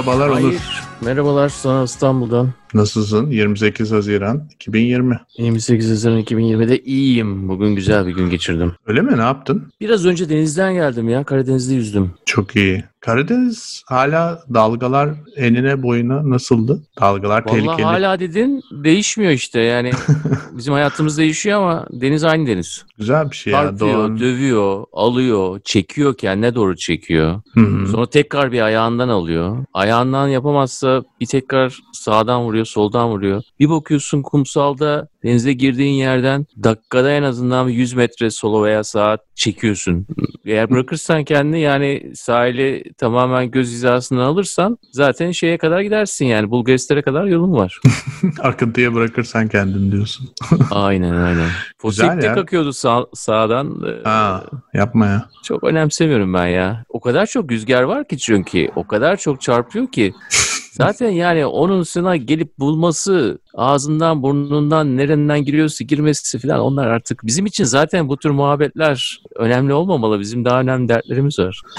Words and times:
Merhabalar 0.00 0.28
Onur. 0.28 0.34
Hayır. 0.42 0.82
Merhabalar 1.00 1.48
sana 1.48 1.82
İstanbul'dan. 1.82 2.48
Nasılsın? 2.74 3.30
28 3.30 3.92
Haziran 3.92 4.48
2020. 4.54 5.20
28 5.38 5.90
Haziran 5.90 6.20
2020'de 6.20 6.78
iyiyim. 6.78 7.48
Bugün 7.48 7.74
güzel 7.74 8.06
bir 8.06 8.12
gün 8.12 8.30
geçirdim. 8.30 8.72
Öyle 8.86 9.00
mi? 9.02 9.16
Ne 9.16 9.22
yaptın? 9.22 9.72
Biraz 9.80 10.06
önce 10.06 10.28
denizden 10.28 10.74
geldim 10.74 11.08
ya. 11.08 11.24
Karadeniz'de 11.24 11.74
yüzdüm. 11.74 12.10
Çok 12.26 12.56
iyi. 12.56 12.84
Karadeniz 13.00 13.82
hala 13.86 14.42
dalgalar 14.54 15.10
enine 15.36 15.82
boyuna 15.82 16.30
nasıldı? 16.30 16.82
Dalgalar 17.00 17.44
Vallahi 17.44 17.60
tehlikeli. 17.60 17.82
hala 17.82 18.20
dedin 18.20 18.62
değişmiyor 18.72 19.32
işte. 19.32 19.60
Yani 19.60 19.90
bizim 20.52 20.72
hayatımız 20.72 21.18
değişiyor 21.18 21.58
ama 21.58 21.86
deniz 21.90 22.24
aynı 22.24 22.46
deniz. 22.46 22.84
Güzel 22.98 23.30
bir 23.30 23.36
şey 23.36 23.52
ya. 23.52 23.62
Çarpıyor, 23.62 23.94
Doğan. 23.94 24.20
dövüyor, 24.20 24.84
alıyor, 24.92 25.60
çekiyor 25.64 26.16
kendine 26.16 26.54
doğru 26.54 26.76
çekiyor. 26.76 27.40
Hı 27.54 27.60
hı. 27.60 27.86
Sonra 27.86 28.06
tekrar 28.10 28.52
bir 28.52 28.60
ayağından 28.60 29.08
alıyor. 29.08 29.64
Ayağından 29.74 30.28
yapamazsa 30.28 31.02
bir 31.20 31.26
tekrar 31.26 31.78
sağdan 31.92 32.42
vuruyor, 32.42 32.59
soldan 32.64 33.08
vuruyor. 33.08 33.42
Bir 33.60 33.70
bakıyorsun 33.70 34.22
kumsalda 34.22 35.08
denize 35.22 35.52
girdiğin 35.52 35.94
yerden 35.94 36.46
dakikada 36.62 37.10
en 37.10 37.22
azından 37.22 37.68
bir 37.68 37.72
100 37.72 37.92
metre 37.92 38.30
sola 38.30 38.64
veya 38.64 38.84
sağa 38.84 39.18
çekiyorsun. 39.34 40.06
Eğer 40.44 40.70
bırakırsan 40.70 41.24
kendini 41.24 41.60
yani 41.60 42.12
sahili 42.14 42.84
tamamen 42.98 43.50
göz 43.50 43.70
hizasından 43.70 44.20
alırsan 44.24 44.78
zaten 44.92 45.30
şeye 45.30 45.58
kadar 45.58 45.80
gidersin 45.80 46.26
yani 46.26 46.50
Bulgaristan'a 46.50 47.02
kadar 47.02 47.24
yolun 47.24 47.52
var. 47.52 47.80
Akıntıya 48.40 48.94
bırakırsan 48.94 49.48
kendini 49.48 49.92
diyorsun. 49.92 50.28
aynen 50.70 51.14
aynen. 51.14 51.48
Fosilde 51.78 52.26
ya. 52.26 52.34
kakıyordu 52.34 52.72
sağ, 52.72 53.06
sağdan. 53.14 53.82
Ee, 53.86 54.08
Ha, 54.08 54.44
yapma 54.74 55.06
ya. 55.06 55.28
Çok 55.44 55.64
önemsemiyorum 55.64 56.34
ben 56.34 56.46
ya. 56.46 56.84
O 56.88 57.00
kadar 57.00 57.26
çok 57.26 57.50
rüzgar 57.50 57.82
var 57.82 58.08
ki 58.08 58.18
çünkü. 58.18 58.68
O 58.76 58.86
kadar 58.86 59.16
çok 59.16 59.40
çarpıyor 59.40 59.86
ki. 59.86 60.12
Zaten 60.80 61.10
yani 61.10 61.46
onun 61.46 61.82
sana 61.82 62.16
gelip 62.16 62.58
bulması, 62.58 63.38
ağzından, 63.60 64.22
burnundan, 64.22 64.96
nereden 64.96 65.44
giriyorsa 65.44 65.84
girmesi 65.84 66.38
falan 66.38 66.60
onlar 66.60 66.86
artık 66.86 67.26
bizim 67.26 67.46
için 67.46 67.64
zaten 67.64 68.08
bu 68.08 68.16
tür 68.16 68.30
muhabbetler 68.30 69.22
önemli 69.36 69.72
olmamalı. 69.72 70.20
Bizim 70.20 70.44
daha 70.44 70.60
önemli 70.60 70.88
dertlerimiz 70.88 71.38
var. 71.38 71.60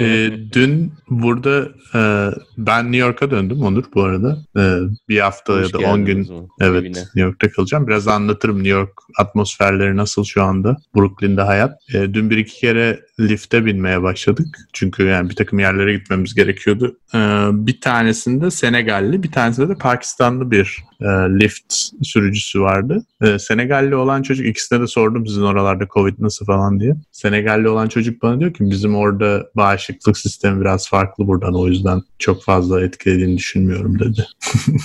Ee, 0.00 0.30
dün 0.52 0.92
burada 1.10 1.68
e, 1.94 2.30
ben 2.58 2.84
New 2.84 2.96
York'a 2.96 3.30
döndüm 3.30 3.62
Onur 3.62 3.84
bu 3.94 4.02
arada. 4.02 4.38
E, 4.56 4.62
bir 5.08 5.20
hafta 5.20 5.52
Hoş 5.52 5.72
ya 5.72 5.80
da 5.80 5.92
10 5.92 6.04
gün 6.04 6.28
o 6.28 6.48
Evet, 6.60 6.82
evine. 6.82 6.98
New 6.98 7.20
York'ta 7.20 7.50
kalacağım. 7.50 7.86
Biraz 7.86 8.08
anlatırım 8.08 8.56
New 8.56 8.68
York 8.68 8.92
atmosferleri 9.18 9.96
nasıl 9.96 10.24
şu 10.24 10.42
anda. 10.42 10.76
Brooklyn'de 10.96 11.42
hayat. 11.42 11.94
E, 11.94 12.14
dün 12.14 12.30
bir 12.30 12.36
iki 12.36 12.60
kere 12.60 13.00
lifte 13.20 13.64
binmeye 13.64 14.02
başladık. 14.02 14.46
Çünkü 14.72 15.02
yani 15.02 15.30
bir 15.30 15.36
takım 15.36 15.58
yerlere 15.58 15.94
gitmemiz 15.94 16.34
gerekiyordu. 16.34 16.96
E, 17.14 17.18
bir 17.52 17.80
tanesinde 17.80 18.50
Senegalli, 18.50 19.22
bir 19.22 19.32
tanesinde 19.32 19.68
de 19.68 19.74
Pakistanlı 19.74 20.50
bir 20.50 20.87
e, 21.00 21.06
lift 21.40 21.74
sürücüsü 22.02 22.60
vardı. 22.60 23.06
E, 23.22 23.38
Senegalli 23.38 23.94
olan 23.94 24.22
çocuk, 24.22 24.46
ikisine 24.46 24.80
de 24.80 24.86
sordum 24.86 25.26
sizin 25.26 25.42
oralarda 25.42 25.86
Covid 25.94 26.14
nasıl 26.18 26.46
falan 26.46 26.80
diye. 26.80 26.94
Senegalli 27.12 27.68
olan 27.68 27.88
çocuk 27.88 28.22
bana 28.22 28.40
diyor 28.40 28.54
ki 28.54 28.70
bizim 28.70 28.96
orada 28.96 29.50
bağışıklık 29.56 30.18
sistemi 30.18 30.60
biraz 30.60 30.88
farklı 30.88 31.26
buradan 31.26 31.54
o 31.54 31.66
yüzden 31.66 32.02
çok 32.18 32.44
fazla 32.44 32.80
etkilediğini 32.80 33.36
düşünmüyorum 33.36 33.98
dedi. 33.98 34.26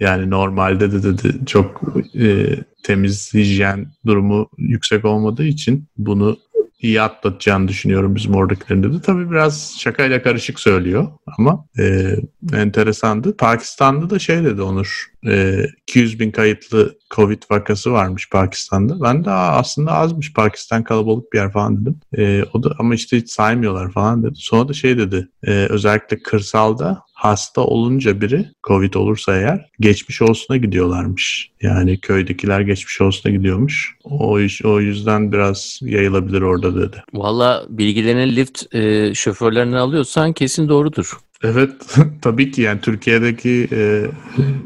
Yani 0.00 0.30
normalde 0.30 0.92
de 0.92 1.02
dedi 1.02 1.46
çok 1.46 1.82
e, 2.20 2.46
temiz 2.82 3.34
hijyen 3.34 3.86
durumu 4.06 4.48
yüksek 4.58 5.04
olmadığı 5.04 5.44
için 5.44 5.88
bunu 5.96 6.36
iyi 6.82 7.02
atlatacağını 7.02 7.68
düşünüyorum 7.68 8.14
bizim 8.14 8.34
oradakilerin 8.34 8.82
dedi. 8.82 9.00
Tabii 9.02 9.30
biraz 9.30 9.76
şakayla 9.78 10.22
karışık 10.22 10.60
söylüyor 10.60 11.08
ama 11.38 11.64
e, 11.78 12.16
enteresandı. 12.52 13.36
Pakistan'da 13.36 14.10
da 14.10 14.18
şey 14.18 14.44
dedi 14.44 14.62
Onur, 14.62 15.06
e, 15.26 15.66
200 15.82 16.20
bin 16.20 16.30
kayıtlı 16.30 16.98
Covid 17.10 17.42
vakası 17.50 17.92
varmış 17.92 18.30
Pakistan'da. 18.30 19.00
Ben 19.02 19.24
de 19.24 19.30
"Aa, 19.30 19.58
aslında 19.58 19.92
azmış 19.92 20.32
Pakistan 20.32 20.84
kalabalık 20.84 21.32
bir 21.32 21.38
yer 21.38 21.52
falan 21.52 21.80
dedim. 21.80 21.96
E, 22.18 22.44
o 22.54 22.62
da 22.62 22.74
ama 22.78 22.94
işte 22.94 23.16
hiç 23.16 23.30
saymıyorlar 23.30 23.92
falan 23.92 24.22
dedi. 24.22 24.32
Sonra 24.36 24.68
da 24.68 24.72
şey 24.72 24.98
dedi, 24.98 25.28
e, 25.46 25.50
özellikle 25.52 26.18
kırsalda 26.22 27.02
hasta 27.14 27.60
olunca 27.60 28.20
biri 28.20 28.46
Covid 28.66 28.94
olursa 28.94 29.36
eğer 29.36 29.70
geçmiş 29.80 30.22
olsuna 30.22 30.56
gidiyorlarmış. 30.56 31.50
Yani 31.62 32.00
köydekiler 32.00 32.60
geçmiş 32.60 33.00
olsuna 33.00 33.32
gidiyormuş. 33.32 33.94
O 34.04 34.38
o 34.64 34.80
yüzden 34.80 35.32
biraz 35.32 35.78
yayılabilir 35.82 36.42
orada 36.42 36.80
dedi. 36.80 37.02
Valla 37.14 37.64
bilgilerini 37.68 38.36
lift 38.36 38.74
e, 38.74 39.14
şoförlerinden 39.14 39.76
alıyorsan 39.76 40.32
kesin 40.32 40.68
doğrudur. 40.68 41.12
Evet 41.44 41.70
tabii 42.22 42.50
ki 42.50 42.62
yani 42.62 42.80
Türkiye'deki 42.80 43.68
e, 43.72 44.04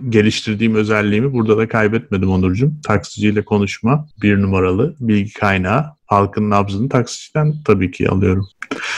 geliştirdiğim 0.08 0.74
özelliğimi 0.74 1.32
burada 1.32 1.56
da 1.56 1.68
kaybetmedim 1.68 2.30
Onurcuğum. 2.30 2.72
Taksiciyle 2.86 3.44
konuşma 3.44 4.06
bir 4.22 4.42
numaralı 4.42 4.96
bilgi 5.00 5.32
kaynağı. 5.32 5.84
Halkın 6.06 6.50
nabzını 6.50 6.88
taksiciden 6.88 7.54
tabii 7.64 7.90
ki 7.90 8.08
alıyorum. 8.08 8.46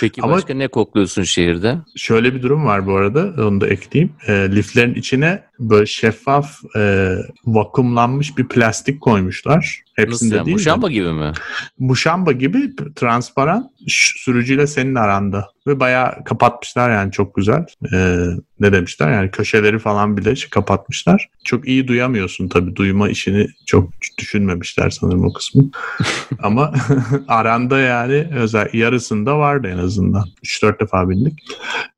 Peki 0.01 0.23
Ama- 0.23 0.33
başka 0.33 0.55
ne 0.55 0.69
kokluyorsun 0.69 1.23
şehirde? 1.23 1.79
Şöyle 1.97 2.35
bir 2.35 2.43
durum 2.43 2.65
var 2.65 2.87
bu 2.87 2.97
arada 2.97 3.47
onu 3.47 3.61
da 3.61 3.67
ekleyeyim. 3.67 4.13
E, 4.27 4.33
liflerin 4.33 4.95
içine 4.95 5.43
böyle 5.59 5.87
şeffaf 5.87 6.61
e, 6.77 7.13
vakumlanmış 7.47 8.39
bir 8.39 8.49
plastik 8.49 9.01
koymuşlar. 9.01 9.57
Nasıl 9.99 10.09
Hepsinde 10.11 10.37
yani? 10.37 10.47
değil 10.47 10.57
de. 10.57 10.61
Muşamba 10.61 10.89
gibi 10.91 11.13
mi? 11.13 11.33
muşamba 11.79 12.33
gibi 12.33 12.77
transparan 12.97 13.71
sürücüyle 13.89 14.67
senin 14.67 14.95
aranda 14.95 15.49
ve 15.67 15.81
bayağı 15.81 16.25
kapatmışlar 16.25 16.91
yani 16.91 17.13
çok 17.13 17.35
güzel. 17.35 17.67
Ee, 17.93 18.27
ne 18.61 18.73
demişler 18.73 19.13
yani 19.13 19.31
köşeleri 19.31 19.79
falan 19.79 20.17
bile 20.17 20.35
kapatmışlar. 20.51 21.29
Çok 21.45 21.69
iyi 21.69 21.89
duyamıyorsun 21.89 22.49
tabii 22.49 22.77
duyma 22.77 23.09
işini 23.09 23.47
çok 23.67 23.91
düşünmemişler 24.19 24.91
sanırım 24.91 25.25
o 25.25 25.33
kısmı. 25.33 25.71
Ama 26.43 26.73
aranda 27.29 27.79
yani 27.79 28.29
özel 28.35 28.69
yarısında 28.73 29.39
vardı 29.39 29.69
en 29.73 29.79
azından. 29.79 30.25
3-4 30.45 30.81
defa 30.81 31.09
bindik. 31.09 31.39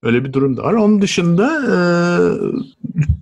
Öyle 0.02 0.24
bir 0.24 0.32
durum 0.32 0.56
da 0.56 0.62
var. 0.62 0.72
Onun 0.72 1.02
dışında 1.02 1.46
e, 1.46 1.76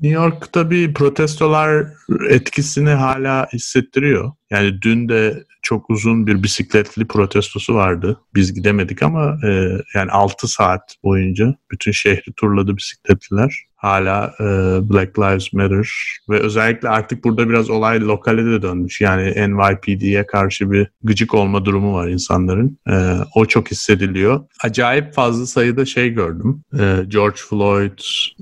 New 0.02 0.22
York 0.22 0.52
tabii 0.52 0.92
protestolar 0.92 1.86
etkisini 2.28 2.90
hala 2.90 3.48
hissettiriyor. 3.52 4.32
Yani 4.50 4.82
dün 4.82 5.08
de 5.08 5.44
çok 5.66 5.90
uzun 5.90 6.26
bir 6.26 6.42
bisikletli 6.42 7.06
protestosu 7.06 7.74
vardı. 7.74 8.20
Biz 8.34 8.54
gidemedik 8.54 9.02
ama 9.02 9.38
e, 9.44 9.48
yani 9.94 10.10
6 10.10 10.48
saat 10.48 10.96
boyunca 11.04 11.54
bütün 11.70 11.92
şehri 11.92 12.32
turladı 12.36 12.76
bisikletliler. 12.76 13.66
Hala 13.76 14.34
e, 14.40 14.44
Black 14.90 15.18
Lives 15.18 15.52
Matter 15.52 15.88
ve 16.30 16.38
özellikle 16.38 16.88
artık 16.88 17.24
burada 17.24 17.48
biraz 17.48 17.70
olay 17.70 18.00
lokale 18.00 18.44
de 18.44 18.62
dönmüş. 18.62 19.00
Yani 19.00 19.24
NYPD'ye 19.24 20.26
karşı 20.26 20.70
bir 20.70 20.88
gıcık 21.02 21.34
olma 21.34 21.64
durumu 21.64 21.94
var 21.94 22.08
insanların. 22.08 22.78
E, 22.90 22.94
o 23.34 23.46
çok 23.46 23.70
hissediliyor. 23.70 24.40
Acayip 24.64 25.14
fazla 25.14 25.46
sayıda 25.46 25.84
şey 25.84 26.10
gördüm. 26.10 26.62
E, 26.78 27.04
George 27.08 27.36
Floyd 27.48 27.98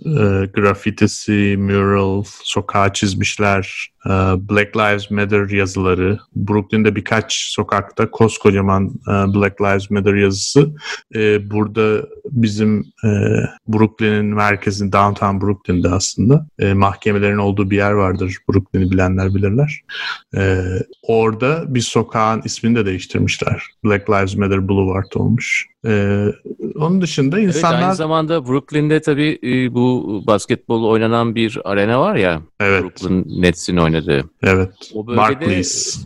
e, 0.06 0.47
grafitisi, 0.47 1.56
mural, 1.59 2.25
sokağa 2.27 2.93
çizmişler, 2.93 3.94
Black 4.51 4.77
Lives 4.77 5.11
Matter 5.11 5.51
yazıları. 5.51 6.19
Brooklyn'de 6.37 6.97
birkaç 6.97 7.35
sokakta 7.35 8.11
koskocaman 8.11 8.87
e, 9.09 9.11
Black 9.11 9.61
Lives 9.61 9.91
Matter 9.91 10.15
yazısı. 10.15 10.75
E, 11.15 11.51
burada 11.51 12.06
bizim 12.31 12.81
e, 13.05 13.09
Brooklyn'in 13.69 14.25
merkezinde, 14.25 14.93
downtown 14.93 15.41
Brooklyn'de 15.41 15.89
aslında 15.89 16.47
e, 16.59 16.75
mahkemelerin 16.75 17.39
olduğu 17.39 17.71
bir 17.71 17.77
yer 17.77 17.93
vardır. 17.93 18.37
Brooklyn'i 18.53 18.91
bilenler 18.91 19.35
bilirler. 19.35 19.81
E, 20.37 20.65
orada 21.03 21.75
bir 21.75 21.81
sokağın 21.81 22.43
ismini 22.45 22.77
de 22.77 22.87
değiştirmişler. 22.87 23.67
Black 23.85 24.11
Lives 24.11 24.37
Matter 24.37 24.69
Boulevard 24.69 25.12
olmuş. 25.15 25.67
E, 25.87 26.25
onun 26.75 27.01
dışında 27.01 27.41
Evet, 27.41 27.56
insanlar... 27.56 27.83
aynı 27.83 27.95
zamanda 27.95 28.47
Brooklyn'de 28.47 29.01
tabii 29.01 29.39
bu 29.75 30.23
basketbol 30.27 30.85
oynanan 30.85 31.35
bir 31.35 31.59
arena 31.65 32.01
var 32.01 32.17
ya. 32.17 32.43
evet, 32.61 32.83
Brooklyn 32.83 33.43
Nets'in 33.43 33.77
oynadığı. 33.77 33.94
Evet. 34.43 34.91
O 34.94 35.06
bölgede 35.06 35.20
Barclays. 35.20 36.05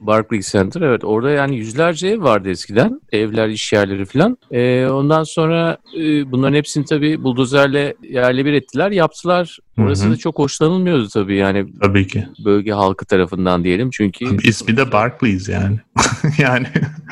Barclays 0.00 0.52
Center 0.52 0.80
evet 0.80 1.04
orada 1.04 1.30
yani 1.30 1.56
yüzlerce 1.56 2.08
ev 2.08 2.22
vardı 2.22 2.50
eskiden. 2.50 3.00
Evler, 3.12 3.48
iş 3.48 3.72
yerleri 3.72 4.04
falan. 4.04 4.38
E, 4.50 4.86
ondan 4.86 5.22
sonra 5.22 5.78
e, 5.98 6.32
bunların 6.32 6.54
hepsini 6.54 6.84
tabii 6.84 7.22
buldozerle 7.22 7.94
yerle 8.02 8.44
bir 8.44 8.52
ettiler, 8.52 8.90
yaptılar. 8.90 9.58
Orası 9.78 10.04
Hı 10.04 10.08
hı. 10.08 10.12
da 10.12 10.16
çok 10.16 10.38
hoşlanılmıyordu 10.38 11.08
tabii 11.08 11.36
yani 11.36 11.66
Tabii 11.82 12.06
ki. 12.06 12.26
bölge 12.44 12.72
halkı 12.72 13.06
tarafından 13.06 13.64
diyelim 13.64 13.90
çünkü 13.90 14.26
Abi 14.26 14.48
ismi 14.48 14.76
de 14.76 14.92
Barclays 14.92 15.48
yani. 15.48 15.78
yani 16.38 16.66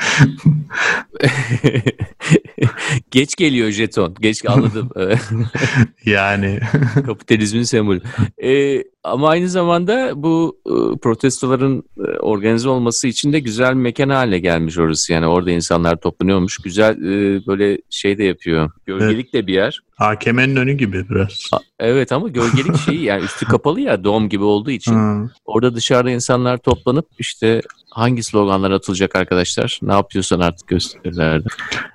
Geç 3.11 3.35
geliyor 3.35 3.69
jeton. 3.69 4.15
Geç 4.21 4.45
anladım. 4.47 4.89
yani. 6.05 6.59
Kapitalizmin 7.05 7.63
sembolü. 7.63 8.01
Ee, 8.43 8.83
ama 9.03 9.29
aynı 9.29 9.49
zamanda 9.49 10.11
bu 10.15 10.59
e, 10.65 10.97
protestoların 10.97 11.83
e, 11.97 12.01
organize 12.01 12.69
olması 12.69 13.07
için 13.07 13.33
de 13.33 13.39
güzel 13.39 13.69
bir 13.69 13.81
mekan 13.81 14.09
haline 14.09 14.39
gelmiş 14.39 14.77
orası. 14.77 15.13
Yani 15.13 15.27
orada 15.27 15.51
insanlar 15.51 15.95
toplanıyormuş. 15.95 16.57
Güzel 16.57 16.97
e, 16.97 17.45
böyle 17.47 17.77
şey 17.89 18.17
de 18.17 18.23
yapıyor. 18.23 18.71
Gölgelik 18.85 19.25
evet. 19.25 19.33
de 19.33 19.47
bir 19.47 19.53
yer. 19.53 19.81
AKM'nin 19.99 20.55
önü 20.55 20.73
gibi 20.73 21.09
biraz. 21.09 21.49
Evet 21.79 22.11
ama 22.11 22.27
gölgelik 22.27 22.77
şey 22.77 22.95
yani 22.95 23.23
üstü 23.23 23.45
kapalı 23.45 23.81
ya 23.81 24.03
dom 24.03 24.29
gibi 24.29 24.43
olduğu 24.43 24.71
için. 24.71 24.93
Hmm. 25.03 25.29
Orada 25.45 25.75
dışarıda 25.75 26.09
insanlar 26.09 26.57
toplanıp 26.57 27.05
işte 27.19 27.61
hangi 27.93 28.23
sloganlar 28.23 28.71
atılacak 28.71 29.15
arkadaşlar? 29.15 29.79
Ne 29.81 29.93
yapıyorsan 29.93 30.39
artık 30.39 30.67
gösterirlerdi. 30.67 31.47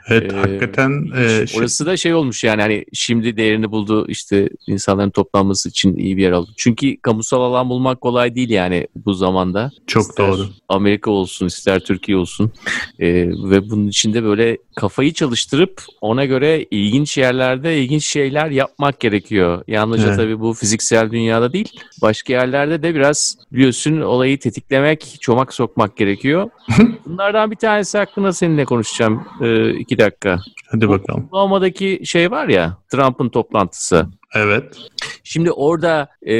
Evet 0.08 0.32
ee, 0.32 0.36
hakikaten. 0.36 0.90
E, 1.16 1.44
orası 1.58 1.86
da 1.86 1.96
şey 1.96 2.14
olmuş 2.14 2.44
yani 2.44 2.62
hani 2.62 2.84
şimdi 2.92 3.36
değerini 3.36 3.70
buldu 3.70 4.06
işte 4.08 4.48
insanların 4.66 5.10
toplanması 5.10 5.68
için 5.68 5.96
iyi 5.96 6.16
bir 6.16 6.22
yer 6.22 6.32
oldu. 6.32 6.50
Çünkü 6.56 6.96
kamusal 6.96 7.42
alan 7.42 7.68
bulmak 7.68 8.00
kolay 8.00 8.34
değil 8.34 8.50
yani 8.50 8.86
bu 8.96 9.14
zamanda. 9.14 9.70
Çok 9.86 10.02
ister 10.02 10.28
doğru. 10.28 10.46
Amerika 10.68 11.10
olsun 11.10 11.46
ister 11.46 11.80
Türkiye 11.80 12.18
olsun 12.18 12.52
ee, 12.98 13.08
ve 13.28 13.70
bunun 13.70 13.88
içinde 13.88 14.24
böyle 14.24 14.58
kafayı 14.76 15.12
çalıştırıp 15.12 15.82
ona 16.00 16.24
göre 16.24 16.66
ilginç 16.70 17.18
yerlerde 17.18 17.82
ilginç 17.82 18.04
şeyler 18.04 18.50
yapmak 18.50 19.00
gerekiyor. 19.00 19.64
Yalnızca 19.68 20.08
evet. 20.08 20.16
tabii 20.16 20.40
bu 20.40 20.54
fiziksel 20.54 21.10
dünyada 21.10 21.52
değil 21.52 21.80
başka 22.02 22.32
yerlerde 22.32 22.82
de 22.82 22.94
biraz 22.94 23.36
biliyorsun 23.52 24.00
olayı 24.00 24.38
tetiklemek, 24.38 25.16
çomak 25.20 25.54
sokmak 25.54 25.87
gerekiyor. 25.96 26.50
Bunlardan 27.06 27.50
bir 27.50 27.56
tanesi 27.56 27.98
hakkında 27.98 28.32
seninle 28.32 28.64
konuşacağım 28.64 29.24
ee, 29.40 29.70
iki 29.70 29.98
dakika. 29.98 30.40
Hadi 30.70 30.88
bakalım. 30.88 31.24
Oklahoma'daki 31.24 32.00
şey 32.04 32.30
var 32.30 32.48
ya 32.48 32.78
Trump'ın 32.92 33.28
toplantısı. 33.28 34.06
Evet. 34.34 34.76
Şimdi 35.24 35.52
orada 35.52 36.08
e, 36.26 36.34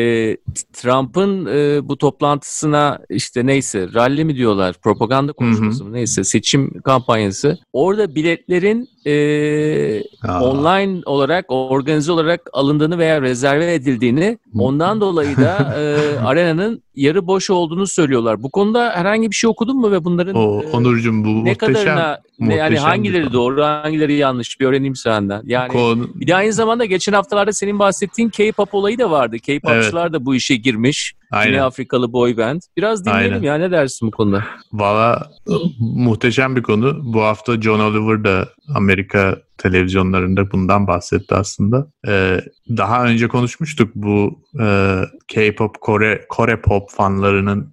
Trump'ın 0.73 1.47
e, 1.47 1.89
bu 1.89 1.99
toplantısına 1.99 2.99
işte 3.11 3.47
neyse 3.47 3.89
rally 3.95 4.25
mi 4.25 4.37
diyorlar, 4.37 4.75
propaganda 4.83 5.33
konuşması 5.33 5.85
mı 5.85 5.93
neyse 5.93 6.25
seçim 6.25 6.81
kampanyası. 6.81 7.59
Orada 7.73 8.15
biletlerin 8.15 8.89
e, 9.07 10.03
online 10.41 11.01
olarak, 11.07 11.45
organize 11.49 12.13
olarak 12.13 12.51
alındığını 12.53 12.99
veya 12.99 13.23
rezerve 13.23 13.75
edildiğini 13.75 14.39
ondan 14.55 15.01
dolayı 15.01 15.37
da 15.37 15.75
e, 15.79 16.19
arenanın 16.19 16.83
yarı 16.95 17.27
boş 17.27 17.51
olduğunu 17.51 17.87
söylüyorlar. 17.87 18.43
Bu 18.43 18.51
konuda 18.51 18.91
herhangi 18.95 19.31
bir 19.31 19.35
şey 19.35 19.51
okudun 19.51 19.77
mu 19.77 19.93
ve 19.93 20.05
bunların 20.05 20.35
o, 20.35 20.63
Onurcuğum 20.73 21.25
bu 21.25 21.29
ne 21.29 21.51
muhteşem, 21.51 21.75
kadarına 21.75 22.19
muhteşem 22.39 22.59
yani 22.59 22.79
hangileri 22.79 23.33
doğru, 23.33 23.65
hangileri 23.65 24.15
yanlış 24.15 24.61
bir 24.61 24.67
öğreneyim 24.67 24.97
senden. 24.97 25.43
Yani 25.45 25.73
Konu... 25.73 26.09
bir 26.15 26.27
de 26.27 26.35
aynı 26.35 26.53
zamanda 26.53 26.85
geçen 26.85 27.13
haftalarda 27.13 27.53
senin 27.53 27.79
bahsettiğin 27.79 28.29
K-pop 28.29 28.75
olayı 28.75 28.99
da 28.99 29.11
vardı. 29.11 29.39
K-popçular 29.39 30.03
evet. 30.03 30.13
da 30.13 30.25
bu 30.25 30.35
işe 30.35 30.57
girmiş. 30.57 31.15
Aynen. 31.31 31.53
Yine 31.53 31.63
Afrikalı 31.63 32.13
boy 32.13 32.37
band. 32.37 32.61
Biraz 32.77 33.05
dinleyelim 33.05 33.33
Aynen. 33.33 33.47
ya 33.47 33.55
ne 33.55 33.71
dersin 33.71 34.07
bu 34.09 34.11
konuda? 34.11 34.45
Valla 34.73 35.31
muhteşem 35.79 36.57
bir 36.57 36.63
konu. 36.63 37.01
Bu 37.15 37.23
hafta 37.23 37.61
John 37.61 37.81
Oliver 37.81 38.25
da 38.25 38.49
Amerika 38.75 39.37
televizyonlarında 39.59 40.53
bundan 40.53 40.87
bahsetti 40.87 41.35
aslında. 41.35 41.91
Ee, 42.09 42.41
daha 42.77 43.05
önce 43.05 43.29
konuşmuştuk 43.29 43.91
bu 43.95 44.43
e, 44.61 44.99
K-pop, 45.29 45.81
Kore, 45.81 46.27
Kore 46.29 46.61
pop 46.61 46.91
fanlarının 46.91 47.73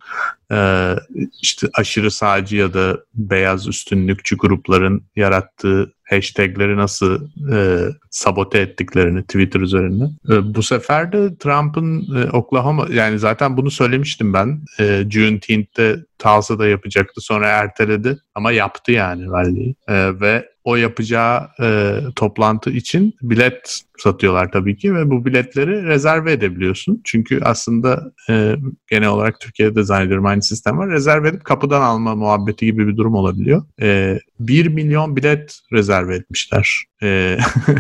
e, 0.52 0.96
işte 1.42 1.68
aşırı 1.74 2.12
sağcı 2.12 2.56
ya 2.56 2.74
da 2.74 2.98
beyaz 3.14 3.68
üstünlükçü 3.68 4.38
grupların 4.38 5.04
yarattığı 5.16 5.94
hashtagleri 6.10 6.78
nasıl 6.78 7.28
e, 7.54 7.90
sabote 8.10 8.60
ettiklerini 8.60 9.22
Twitter 9.24 9.60
üzerinden. 9.60 10.12
E, 10.30 10.56
bu 10.56 10.64
sefer 10.64 11.12
de 11.12 11.38
Trump'ın 11.38 12.16
e, 12.18 12.32
Oklahoma 12.32 12.88
yani 12.92 13.20
zaten 13.20 13.58
bunu 13.58 13.72
söylemiştim 13.72 14.34
ben. 14.34 14.62
E, 14.80 15.06
Juneteenth'te 15.10 16.06
Tulsa'da 16.20 16.68
yapacaktı 16.68 17.22
sonra 17.22 17.48
erteledi 17.48 18.18
ama 18.36 18.52
yaptı 18.52 18.92
yani 18.92 19.26
rally'yi. 19.26 19.76
E, 19.88 20.20
ve 20.20 20.55
o 20.66 20.76
yapacağı 20.76 21.50
e, 21.62 22.00
toplantı 22.16 22.70
için 22.70 23.14
bilet 23.22 23.82
satıyorlar 23.98 24.52
tabii 24.52 24.78
ki 24.78 24.96
ve 24.96 25.10
bu 25.10 25.26
biletleri 25.26 25.86
rezerve 25.86 26.32
edebiliyorsun. 26.32 27.02
Çünkü 27.04 27.40
aslında 27.44 28.12
e, 28.30 28.56
genel 28.88 29.10
olarak 29.10 29.40
Türkiye'de 29.40 29.76
de 29.76 29.84
zannediyorum 29.84 30.26
aynı 30.26 30.42
sistem 30.42 30.78
var. 30.78 30.90
Rezerve 30.90 31.30
edip 31.30 31.44
kapıdan 31.44 31.82
alma 31.82 32.16
muhabbeti 32.16 32.66
gibi 32.66 32.88
bir 32.88 32.98
durum 32.98 33.16
olabiliyor. 33.16 33.64
E, 33.82 34.20
1 34.40 34.68
milyon 34.68 35.16
bilet 35.16 35.60
rezerve 35.74 36.16
etmişler. 36.16 36.84
E, 37.04 37.38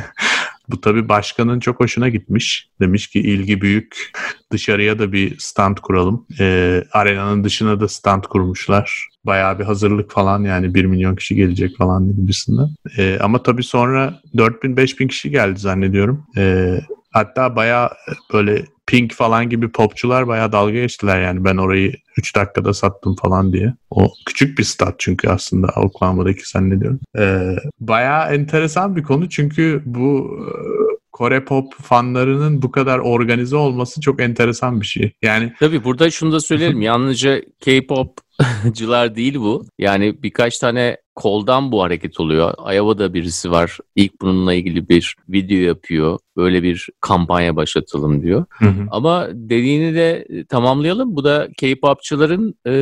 Bu 0.69 0.81
tabii 0.81 1.09
başkanın 1.09 1.59
çok 1.59 1.79
hoşuna 1.79 2.09
gitmiş. 2.09 2.69
Demiş 2.79 3.07
ki 3.07 3.19
ilgi 3.19 3.61
büyük. 3.61 4.11
Dışarıya 4.51 4.99
da 4.99 5.11
bir 5.11 5.39
stand 5.39 5.77
kuralım. 5.77 6.25
E, 6.39 6.83
arenanın 6.91 7.43
dışına 7.43 7.79
da 7.79 7.87
stand 7.87 8.23
kurmuşlar. 8.23 9.07
Bayağı 9.23 9.59
bir 9.59 9.63
hazırlık 9.63 10.11
falan 10.11 10.43
yani 10.43 10.73
1 10.73 10.85
milyon 10.85 11.15
kişi 11.15 11.35
gelecek 11.35 11.77
falan 11.77 12.15
gibisinden. 12.15 12.69
E, 12.97 13.17
ama 13.21 13.43
tabii 13.43 13.63
sonra 13.63 14.19
4000-5000 14.35 15.07
kişi 15.07 15.29
geldi 15.29 15.59
zannediyorum. 15.59 16.23
E, 16.37 16.75
hatta 17.15 17.55
bayağı 17.55 17.89
böyle 18.33 18.65
Pink 18.87 19.13
falan 19.13 19.49
gibi 19.49 19.71
popçular 19.71 20.27
bayağı 20.27 20.51
dalga 20.51 20.71
geçtiler 20.71 21.21
yani 21.21 21.43
ben 21.45 21.57
orayı 21.57 21.93
3 22.17 22.35
dakikada 22.35 22.73
sattım 22.73 23.15
falan 23.15 23.53
diye. 23.53 23.73
O 23.89 24.13
küçük 24.25 24.57
bir 24.57 24.63
stat 24.63 24.95
çünkü 24.97 25.29
aslında 25.29 25.67
Oklahoma'daki 25.75 26.49
zannediyorum. 26.49 26.99
Ee, 27.17 27.55
bayağı 27.79 28.35
enteresan 28.35 28.95
bir 28.95 29.03
konu 29.03 29.29
çünkü 29.29 29.81
bu 29.85 30.37
e, 30.39 30.95
Kore 31.15 31.45
pop 31.45 31.73
fanlarının 31.73 32.61
bu 32.61 32.71
kadar 32.71 32.99
organize 32.99 33.55
olması 33.55 34.01
çok 34.01 34.21
enteresan 34.21 34.81
bir 34.81 34.85
şey. 34.85 35.11
Yani 35.21 35.53
Tabii 35.59 35.83
burada 35.83 36.11
şunu 36.11 36.31
da 36.31 36.39
söyleyelim. 36.39 36.81
Yalnızca 36.91 37.41
K-popcılar 37.59 39.15
değil 39.15 39.35
bu. 39.35 39.65
Yani 39.79 40.23
birkaç 40.23 40.59
tane 40.59 40.97
koldan 41.15 41.71
bu 41.71 41.83
hareket 41.83 42.19
oluyor. 42.19 42.73
Iowa'da 42.73 43.13
birisi 43.13 43.51
var. 43.51 43.77
İlk 43.95 44.21
bununla 44.21 44.53
ilgili 44.53 44.89
bir 44.89 45.15
video 45.29 45.57
yapıyor. 45.57 46.19
Böyle 46.37 46.63
bir 46.63 46.89
kampanya 47.01 47.55
başlatalım 47.55 48.21
diyor. 48.21 48.45
Hı 48.49 48.65
hı. 48.65 48.87
Ama 48.91 49.27
dediğini 49.33 49.95
de 49.95 50.27
tamamlayalım. 50.49 51.15
Bu 51.15 51.23
da 51.23 51.47
K-popçuların 51.57 52.55
e, 52.67 52.75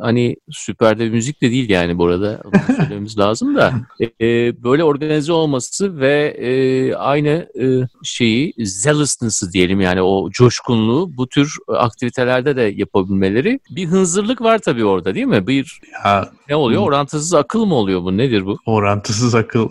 hani 0.00 0.36
süper 0.50 0.98
de 0.98 1.08
müzik 1.08 1.42
de 1.42 1.50
değil 1.50 1.70
yani 1.70 1.98
bu 1.98 2.06
arada. 2.06 2.42
söylememiz 2.76 3.18
lazım 3.18 3.56
da. 3.56 3.72
E, 4.20 4.26
böyle 4.62 4.84
organize 4.84 5.32
olması 5.32 6.00
ve 6.00 6.36
e, 6.38 6.94
aynı 6.94 7.48
e, 7.60 7.64
şeyi 8.04 8.54
zealousness'ı 8.58 9.52
diyelim 9.52 9.80
yani 9.80 10.02
o 10.02 10.30
coşkunluğu 10.30 11.16
bu 11.16 11.28
tür 11.28 11.54
aktivitelerde 11.68 12.56
de 12.56 12.62
yapabilmeleri. 12.62 13.60
Bir 13.70 13.86
hınzırlık 13.86 14.40
var 14.40 14.58
tabii 14.58 14.84
orada 14.84 15.14
değil 15.14 15.26
mi? 15.26 15.46
Bir 15.46 15.80
ya, 16.04 16.30
ne 16.48 16.56
oluyor? 16.56 16.82
Orantısız 16.82 17.34
akıl 17.34 17.64
mı 17.64 17.74
oluyor 17.74 18.02
bu? 18.02 18.16
Nedir 18.16 18.46
bu? 18.46 18.58
Orantısız 18.66 19.34
akıl. 19.34 19.68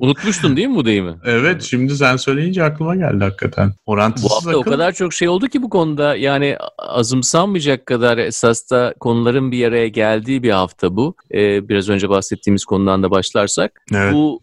Unutmuştun 0.00 0.56
değil 0.56 0.68
mi 0.68 0.74
bu 0.74 0.84
deyimi? 0.84 1.14
Evet 1.24 1.67
şimdi 1.68 1.96
sen 1.96 2.16
söyleyince 2.16 2.64
aklıma 2.64 2.96
geldi 2.96 3.24
hakikaten. 3.24 3.72
Orantısız 3.86 4.30
bu 4.30 4.34
hafta 4.34 4.50
akıl. 4.50 4.58
o 4.58 4.62
kadar 4.62 4.92
çok 4.92 5.12
şey 5.12 5.28
oldu 5.28 5.48
ki 5.48 5.62
bu 5.62 5.70
konuda 5.70 6.16
yani 6.16 6.56
azımsanmayacak 6.78 7.86
kadar 7.86 8.18
esas 8.18 8.70
da 8.70 8.94
konuların 9.00 9.52
bir 9.52 9.68
araya 9.68 9.88
geldiği 9.88 10.42
bir 10.42 10.50
hafta 10.50 10.96
bu. 10.96 11.14
Ee, 11.34 11.68
biraz 11.68 11.88
önce 11.88 12.08
bahsettiğimiz 12.08 12.64
konudan 12.64 13.02
da 13.02 13.10
başlarsak. 13.10 13.82
Evet. 13.94 14.14
Bu 14.14 14.40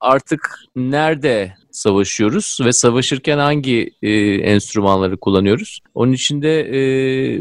artık 0.00 0.50
nerede 0.76 1.54
savaşıyoruz 1.70 2.58
ve 2.64 2.72
savaşırken 2.72 3.38
hangi 3.38 3.90
e, 4.02 4.10
enstrümanları 4.34 5.16
kullanıyoruz? 5.16 5.80
Onun 5.94 6.12
için 6.12 6.42
de 6.42 6.60
e, 6.60 6.80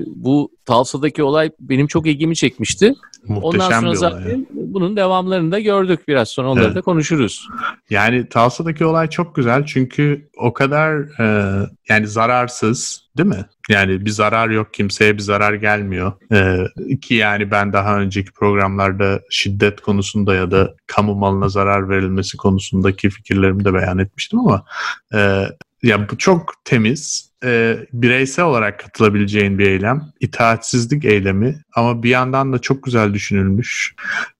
bu 0.06 0.52
Tulsa'daki 0.66 1.24
olay 1.24 1.52
benim 1.60 1.88
çok 1.88 2.08
ilgimi 2.08 2.36
çekmişti. 2.36 2.94
Muhteşem 3.28 3.44
Ondan 3.44 3.80
sonra 3.80 3.92
bir 3.92 3.96
zaten 3.96 4.46
olay. 4.56 4.65
Bunun 4.76 4.96
devamlarını 4.96 5.52
da 5.52 5.60
gördük 5.60 6.08
biraz 6.08 6.30
sonra 6.30 6.50
onları 6.50 6.66
evet. 6.66 6.76
da 6.76 6.82
konuşuruz. 6.82 7.48
Yani 7.90 8.30
Tulsa'daki 8.30 8.86
olay 8.86 9.10
çok 9.10 9.36
güzel 9.36 9.66
çünkü 9.66 10.30
o 10.38 10.54
kadar 10.54 11.20
e, 11.20 11.60
yani 11.90 12.08
zararsız 12.08 13.06
değil 13.18 13.30
mi? 13.30 13.46
Yani 13.70 14.06
bir 14.06 14.10
zarar 14.10 14.50
yok 14.50 14.74
kimseye 14.74 15.14
bir 15.14 15.22
zarar 15.22 15.54
gelmiyor. 15.54 16.14
Ee, 16.32 16.58
ki 17.02 17.16
yani 17.16 17.52
ben 17.52 17.74
daha 17.74 18.00
önceki 18.00 18.32
programlarda 18.32 19.22
şiddet 19.30 19.82
konusunda 19.82 20.36
ya 20.36 20.52
da 20.52 20.76
kamu 20.88 21.16
malına 21.16 21.50
zarar 21.50 21.90
verilmesi 21.90 22.38
konusundaki 22.38 23.10
fikirlerimi 23.10 23.66
de 23.66 23.74
beyan 23.74 23.98
etmiştim 23.98 24.40
ama 24.40 24.66
e, 25.14 25.48
ya 25.84 26.10
bu 26.10 26.18
çok 26.18 26.54
temiz, 26.66 27.32
e, 27.46 27.78
bireysel 27.94 28.46
olarak 28.46 28.80
katılabileceğin 28.80 29.60
bir 29.60 29.68
eylem. 29.68 30.02
İtaatsizlik 30.20 31.06
eylemi 31.06 31.56
ama 31.76 32.04
bir 32.04 32.10
yandan 32.10 32.54
da 32.54 32.60
çok 32.60 32.84
güzel 32.84 33.14
düşünülmüş. 33.14 33.96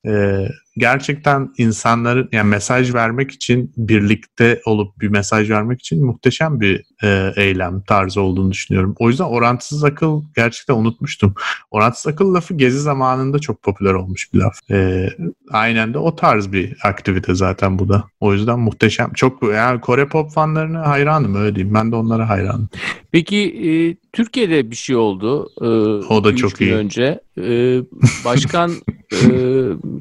E, 0.08 0.46
gerçekten 0.78 1.50
insanların 1.58 2.30
yani 2.32 2.50
mesaj 2.50 2.94
vermek 2.94 3.32
için 3.32 3.74
birlikte 3.78 4.62
olup 4.66 5.00
bir 5.00 5.08
mesaj 5.08 5.50
vermek 5.50 5.80
için 5.80 6.06
muhteşem 6.06 6.62
bir 6.62 6.84
e, 7.04 7.34
eylem 7.36 7.82
tarzı 7.82 8.22
olduğunu 8.22 8.52
düşünüyorum. 8.52 8.96
O 9.00 9.10
yüzden 9.10 9.24
orantısız 9.24 9.84
akıl 9.84 10.24
gerçekten 10.36 10.76
unutmuştum. 10.76 11.36
Orantısız 11.72 12.14
akıl 12.14 12.34
lafı 12.34 12.54
gezi 12.54 12.80
zamanında 12.80 13.40
çok 13.40 13.64
popüler 13.64 13.94
olmuş 13.94 14.34
bir 14.34 14.40
laf. 14.40 14.72
E, 14.72 15.10
aynen 15.52 15.94
de 15.94 15.98
o 15.98 16.16
tarz 16.16 16.52
bir 16.52 16.78
aktivite 16.84 17.36
zaten 17.36 17.80
bu 17.80 17.90
da. 17.90 18.04
O 18.20 18.34
yüzden 18.34 18.60
muhteşem. 18.60 19.14
Çok 19.14 19.44
yani 19.54 19.82
Kore 19.82 20.08
pop 20.08 20.32
fanlarına 20.32 20.88
hayranım 20.88 21.36
öyle 21.36 21.56
diyeyim. 21.56 21.74
Ben 21.74 21.92
de 21.92 21.96
onlara 21.96 22.30
hayranım. 22.30 22.70
Peki 23.12 23.38
e, 23.38 23.70
Türkiye'de 24.14 24.72
bir 24.72 24.76
şey 24.76 24.96
oldu. 24.96 25.50
E, 25.62 25.66
o 26.14 26.24
da 26.24 26.36
çok 26.36 26.62
iyi. 26.62 26.74
önce. 26.74 27.20
E, 27.38 27.80
başkan 28.26 28.72
e, 29.14 29.30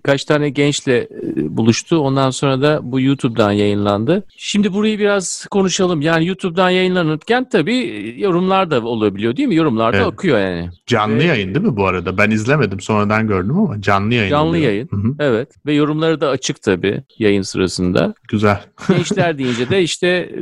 kaç 0.02 0.24
tane 0.24 0.50
gençle 0.50 0.98
e, 0.98 1.08
buluştu. 1.56 1.98
Ondan 1.98 2.30
sonra 2.30 2.62
da 2.62 2.80
bu 2.82 3.00
YouTube'dan 3.00 3.52
yayınlandı. 3.52 4.26
Şimdi 4.36 4.72
burayı 4.72 4.98
biraz 4.98 5.46
konuşalım. 5.50 6.00
Yani 6.00 6.26
YouTube'dan 6.26 6.70
yayınlanırken 6.94 7.48
tabii 7.48 8.14
yorumlar 8.18 8.70
da 8.70 8.82
olabiliyor 8.82 9.36
değil 9.36 9.48
mi? 9.48 9.54
Yorumlar 9.54 9.92
da 9.92 9.96
evet. 9.96 10.06
akıyor 10.06 10.38
yani. 10.38 10.70
Canlı 10.86 11.18
Ve, 11.18 11.24
yayın 11.24 11.54
değil 11.54 11.66
mi 11.66 11.76
bu 11.76 11.86
arada? 11.86 12.18
Ben 12.18 12.30
izlemedim 12.30 12.80
sonradan 12.80 13.28
gördüm 13.28 13.58
ama 13.58 13.80
canlı 13.80 14.14
yayın. 14.14 14.30
Canlı 14.30 14.48
oluyor. 14.48 14.64
yayın. 14.64 14.88
Hı-hı. 14.90 15.14
Evet. 15.18 15.48
Ve 15.66 15.72
yorumları 15.72 16.20
da 16.20 16.28
açık 16.28 16.62
tabii 16.62 17.02
yayın 17.18 17.42
sırasında. 17.42 18.14
Güzel. 18.28 18.60
Gençler 18.88 19.38
deyince 19.38 19.70
de 19.70 19.82
işte 19.82 20.06
e, 20.08 20.38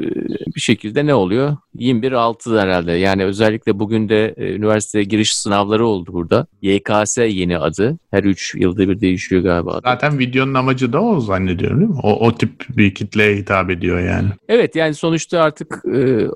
bir 0.54 0.60
şekilde 0.60 1.06
ne 1.06 1.14
oluyor? 1.14 1.56
21-6 1.78 2.60
herhalde. 2.60 2.92
Yani 2.92 3.24
özellikle 3.24 3.78
bugün 3.78 4.08
de 4.08 4.34
e, 4.36 4.54
üniversite 4.54 5.02
giriş 5.02 5.34
sınavları 5.34 5.86
oldu 5.86 6.12
burada. 6.12 6.46
YKS 6.62 7.18
yeni 7.18 7.58
adı. 7.58 7.98
Her 8.10 8.24
3 8.24 8.54
yılda 8.54 8.88
bir 8.88 9.00
değişiyor 9.00 9.42
galiba. 9.42 9.80
Zaten 9.84 10.18
videonun 10.18 10.54
amacı 10.54 10.92
da 10.92 11.02
o 11.02 11.20
zannediyorum 11.20 11.80
değil 11.80 11.90
mi? 11.90 12.00
O, 12.02 12.26
o 12.26 12.34
tip 12.34 12.66
bir 12.68 12.94
kitleye 12.94 13.36
hitap 13.36 13.70
ediyor 13.70 14.00
yani. 14.00 14.28
Evet 14.48 14.76
yani 14.76 14.94
sonuçta 14.94 15.40
artık 15.40 15.82
e, 15.94 16.28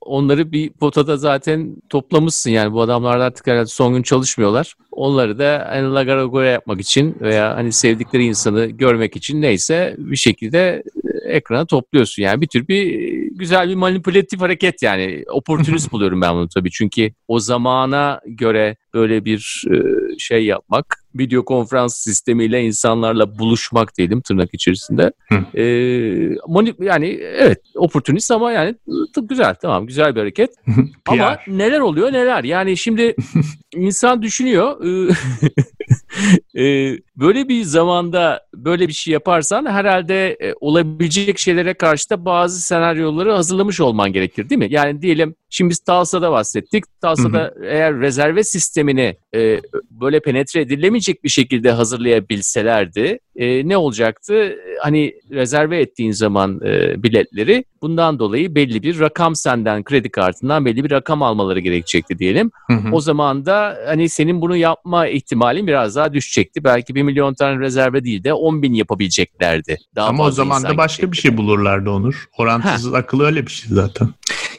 onları 0.00 0.52
bir 0.52 0.70
potada 0.70 1.16
zaten 1.16 1.76
toplamışsın. 1.88 2.50
Yani 2.50 2.72
bu 2.72 2.82
adamlar 2.82 3.20
da 3.20 3.24
artık 3.24 3.46
herhalde 3.46 3.66
son 3.66 3.94
gün 3.94 4.02
çalışmıyorlar. 4.02 4.74
Onları 4.92 5.38
da 5.38 5.66
hani 5.68 5.94
lagaragoya 5.94 6.50
yapmak 6.50 6.80
için 6.80 7.16
veya 7.20 7.56
hani 7.56 7.72
sevdikleri 7.72 8.24
insanı 8.24 8.66
görmek 8.66 9.16
için 9.16 9.42
neyse 9.42 9.94
bir 9.98 10.16
şekilde 10.16 10.82
ekrana 11.24 11.66
topluyorsun. 11.66 12.22
Yani 12.22 12.40
bir 12.40 12.46
tür 12.46 12.68
bir 12.68 13.23
güzel 13.34 13.68
bir 13.68 13.74
manipülatif 13.74 14.40
hareket 14.40 14.82
yani. 14.82 15.24
Opportunist 15.30 15.92
buluyorum 15.92 16.20
ben 16.20 16.34
bunu 16.34 16.48
tabii. 16.48 16.70
Çünkü 16.70 17.10
o 17.28 17.40
zamana 17.40 18.20
göre 18.26 18.76
böyle 18.94 19.24
bir 19.24 19.64
e, 19.70 19.78
şey 20.18 20.44
yapmak, 20.44 21.04
video 21.14 21.44
konferans 21.44 21.96
sistemiyle 21.96 22.62
insanlarla 22.62 23.38
buluşmak 23.38 23.98
diyelim 23.98 24.20
tırnak 24.20 24.54
içerisinde. 24.54 25.12
ee, 25.54 25.64
yani 26.80 27.06
evet 27.22 27.58
opportunist 27.74 28.30
ama 28.30 28.52
yani 28.52 28.74
güzel 29.22 29.54
tamam 29.54 29.86
güzel 29.86 30.14
bir 30.14 30.20
hareket. 30.20 30.50
ama 31.06 31.38
neler 31.46 31.80
oluyor 31.80 32.12
neler 32.12 32.44
yani 32.44 32.76
şimdi 32.76 33.14
insan 33.76 34.22
düşünüyor 34.22 34.84
e, 36.56 36.62
böyle 37.16 37.48
bir 37.48 37.62
zamanda 37.62 38.46
böyle 38.54 38.88
bir 38.88 38.92
şey 38.92 39.12
yaparsan 39.12 39.66
herhalde 39.66 40.36
e, 40.40 40.54
olabilecek 40.60 41.38
şeylere 41.38 41.74
karşı 41.74 42.10
da 42.10 42.24
bazı 42.24 42.60
senaryoları 42.60 43.32
hazırlamış 43.32 43.80
olman 43.80 44.12
gerekir 44.12 44.48
değil 44.50 44.58
mi? 44.58 44.68
Yani 44.70 45.02
diyelim 45.02 45.34
şimdi 45.54 45.70
biz 45.70 45.78
Talsa'da 45.78 46.32
bahsettik. 46.32 46.84
Talsa'da 47.00 47.38
hı 47.38 47.60
hı. 47.60 47.64
eğer 47.64 48.00
rezerve 48.00 48.44
sistemini 48.44 49.16
e, 49.34 49.60
böyle 49.90 50.20
penetre 50.20 50.60
edilemeyecek 50.60 51.24
bir 51.24 51.28
şekilde 51.28 51.70
hazırlayabilselerdi 51.70 53.18
e, 53.36 53.68
ne 53.68 53.76
olacaktı? 53.76 54.56
Hani 54.82 55.14
rezerve 55.30 55.80
ettiğin 55.80 56.12
zaman 56.12 56.60
e, 56.64 57.02
biletleri 57.02 57.64
bundan 57.82 58.18
dolayı 58.18 58.54
belli 58.54 58.82
bir 58.82 59.00
rakam 59.00 59.36
senden 59.36 59.84
kredi 59.84 60.10
kartından 60.10 60.64
belli 60.64 60.84
bir 60.84 60.90
rakam 60.90 61.22
almaları 61.22 61.60
gerekecekti 61.60 62.18
diyelim. 62.18 62.50
Hı 62.70 62.76
hı. 62.76 62.92
O 62.92 63.00
zaman 63.00 63.46
da 63.46 63.78
hani 63.86 64.08
senin 64.08 64.40
bunu 64.40 64.56
yapma 64.56 65.06
ihtimalin 65.06 65.66
biraz 65.66 65.96
daha 65.96 66.12
düşecekti. 66.12 66.64
Belki 66.64 66.94
bir 66.94 67.02
milyon 67.02 67.34
tane 67.34 67.60
rezerve 67.60 68.04
değil 68.04 68.24
de 68.24 68.32
10 68.32 68.62
bin 68.62 68.74
yapabileceklerdi. 68.74 69.78
Daha 69.94 70.08
Ama 70.08 70.24
o 70.24 70.30
zaman 70.30 70.62
da 70.62 70.76
başka 70.76 71.12
bir 71.12 71.16
şey 71.16 71.36
bulurlardı 71.36 71.90
Onur. 71.90 72.28
Orantısız 72.38 72.92
ha. 72.92 72.96
akıl 72.96 73.20
öyle 73.20 73.46
bir 73.46 73.50
şey 73.50 73.70
zaten. 73.74 74.08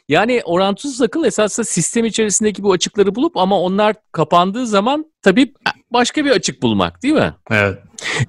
Yani 0.10 0.42
orantısız 0.46 1.02
akıl 1.02 1.24
esasında 1.24 1.64
sistem 1.66 2.06
içerisindeki 2.06 2.64
bu 2.64 2.72
açıkları 2.72 3.16
bulup 3.16 3.38
ama 3.38 3.60
onlar 3.62 3.96
kapandığı 4.12 4.68
zaman 4.68 5.06
tabii 5.22 5.54
başka 5.94 6.26
bir 6.26 6.32
açık 6.32 6.62
bulmak 6.62 7.04
değil 7.04 7.14
mi? 7.14 7.34
Evet. 7.52 7.78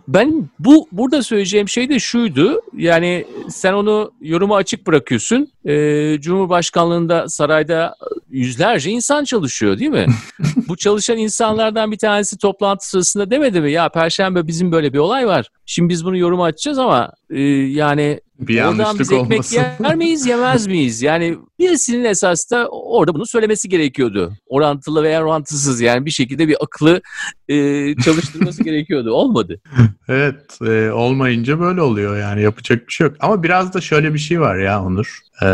Ben 0.09 0.49
bu 0.59 0.89
burada 0.93 1.23
söyleyeceğim 1.23 1.69
şey 1.69 1.89
de 1.89 1.99
şuydu. 1.99 2.61
Yani 2.77 3.25
sen 3.49 3.73
onu 3.73 4.13
yoruma 4.21 4.57
açık 4.57 4.87
bırakıyorsun. 4.87 5.49
Ee, 5.65 6.17
Cumhurbaşkanlığında 6.21 7.29
sarayda 7.29 7.95
yüzlerce 8.29 8.91
insan 8.91 9.25
çalışıyor 9.25 9.79
değil 9.79 9.91
mi? 9.91 10.07
bu 10.69 10.77
çalışan 10.77 11.19
insanlardan 11.19 11.93
bir 11.93 11.99
tanesi 11.99 12.39
toplantı 12.39 12.89
sırasında 12.89 13.31
demedi 13.31 13.61
mi? 13.61 13.73
Ya 13.73 13.89
Perşembe 13.89 14.47
bizim 14.47 14.73
böyle 14.73 14.93
bir 14.93 14.99
olay 14.99 15.27
var. 15.27 15.51
Şimdi 15.67 15.89
biz 15.89 16.05
bunu 16.05 16.17
yoruma 16.17 16.45
açacağız 16.45 16.79
ama 16.79 17.13
e, 17.31 17.41
yani 17.41 18.21
bir 18.39 18.63
oradan 18.63 18.99
biz 18.99 19.13
ekmek 19.13 19.33
olmasın. 19.33 19.57
yer 19.57 19.95
miyiz 19.95 20.27
yemez 20.27 20.67
miyiz? 20.67 21.03
Yani 21.03 21.39
birisinin 21.59 22.05
esas 22.05 22.51
da 22.51 22.69
orada 22.69 23.15
bunu 23.15 23.27
söylemesi 23.27 23.69
gerekiyordu. 23.69 24.33
Orantılı 24.47 25.03
veya 25.03 25.25
orantısız 25.25 25.81
yani 25.81 26.07
bir 26.07 26.11
şekilde 26.11 26.49
bir 26.49 26.57
aklı 26.61 27.01
e, 27.49 27.57
çalıştırması 27.97 28.65
gerekiyordu. 28.65 29.13
Olmadı. 29.13 29.61
Evet 30.09 30.59
e, 30.67 30.91
olmayınca 30.91 31.61
böyle 31.61 31.81
oluyor 31.81 32.19
yani 32.19 32.43
yapacak 32.43 32.89
bir 32.89 32.93
şey 32.93 33.07
yok. 33.07 33.17
Ama 33.21 33.43
biraz 33.43 33.75
da 33.75 33.81
şöyle 33.81 34.15
bir 34.15 34.19
şey 34.19 34.41
var 34.41 34.57
ya 34.57 34.85
Onur. 34.85 35.19
E, 35.43 35.49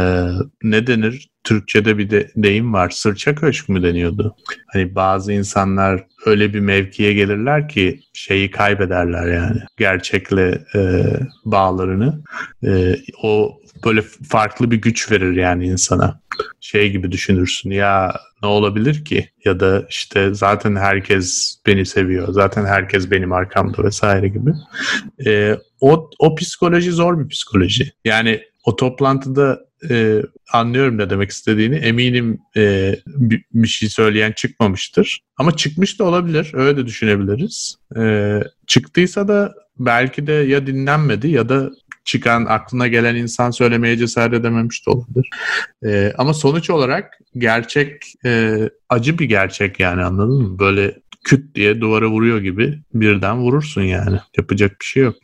ne 0.63 0.87
denir? 0.87 1.32
Türkçe'de 1.45 1.99
bir 1.99 2.11
de 2.11 2.31
deyim 2.37 2.73
var. 2.73 2.91
Sırça 2.91 3.35
köşk 3.35 3.69
mü 3.69 3.83
deniyordu? 3.83 4.37
Hani 4.67 4.95
bazı 4.95 5.33
insanlar 5.33 6.05
öyle 6.27 6.55
bir 6.55 6.61
mevkiye 6.61 7.13
gelirler 7.13 7.69
ki 7.69 8.01
şeyi 8.13 8.51
kaybederler 8.51 9.35
yani. 9.35 9.61
Gerçekle 9.77 10.65
e, 10.75 11.05
bağlarını. 11.45 12.23
E, 12.65 12.97
o 13.23 13.61
böyle 13.85 14.03
farklı 14.29 14.71
bir 14.71 14.77
güç 14.77 15.11
verir 15.11 15.37
yani 15.37 15.67
insana. 15.67 16.21
Şey 16.61 16.91
gibi 16.91 17.13
düşünürsün 17.13 17.71
ya 17.71 18.21
ne 18.43 18.49
olabilir 18.49 19.05
ki? 19.05 19.31
Ya 19.45 19.61
da 19.61 19.87
işte 19.91 20.35
zaten 20.35 20.77
herkes 20.77 21.57
beni 21.67 21.87
seviyor. 21.87 22.33
Zaten 22.33 22.65
herkes 22.65 23.11
benim 23.11 23.33
arkamda 23.33 23.85
vesaire 23.85 24.29
gibi. 24.29 24.53
E, 25.27 25.59
o, 25.81 26.11
o 26.19 26.35
psikoloji 26.35 26.93
zor 26.93 27.19
bir 27.19 27.29
psikoloji. 27.29 27.93
Yani 28.05 28.41
o 28.65 28.77
toplantıda 28.77 29.61
e, 29.91 30.23
anlıyorum 30.53 30.99
ne 30.99 31.11
demek 31.11 31.31
istediğini. 31.31 31.77
Eminim 31.77 32.39
e, 32.57 32.95
bir, 33.07 33.45
bir 33.55 33.69
şey 33.69 33.89
söyleyen 33.89 34.33
çıkmamıştır. 34.33 35.21
Ama 35.37 35.57
çıkmış 35.57 35.99
da 35.99 36.05
olabilir. 36.05 36.51
Öyle 36.55 36.77
de 36.77 36.87
düşünebiliriz. 36.87 37.77
E, 37.97 38.41
çıktıysa 38.67 39.29
da 39.29 39.55
belki 39.79 40.27
de 40.27 40.33
ya 40.33 40.67
dinlenmedi 40.67 41.29
ya 41.29 41.49
da 41.49 41.71
çıkan 42.05 42.45
aklına 42.45 42.89
gelen 42.89 43.15
insan 43.15 43.51
söylemeye 43.51 43.97
cesaret 43.97 44.35
edememiş 44.35 44.87
de 44.87 44.91
olabilir. 44.91 45.31
E, 45.85 46.13
ama 46.19 46.35
sonuç 46.35 46.71
olarak 46.71 47.19
gerçek 47.39 48.03
e, 48.25 48.59
acı 48.89 49.19
bir 49.19 49.25
gerçek 49.25 49.81
yani 49.81 50.03
anladın 50.03 50.43
mı? 50.43 50.59
Böyle 50.59 51.03
küt 51.25 51.55
diye 51.55 51.81
duvara 51.81 52.09
vuruyor 52.09 52.41
gibi 52.41 52.79
birden 52.95 53.39
vurursun 53.39 53.83
yani. 53.83 54.19
Yapacak 54.37 54.71
bir 54.81 54.85
şey 54.85 55.03
yok. 55.03 55.17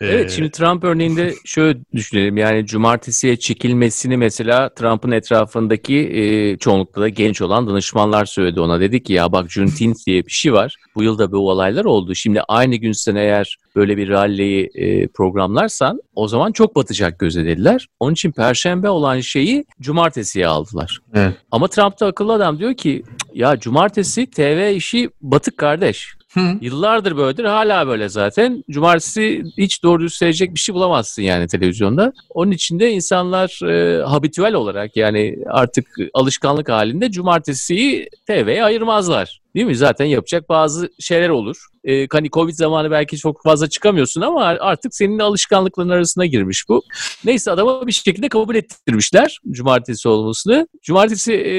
Ee, 0.00 0.06
evet 0.06 0.30
şimdi 0.30 0.50
Trump 0.50 0.84
örneğinde 0.84 1.34
şöyle 1.44 1.78
düşünelim 1.94 2.36
yani 2.36 2.66
cumartesiye 2.66 3.36
çekilmesini 3.36 4.16
mesela 4.16 4.74
Trump'ın 4.74 5.10
etrafındaki 5.10 5.96
e, 5.96 6.56
çoğunlukla 6.58 7.02
da 7.02 7.08
genç 7.08 7.42
olan 7.42 7.66
danışmanlar 7.66 8.24
söyledi 8.24 8.60
ona. 8.60 8.80
Dedi 8.80 9.02
ki 9.02 9.12
ya 9.12 9.32
bak 9.32 9.50
Juneteenth 9.50 10.06
diye 10.06 10.26
bir 10.26 10.32
şey 10.32 10.52
var. 10.52 10.76
Bu 10.94 11.02
yılda 11.02 11.32
bu 11.32 11.50
olaylar 11.50 11.84
oldu. 11.84 12.14
Şimdi 12.14 12.40
aynı 12.48 12.76
gün 12.76 12.92
sen 12.92 13.14
eğer 13.14 13.56
böyle 13.76 13.96
bir 13.96 14.08
rally'yi 14.08 14.70
e, 14.74 15.08
programlarsan 15.08 16.00
o 16.14 16.28
zaman 16.28 16.52
çok 16.52 16.76
batacak 16.76 17.18
göze 17.18 17.44
dediler. 17.44 17.88
Onun 18.00 18.12
için 18.12 18.32
perşembe 18.32 18.88
olan 18.88 19.20
şeyi 19.20 19.64
cumartesiye 19.80 20.46
aldılar. 20.46 20.98
Evet. 21.14 21.34
Ama 21.50 21.68
Trump 21.68 22.00
da 22.00 22.06
akıllı 22.06 22.32
adam 22.32 22.58
diyor 22.58 22.74
ki 22.74 23.02
ya 23.34 23.60
cumartesi 23.60 24.26
TV 24.26 24.72
işi 24.76 25.10
batık 25.20 25.56
kardeş. 25.56 26.14
Hı. 26.34 26.58
Yıllardır 26.60 27.16
böyledir. 27.16 27.44
Hala 27.44 27.86
böyle 27.86 28.08
zaten. 28.08 28.64
Cumartesi 28.70 29.42
hiç 29.58 29.82
doğru 29.82 30.02
düz 30.02 30.14
seyredecek 30.14 30.54
bir 30.54 30.60
şey 30.60 30.74
bulamazsın 30.74 31.22
yani 31.22 31.46
televizyonda. 31.46 32.12
Onun 32.30 32.50
için 32.50 32.78
de 32.78 32.90
insanlar 32.90 33.70
e, 33.70 34.02
habitüel 34.02 34.54
olarak 34.54 34.96
yani 34.96 35.38
artık 35.50 35.86
alışkanlık 36.14 36.68
halinde 36.68 37.10
cumartesiyi 37.10 38.08
TV'ye 38.26 38.64
ayırmazlar. 38.64 39.41
Değil 39.54 39.66
mi? 39.66 39.76
Zaten 39.76 40.04
yapacak 40.04 40.48
bazı 40.48 40.90
şeyler 41.00 41.28
olur. 41.28 41.66
E, 41.84 42.06
hani 42.12 42.30
Covid 42.30 42.54
zamanı 42.54 42.90
belki 42.90 43.16
çok 43.16 43.42
fazla 43.42 43.68
çıkamıyorsun 43.68 44.20
ama 44.20 44.44
artık 44.44 44.94
senin 44.94 45.18
alışkanlıkların 45.18 45.88
arasına 45.88 46.26
girmiş 46.26 46.68
bu. 46.68 46.82
Neyse 47.24 47.50
adama 47.50 47.86
bir 47.86 47.92
şekilde 47.92 48.28
kabul 48.28 48.54
ettirmişler 48.54 49.38
cumartesi 49.50 50.08
olmasını. 50.08 50.68
Cumartesi 50.82 51.32
e, 51.32 51.56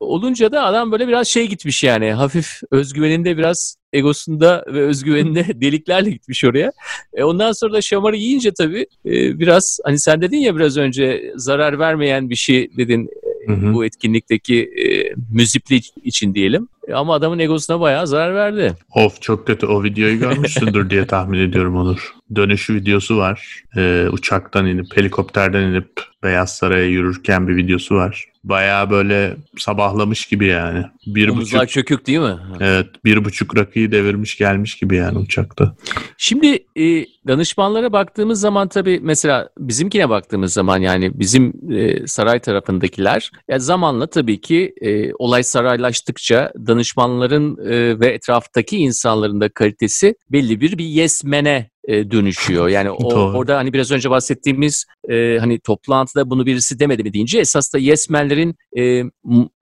olunca 0.00 0.52
da 0.52 0.64
adam 0.64 0.92
böyle 0.92 1.08
biraz 1.08 1.28
şey 1.28 1.46
gitmiş 1.46 1.84
yani 1.84 2.12
hafif 2.12 2.60
özgüveninde 2.70 3.36
biraz 3.36 3.76
egosunda 3.92 4.64
ve 4.66 4.80
özgüveninde 4.80 5.46
deliklerle 5.60 6.10
gitmiş 6.10 6.44
oraya. 6.44 6.72
E 7.14 7.24
ondan 7.24 7.52
sonra 7.52 7.72
da 7.72 7.82
şamarı 7.82 8.16
yiyince 8.16 8.52
tabii 8.52 8.86
e, 9.06 9.38
biraz 9.38 9.78
hani 9.84 9.98
sen 9.98 10.20
dedin 10.20 10.38
ya 10.38 10.56
biraz 10.56 10.76
önce 10.76 11.32
zarar 11.36 11.78
vermeyen 11.78 12.30
bir 12.30 12.36
şey 12.36 12.76
dedin 12.76 13.08
Hı 13.46 13.52
hı. 13.52 13.74
bu 13.74 13.84
etkinlikteki 13.84 14.62
e, 14.62 15.14
müzikli 15.30 15.80
için 16.02 16.34
diyelim. 16.34 16.68
E, 16.88 16.94
ama 16.94 17.14
adamın 17.14 17.38
egosuna 17.38 17.80
bayağı 17.80 18.06
zarar 18.06 18.34
verdi. 18.34 18.74
Of 18.94 19.22
çok 19.22 19.46
kötü. 19.46 19.66
O 19.66 19.84
videoyu 19.84 20.18
görmüşsündür 20.18 20.90
diye 20.90 21.06
tahmin 21.06 21.38
ediyorum 21.38 21.76
Onur. 21.76 22.12
Dönüşü 22.34 22.74
videosu 22.74 23.16
var. 23.16 23.62
Ee, 23.76 24.06
uçaktan 24.12 24.66
inip, 24.66 24.96
helikopterden 24.96 25.62
inip 25.62 25.88
Beyaz 26.22 26.56
Saray'a 26.56 26.86
yürürken 26.86 27.48
bir 27.48 27.56
videosu 27.56 27.94
var. 27.94 28.24
Bayağı 28.48 28.90
böyle 28.90 29.36
sabahlamış 29.58 30.26
gibi 30.26 30.46
yani. 30.46 30.84
Bir 31.06 31.28
Omuzlar 31.28 31.62
buçuk, 31.62 31.74
çökük 31.74 32.06
değil 32.06 32.18
mi? 32.18 32.36
Evet. 32.60 32.86
Bir 33.04 33.24
buçuk 33.24 33.56
rakıyı 33.56 33.92
devirmiş 33.92 34.38
gelmiş 34.38 34.76
gibi 34.76 34.96
yani 34.96 35.18
uçakta. 35.18 35.76
Şimdi 36.18 36.58
e, 36.76 37.06
danışmanlara 37.28 37.92
baktığımız 37.92 38.40
zaman 38.40 38.68
tabii 38.68 39.00
mesela 39.02 39.48
bizimkine 39.58 40.08
baktığımız 40.08 40.52
zaman 40.52 40.78
yani 40.78 41.20
bizim 41.20 41.72
e, 41.72 42.06
saray 42.06 42.40
tarafındakiler 42.40 43.30
ya 43.48 43.58
zamanla 43.58 44.06
tabii 44.06 44.40
ki 44.40 44.74
e, 44.80 45.14
olay 45.14 45.42
saraylaştıkça 45.42 46.52
danışmanların 46.66 47.56
e, 47.66 48.00
ve 48.00 48.06
etraftaki 48.06 48.76
insanların 48.76 49.40
da 49.40 49.48
kalitesi 49.48 50.14
belli 50.32 50.60
bir 50.60 50.78
bir 50.78 50.84
yesmene 50.84 51.70
e, 51.86 52.10
dönüşüyor. 52.10 52.68
Yani 52.76 52.90
o, 52.90 53.14
orada 53.14 53.56
hani 53.56 53.72
biraz 53.72 53.90
önce 53.90 54.10
bahsettiğimiz 54.10 54.84
e, 55.08 55.38
hani 55.40 55.60
toplantıda 55.60 56.30
bunu 56.30 56.46
birisi 56.46 56.78
demedi 56.78 57.02
mi 57.02 57.12
deyince 57.12 57.38
esas 57.38 57.74
da 57.74 57.78
yesmenlerin 57.78 58.54
e, 58.78 59.02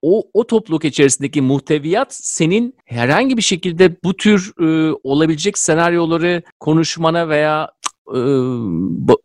o, 0.02 0.22
o 0.34 0.46
topluluk 0.46 0.84
içerisindeki 0.84 1.42
muhteviyat 1.42 2.14
senin 2.14 2.74
herhangi 2.84 3.36
bir 3.36 3.42
şekilde 3.42 3.96
bu 4.04 4.16
tür 4.16 4.52
e, 4.60 4.94
olabilecek 5.02 5.58
senaryoları 5.58 6.42
konuşmana 6.60 7.28
veya 7.28 7.70
e, 8.08 8.20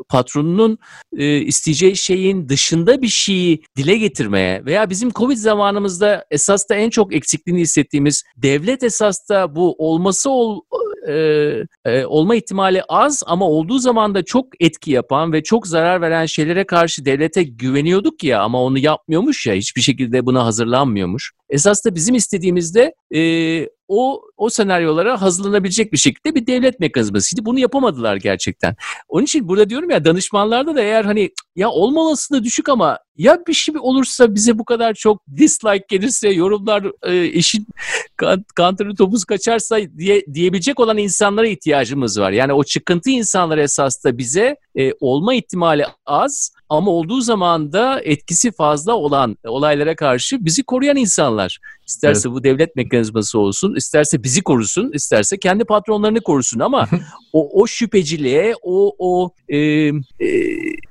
patronunun 0.10 0.78
e, 1.18 1.38
isteyeceği 1.38 1.96
şeyin 1.96 2.50
dışında 2.50 3.02
bir 3.02 3.08
şeyi 3.08 3.64
dile 3.78 3.98
getirmeye 3.98 4.66
veya 4.66 4.90
bizim 4.90 5.12
Covid 5.12 5.38
zamanımızda 5.38 6.26
esas 6.32 6.70
da 6.70 6.76
en 6.76 6.90
çok 6.90 7.16
eksikliğini 7.16 7.62
hissettiğimiz 7.62 8.24
devlet 8.38 8.84
esas 8.84 9.30
da 9.30 9.56
bu 9.56 9.76
olması 9.78 10.30
ol, 10.30 10.62
e, 11.10 11.66
e, 11.86 12.06
olma 12.06 12.36
ihtimali 12.36 12.84
az 12.90 13.24
ama 13.26 13.50
olduğu 13.50 13.80
zaman 13.80 14.16
da 14.16 14.24
çok 14.24 14.48
etki 14.60 14.92
yapan 14.92 15.34
ve 15.34 15.44
çok 15.44 15.68
zarar 15.68 16.02
veren 16.02 16.26
şeylere 16.26 16.64
karşı 16.64 17.06
devlete 17.06 17.44
güveniyorduk 17.44 18.24
ya 18.24 18.42
ama 18.42 18.64
onu 18.64 18.80
yapmıyormuş 18.80 19.48
ya 19.48 19.54
hiçbir 19.54 19.82
şekilde 19.82 20.26
buna 20.26 20.46
hazırlanmıyormuş. 20.46 21.32
Esas 21.50 21.86
da 21.86 21.96
bizim 21.96 22.16
istediğimizde 22.16 22.94
e, 23.16 23.70
o 23.88 24.22
o 24.38 24.50
senaryolara 24.50 25.22
hazırlanabilecek 25.22 25.94
bir 25.94 25.98
şekilde 25.98 26.36
bir 26.36 26.48
devlet 26.48 26.80
mekanizmasıydı. 26.80 27.46
Bunu 27.46 27.60
yapamadılar 27.60 28.16
gerçekten. 28.16 28.76
Onun 29.08 29.24
için 29.24 29.48
burada 29.48 29.70
diyorum 29.70 29.90
ya 29.90 30.06
danışmanlarda 30.06 30.76
da 30.76 30.82
eğer 30.82 31.06
hani 31.06 31.32
ya 31.56 31.70
olma 31.70 32.02
olasılığı 32.02 32.44
düşük 32.44 32.70
ama 32.70 33.00
ya 33.18 33.40
bir 33.48 33.54
şey 33.54 33.76
olursa 33.80 34.36
bize 34.36 34.60
bu 34.60 34.66
kadar 34.66 34.94
çok 34.94 35.22
dislike 35.38 35.86
gelirse 35.90 36.30
yorumlar 36.30 36.84
e, 37.04 37.26
işin 37.26 37.68
kantarı 38.56 38.96
topuz 38.96 39.26
kaçarsa 39.26 39.78
diye 39.98 40.26
diyebilecek 40.34 40.80
olan 40.80 40.98
insanlara 40.98 41.48
ihtiyacımız 41.48 42.20
var. 42.20 42.32
Yani 42.32 42.54
o 42.54 42.64
çıkıntı 42.64 43.10
insanlar 43.10 43.58
esas 43.58 44.04
da 44.04 44.18
bize 44.18 44.56
e, 44.80 44.94
olma 45.00 45.34
ihtimali 45.34 45.86
az 46.06 46.52
ama 46.70 46.92
olduğu 46.92 47.22
zaman 47.22 47.74
da 47.74 48.02
etkisi 48.04 48.52
fazla 48.52 48.94
olan 48.94 49.38
olaylara 49.44 49.96
karşı 49.96 50.46
bizi 50.46 50.64
koruyan 50.64 50.96
insanlar. 50.96 51.60
İsterse 51.88 52.30
evet. 52.30 52.36
bu 52.36 52.44
devlet 52.44 52.76
mekanizması 52.76 53.40
olsun, 53.40 53.76
isterse 53.76 54.24
bizi 54.24 54.42
korusun, 54.42 54.92
isterse 54.94 55.38
kendi 55.38 55.66
patronlarını 55.66 56.22
korusun 56.22 56.60
ama 56.60 56.88
o, 57.34 57.62
o 57.62 57.68
şüpheciliğe, 57.68 58.56
o, 58.62 58.96
o 59.00 59.32
e, 59.50 59.58
e, 59.58 59.92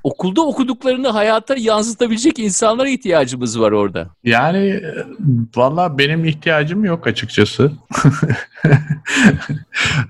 okulda 0.03 0.47
okuduklarını 0.47 1.09
hayata 1.09 1.57
yansıtabilecek 1.59 2.39
insanlara 2.39 2.89
ihtiyacımız 2.89 3.61
var 3.61 3.73
orada. 3.73 4.11
Yani 4.25 4.81
valla 5.57 5.99
benim 5.99 6.25
ihtiyacım 6.25 6.85
yok 6.85 7.07
açıkçası. 7.07 7.73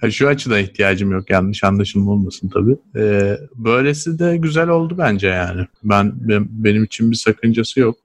Şu 0.10 0.28
açıdan 0.28 0.60
ihtiyacım 0.60 1.12
yok 1.12 1.30
yanlış 1.30 1.64
anlaşılma 1.64 2.10
olmasın 2.12 2.50
tabii. 2.54 2.76
Ee, 2.96 3.38
böylesi 3.68 4.18
de 4.18 4.36
güzel 4.36 4.68
oldu 4.68 4.94
bence 4.98 5.28
yani. 5.28 5.66
Ben, 5.84 6.12
ben 6.20 6.46
benim 6.50 6.84
için 6.84 7.10
bir 7.10 7.16
sakıncası 7.16 7.80
yok. 7.80 7.98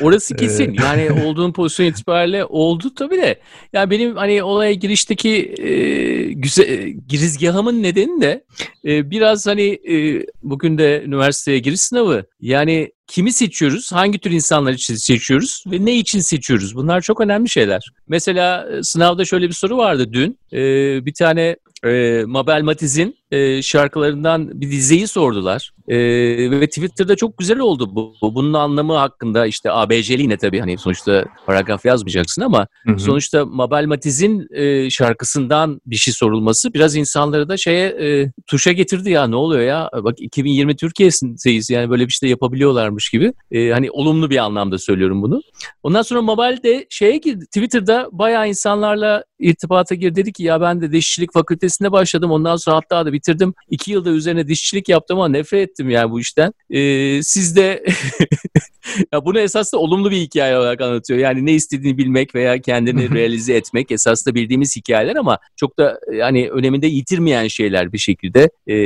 Orası 0.00 0.34
kesin. 0.36 0.76
Yani 0.82 1.24
olduğun 1.24 1.52
pozisyon 1.52 1.86
itibariyle 1.86 2.44
oldu 2.44 2.94
tabii 2.96 3.16
de. 3.16 3.40
Yani 3.72 3.90
benim 3.90 4.16
hani 4.16 4.42
olaya 4.42 4.72
girişteki 4.72 5.54
e, 5.58 6.32
güzel 6.32 6.88
girizgahımın 7.08 7.82
nedeni 7.82 8.20
de 8.20 8.44
e, 8.84 9.10
biraz 9.10 9.46
hani 9.46 9.78
e, 9.88 10.26
bugün 10.42 10.78
de 10.78 11.02
üniversiteye 11.06 11.58
giriş 11.58 11.80
sınavı. 11.80 12.24
Yani 12.40 12.92
kimi 13.06 13.32
seçiyoruz, 13.32 13.92
hangi 13.92 14.18
tür 14.18 14.30
insanlar 14.30 14.72
için 14.72 14.94
seçiyoruz 14.94 15.64
ve 15.66 15.84
ne 15.84 15.96
için 15.96 16.20
seçiyoruz? 16.20 16.76
Bunlar 16.76 17.00
çok 17.00 17.20
önemli 17.20 17.48
şeyler. 17.48 17.92
Mesela 18.08 18.68
e, 18.70 18.82
sınavda 18.82 19.24
şöyle 19.24 19.48
bir 19.48 19.54
soru 19.54 19.76
vardı 19.76 20.12
dün. 20.12 20.38
E, 20.52 20.58
bir 21.06 21.14
tane 21.14 21.56
e, 21.84 22.22
Mabel 22.26 22.62
Matiz'in 22.62 23.16
e, 23.34 23.62
şarkılarından 23.62 24.60
bir 24.60 24.70
dizeyi 24.70 25.06
sordular. 25.06 25.70
E, 25.88 25.96
ve 26.50 26.66
Twitter'da 26.66 27.16
çok 27.16 27.38
güzel 27.38 27.58
oldu 27.58 27.94
bu. 27.94 28.14
Bunun 28.22 28.52
anlamı 28.52 28.94
hakkında 28.94 29.46
işte 29.46 29.72
ABC'li 29.72 30.22
yine 30.22 30.36
tabii 30.36 30.60
hani 30.60 30.78
sonuçta 30.78 31.24
paragraf 31.46 31.84
yazmayacaksın 31.84 32.42
ama 32.42 32.66
hı 32.86 32.92
hı. 32.92 32.98
sonuçta 32.98 33.44
Mabel 33.44 33.84
Matiz'in 33.84 34.48
e, 34.54 34.90
şarkısından 34.90 35.80
bir 35.86 35.96
şey 35.96 36.14
sorulması 36.14 36.74
biraz 36.74 36.96
insanları 36.96 37.48
da 37.48 37.56
şeye 37.56 37.88
e, 37.88 38.32
tuşa 38.46 38.72
getirdi 38.72 39.10
ya 39.10 39.26
ne 39.26 39.36
oluyor 39.36 39.62
ya 39.62 39.90
bak 39.92 40.14
2020 40.20 40.76
Türkiye'sindeyiz 40.76 41.70
yani 41.70 41.90
böyle 41.90 42.06
bir 42.06 42.12
şey 42.12 42.26
de 42.26 42.30
yapabiliyorlarmış 42.30 43.10
gibi. 43.10 43.32
E, 43.50 43.70
hani 43.70 43.90
olumlu 43.90 44.30
bir 44.30 44.38
anlamda 44.38 44.78
söylüyorum 44.78 45.22
bunu. 45.22 45.42
Ondan 45.82 46.02
sonra 46.02 46.22
Mabel 46.22 46.58
de 46.62 46.86
şeye 46.90 47.16
girdi 47.16 47.46
Twitter'da 47.46 48.08
bayağı 48.12 48.48
insanlarla 48.48 49.24
irtibata 49.38 49.94
girdi 49.94 50.14
dedi 50.16 50.32
ki 50.32 50.42
ya 50.42 50.60
ben 50.60 50.80
de 50.80 50.92
dişçilik 50.92 51.32
fakültesinde 51.32 51.92
başladım 51.92 52.30
ondan 52.30 52.56
sonra 52.56 52.76
hatta 52.76 53.06
da 53.06 53.12
bitirdim. 53.24 53.54
iki 53.70 53.92
yılda 53.92 54.10
üzerine 54.10 54.48
dişçilik 54.48 54.88
yaptım 54.88 55.18
ama 55.18 55.28
nefret 55.28 55.70
ettim 55.70 55.90
yani 55.90 56.10
bu 56.10 56.20
işten. 56.20 56.52
Ee, 56.70 57.22
siz 57.22 57.56
de 57.56 57.84
ya 59.12 59.24
bunu 59.24 59.38
esas 59.38 59.72
da 59.72 59.78
olumlu 59.78 60.10
bir 60.10 60.16
hikaye 60.16 60.58
olarak 60.58 60.80
anlatıyor. 60.80 61.18
Yani 61.18 61.46
ne 61.46 61.52
istediğini 61.52 61.98
bilmek 61.98 62.34
veya 62.34 62.60
kendini 62.60 63.10
realize 63.14 63.54
etmek 63.54 63.90
esas 63.90 64.26
da 64.26 64.34
bildiğimiz 64.34 64.76
hikayeler 64.76 65.16
ama 65.16 65.38
çok 65.56 65.78
da 65.78 66.00
yani 66.12 66.50
öneminde 66.50 66.86
yitirmeyen 66.86 67.48
şeyler 67.48 67.92
bir 67.92 67.98
şekilde 67.98 68.50
e, 68.66 68.76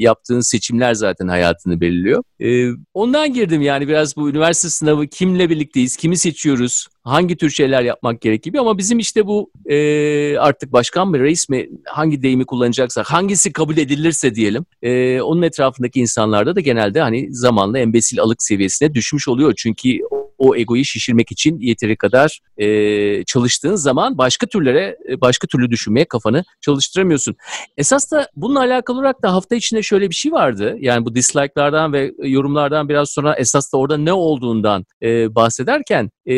yaptığın 0.00 0.40
seçimler 0.40 0.94
zaten 0.94 1.28
hayatını 1.28 1.80
belirliyor. 1.80 2.22
E, 2.40 2.70
ondan 2.94 3.32
girdim 3.32 3.62
yani 3.62 3.88
biraz 3.88 4.16
bu 4.16 4.30
üniversite 4.30 4.68
sınavı 4.68 5.06
kimle 5.06 5.50
birlikteyiz, 5.50 5.96
kimi 5.96 6.16
seçiyoruz, 6.16 6.86
hangi 7.08 7.36
tür 7.36 7.50
şeyler 7.50 7.82
yapmak 7.82 8.20
gerekiyor 8.20 8.56
ama 8.60 8.78
bizim 8.78 8.98
işte 8.98 9.26
bu 9.26 9.50
e, 9.66 10.38
artık 10.38 10.72
başkan 10.72 11.08
mı 11.08 11.20
reis 11.20 11.48
mi 11.48 11.68
hangi 11.84 12.22
deyimi 12.22 12.46
kullanacaksak 12.46 13.06
hangisi 13.06 13.52
kabul 13.52 13.76
edilirse 13.76 14.34
diyelim 14.34 14.64
e, 14.82 15.20
onun 15.20 15.42
etrafındaki 15.42 16.00
insanlarda 16.00 16.56
da 16.56 16.60
genelde 16.60 17.00
hani 17.00 17.34
zamanla 17.34 17.78
embesil 17.78 18.20
alık 18.20 18.42
seviyesine 18.42 18.94
düşmüş 18.94 19.28
oluyor. 19.28 19.54
Çünkü 19.56 19.98
o 20.38 20.56
egoyu 20.56 20.84
şişirmek 20.84 21.32
için 21.32 21.58
yeteri 21.60 21.96
kadar 21.96 22.40
e, 22.56 23.24
çalıştığın 23.24 23.74
zaman 23.74 24.18
başka 24.18 24.46
türlere 24.46 24.96
başka 25.20 25.46
türlü 25.46 25.70
düşünmeye 25.70 26.04
kafanı 26.04 26.44
çalıştıramıyorsun. 26.60 27.36
Esas 27.76 28.12
da 28.12 28.28
bununla 28.36 28.60
alakalı 28.60 28.98
olarak 28.98 29.22
da 29.22 29.32
hafta 29.34 29.56
içinde 29.56 29.82
şöyle 29.82 30.10
bir 30.10 30.14
şey 30.14 30.32
vardı. 30.32 30.76
Yani 30.80 31.04
bu 31.04 31.14
dislike'lardan 31.14 31.92
ve 31.92 32.12
yorumlardan 32.22 32.88
biraz 32.88 33.10
sonra 33.10 33.34
esas 33.34 33.72
da 33.72 33.76
orada 33.76 33.96
ne 33.96 34.12
olduğundan 34.12 34.84
e, 35.02 35.34
bahsederken 35.34 36.10
e, 36.26 36.34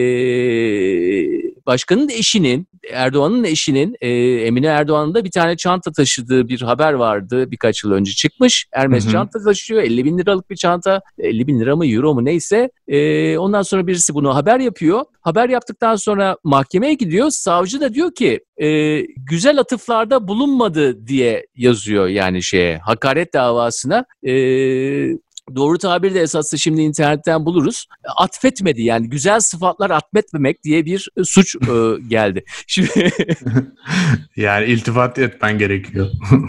başkanın 1.70 2.08
eşinin, 2.08 2.68
Erdoğan'ın 2.92 3.44
eşinin, 3.44 3.96
e, 4.00 4.08
Emine 4.46 4.66
Erdoğan'ın 4.66 5.14
da 5.14 5.24
bir 5.24 5.30
tane 5.30 5.56
çanta 5.56 5.92
taşıdığı 5.92 6.48
bir 6.48 6.60
haber 6.60 6.92
vardı 6.92 7.50
birkaç 7.50 7.84
yıl 7.84 7.92
önce 7.92 8.12
çıkmış. 8.12 8.66
Hermes 8.72 9.04
hı 9.04 9.08
hı. 9.08 9.12
çanta 9.12 9.44
taşıyor, 9.44 9.82
50 9.82 10.04
bin 10.04 10.18
liralık 10.18 10.50
bir 10.50 10.56
çanta, 10.56 11.00
50 11.18 11.46
bin 11.46 11.60
lira 11.60 11.76
mı 11.76 11.86
euro 11.86 12.14
mu 12.14 12.24
neyse. 12.24 12.70
E, 12.88 13.38
ondan 13.38 13.62
sonra 13.62 13.86
birisi 13.86 14.14
bunu 14.14 14.34
haber 14.34 14.60
yapıyor. 14.60 15.04
Haber 15.20 15.48
yaptıktan 15.48 15.96
sonra 15.96 16.36
mahkemeye 16.44 16.94
gidiyor. 16.94 17.30
Savcı 17.30 17.80
da 17.80 17.94
diyor 17.94 18.14
ki 18.14 18.40
e, 18.62 19.00
güzel 19.30 19.58
atıflarda 19.58 20.28
bulunmadı 20.28 21.06
diye 21.06 21.46
yazıyor 21.54 22.06
yani 22.06 22.42
şeye 22.42 22.78
hakaret 22.78 23.34
davasına. 23.34 24.04
E, 24.22 24.32
doğru 25.56 25.78
tabiri 25.78 26.14
de 26.14 26.20
esasında 26.20 26.58
şimdi 26.58 26.82
internetten 26.82 27.46
buluruz. 27.46 27.86
Atfetmedi 28.16 28.82
yani 28.82 29.08
güzel 29.08 29.40
sıfatlar 29.40 29.90
atfetmemek 29.90 30.64
diye 30.64 30.84
bir 30.84 31.08
e, 31.16 31.24
suç 31.24 31.56
e, 31.56 31.58
geldi. 32.08 32.44
Şimdi 32.66 32.90
yani 34.36 34.66
iltifat 34.66 35.18
etmen 35.18 35.58
gerekiyor. 35.58 36.06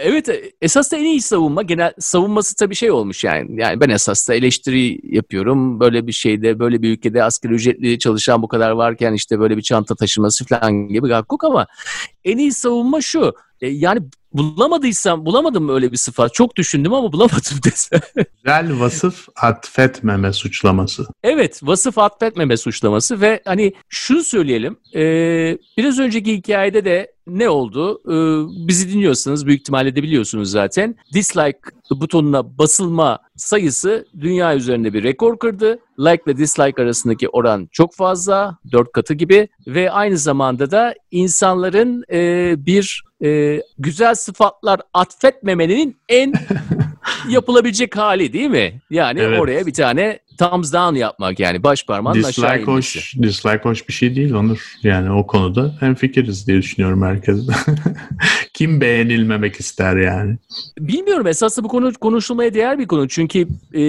Evet 0.00 0.28
esas 0.62 0.92
da 0.92 0.96
en 0.96 1.04
iyi 1.04 1.20
savunma 1.20 1.62
genel 1.62 1.92
savunması 1.98 2.56
tabii 2.56 2.74
şey 2.74 2.90
olmuş 2.90 3.24
yani. 3.24 3.60
Yani 3.60 3.80
ben 3.80 3.88
esas 3.88 4.28
da 4.28 4.34
eleştiri 4.34 5.00
yapıyorum. 5.16 5.80
Böyle 5.80 6.06
bir 6.06 6.12
şeyde 6.12 6.58
böyle 6.58 6.82
bir 6.82 6.90
ülkede 6.90 7.24
asgari 7.24 7.54
ücretli 7.54 7.98
çalışan 7.98 8.42
bu 8.42 8.48
kadar 8.48 8.70
varken 8.70 9.12
işte 9.12 9.40
böyle 9.40 9.56
bir 9.56 9.62
çanta 9.62 9.94
taşıması 9.94 10.44
falan 10.44 10.88
gibi 10.88 11.08
gakkuk 11.08 11.44
ama 11.44 11.66
en 12.24 12.38
iyi 12.38 12.52
savunma 12.52 13.00
şu. 13.00 13.34
E, 13.60 13.68
yani 13.68 14.00
bulamadıysam 14.32 15.26
bulamadım 15.26 15.68
öyle 15.68 15.92
bir 15.92 15.96
sıfat. 15.96 16.34
Çok 16.34 16.56
düşündüm 16.56 16.94
ama 16.94 17.12
bulamadım 17.12 17.58
desem. 17.64 18.00
Güzel 18.44 18.80
vasıf 18.80 19.28
atfetmeme 19.36 20.32
suçlaması. 20.32 21.06
Evet 21.22 21.60
vasıf 21.62 21.98
atfetmeme 21.98 22.56
suçlaması 22.56 23.20
ve 23.20 23.40
hani 23.44 23.72
şunu 23.88 24.24
söyleyelim. 24.24 24.76
E, 24.94 25.02
biraz 25.76 25.98
önceki 25.98 26.32
hikayede 26.36 26.84
de 26.84 27.12
ne 27.28 27.48
oldu? 27.48 28.00
E, 28.06 28.16
bizi 28.68 28.92
dinliyorsanız 28.92 29.46
büyük 29.46 29.60
ihtimalle 29.60 29.96
de 29.96 30.02
biliyorsunuz 30.02 30.50
zaten. 30.50 30.96
Dislike 31.14 31.58
butonuna 31.90 32.58
basılma 32.58 33.18
sayısı 33.36 34.06
dünya 34.20 34.56
üzerinde 34.56 34.92
bir 34.92 35.02
rekor 35.02 35.38
kırdı. 35.38 35.78
Like 35.98 36.22
ile 36.26 36.36
dislike 36.36 36.82
arasındaki 36.82 37.28
oran 37.28 37.68
çok 37.72 37.94
fazla, 37.94 38.58
dört 38.72 38.92
katı 38.92 39.14
gibi 39.14 39.48
ve 39.66 39.90
aynı 39.90 40.18
zamanda 40.18 40.70
da 40.70 40.94
insanların 41.10 42.04
e, 42.12 42.54
bir 42.66 43.02
e, 43.24 43.60
güzel 43.78 44.14
sıfatlar 44.14 44.80
atfetmemenin 44.94 45.96
en 46.08 46.32
yapılabilecek 47.28 47.96
hali 47.96 48.32
değil 48.32 48.50
mi? 48.50 48.80
Yani 48.90 49.20
evet. 49.20 49.40
oraya 49.40 49.66
bir 49.66 49.72
tane 49.72 50.18
thumbs 50.38 50.72
down 50.72 50.94
yapmak 50.94 51.40
yani 51.40 51.62
baş 51.62 51.86
parmağın 51.86 52.14
dislike 52.14 52.46
aşağı 52.46 52.60
inmesi. 52.60 52.98
Hoş, 52.98 53.14
dislike 53.22 53.60
hoş 53.62 53.88
bir 53.88 53.92
şey 53.92 54.16
değil 54.16 54.32
Onur. 54.32 54.74
Yani 54.82 55.10
o 55.10 55.26
konuda 55.26 55.76
hem 55.80 55.94
fikiriz 55.94 56.46
diye 56.46 56.58
düşünüyorum 56.58 57.02
herkes. 57.02 57.38
Kim 58.58 58.80
beğenilmemek 58.80 59.60
ister 59.60 59.96
yani? 59.96 60.38
Bilmiyorum 60.78 61.26
esasında 61.26 61.64
bu 61.64 61.68
konu 61.68 61.92
konuşulmaya 61.92 62.54
değer 62.54 62.78
bir 62.78 62.86
konu. 62.86 63.08
Çünkü 63.08 63.48
e, 63.72 63.82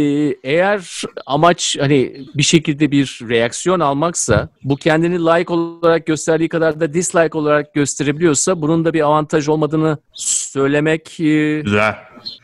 eğer 0.43 1.01
amaç 1.25 1.77
hani 1.79 2.25
bir 2.35 2.43
şekilde 2.43 2.91
bir 2.91 3.19
reaksiyon 3.29 3.79
almaksa 3.79 4.49
bu 4.63 4.75
kendini 4.75 5.19
like 5.19 5.53
olarak 5.53 6.05
gösterdiği 6.05 6.49
kadar 6.49 6.79
da 6.79 6.93
dislike 6.93 7.37
olarak 7.37 7.73
gösterebiliyorsa 7.73 8.61
bunun 8.61 8.85
da 8.85 8.93
bir 8.93 9.01
avantaj 9.01 9.47
olmadığını 9.47 9.97
söylemek 10.13 11.19
e, 11.19 11.61
Güzel. 11.61 11.95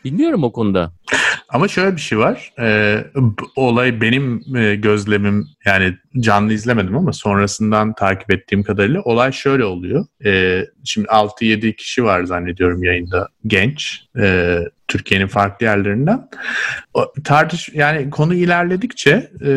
Bilmiyorum 0.04 0.44
o 0.44 0.52
konuda. 0.52 0.92
Ama 1.56 1.68
şöyle 1.68 1.96
bir 1.96 2.02
şey 2.02 2.18
var. 2.18 2.54
Ee, 2.60 3.06
olay 3.56 4.02
benim 4.02 4.56
e, 4.56 4.76
gözlemim 4.76 5.48
yani 5.65 5.98
canlı 6.20 6.54
izlemedim 6.54 6.98
ama 6.98 7.13
sonrasından 7.13 7.94
takip 7.94 8.34
ettiğim 8.34 8.63
kadarıyla 8.63 9.02
olay 9.02 9.32
şöyle 9.32 9.65
oluyor. 9.65 10.06
Ee, 10.26 10.65
şimdi 10.84 11.08
6-7 11.08 11.76
kişi 11.76 12.04
var 12.04 12.24
zannediyorum 12.24 12.84
yayında 12.84 13.28
genç. 13.48 14.04
E, 14.20 14.60
Türkiye'nin 14.88 15.28
farklı 15.28 15.65
yerlerinden. 15.65 16.30
O, 16.94 17.13
tartış 17.24 17.70
yani 17.74 18.10
konu 18.10 18.34
ilerledikçe 18.34 19.32
e, 19.46 19.52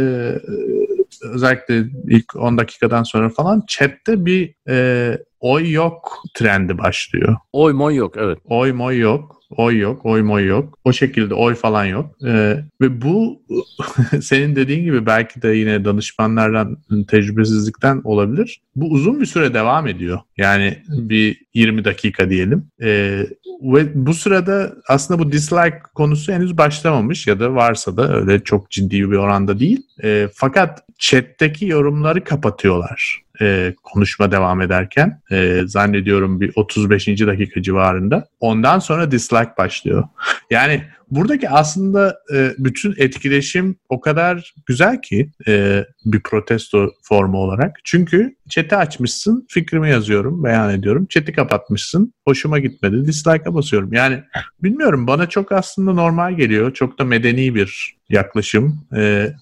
özellikle 1.22 1.84
ilk 2.08 2.36
10 2.36 2.58
dakikadan 2.58 3.02
sonra 3.02 3.28
falan 3.28 3.62
chatte 3.68 4.26
bir 4.26 4.54
e, 4.68 5.18
oy 5.40 5.72
yok 5.72 6.22
trendi 6.34 6.78
başlıyor. 6.78 7.36
Oy 7.52 7.72
moy 7.72 7.94
yok 7.94 8.14
evet. 8.18 8.38
Oy 8.44 8.72
moy 8.72 8.98
yok. 8.98 9.37
Oy 9.50 9.78
yok, 9.78 10.06
oy 10.06 10.22
moy 10.22 10.46
yok. 10.46 10.78
O 10.84 10.92
şekilde 10.92 11.34
oy 11.34 11.54
falan 11.54 11.84
yok. 11.84 12.16
Ee, 12.26 12.56
ve 12.80 13.02
bu 13.02 13.42
senin 14.22 14.56
dediğin 14.56 14.84
gibi 14.84 15.06
belki 15.06 15.42
de 15.42 15.48
yine 15.48 15.84
danışmanlardan 15.84 16.78
tecrübesizlikten 17.08 18.00
olabilir. 18.04 18.60
Bu 18.76 18.90
uzun 18.90 19.20
bir 19.20 19.26
süre 19.26 19.54
devam 19.54 19.86
ediyor. 19.86 20.20
Yani 20.36 20.78
bir 20.88 21.40
20 21.54 21.84
dakika 21.84 22.30
diyelim. 22.30 22.66
Ee, 22.82 23.26
ve 23.62 24.06
bu 24.06 24.14
sırada 24.14 24.74
aslında 24.88 25.20
bu 25.20 25.32
dislike 25.32 25.78
konusu 25.94 26.32
henüz 26.32 26.58
başlamamış 26.58 27.26
ya 27.26 27.40
da 27.40 27.54
varsa 27.54 27.96
da 27.96 28.16
öyle 28.16 28.44
çok 28.44 28.70
ciddi 28.70 29.10
bir 29.10 29.16
oranda 29.16 29.60
değil. 29.60 29.82
Ee, 30.04 30.28
fakat 30.34 30.82
chat'teki 30.98 31.66
yorumları 31.66 32.24
kapatıyorlar 32.24 33.28
e, 33.40 33.74
konuşma 33.82 34.32
devam 34.32 34.60
ederken 34.60 35.20
e, 35.30 35.62
zannediyorum 35.66 36.40
bir 36.40 36.52
35. 36.56 37.06
dakika 37.06 37.62
civarında. 37.62 38.28
Ondan 38.40 38.78
sonra 38.78 39.10
dislike 39.10 39.37
başlıyor. 39.58 40.04
Yani 40.50 40.82
buradaki 41.10 41.50
aslında 41.50 42.18
e, 42.34 42.52
bütün 42.58 42.94
etkileşim 42.98 43.76
o 43.88 44.00
kadar 44.00 44.54
güzel 44.66 45.02
ki 45.02 45.30
e, 45.48 45.84
bir 46.04 46.20
protesto 46.20 46.90
formu 47.02 47.38
olarak. 47.38 47.76
Çünkü 47.84 48.36
chat'i 48.48 48.76
açmışsın, 48.76 49.46
fikrimi 49.48 49.90
yazıyorum, 49.90 50.44
beyan 50.44 50.70
ediyorum. 50.70 51.06
Chat'i 51.06 51.32
kapatmışsın, 51.32 52.14
hoşuma 52.28 52.58
gitmedi, 52.58 53.04
dislike'a 53.06 53.54
basıyorum. 53.54 53.92
Yani 53.92 54.22
bilmiyorum 54.62 55.06
bana 55.06 55.28
çok 55.28 55.52
aslında 55.52 55.92
normal 55.92 56.36
geliyor. 56.36 56.74
Çok 56.74 56.98
da 56.98 57.04
medeni 57.04 57.54
bir 57.54 57.97
yaklaşım. 58.10 58.80
E, 58.96 59.32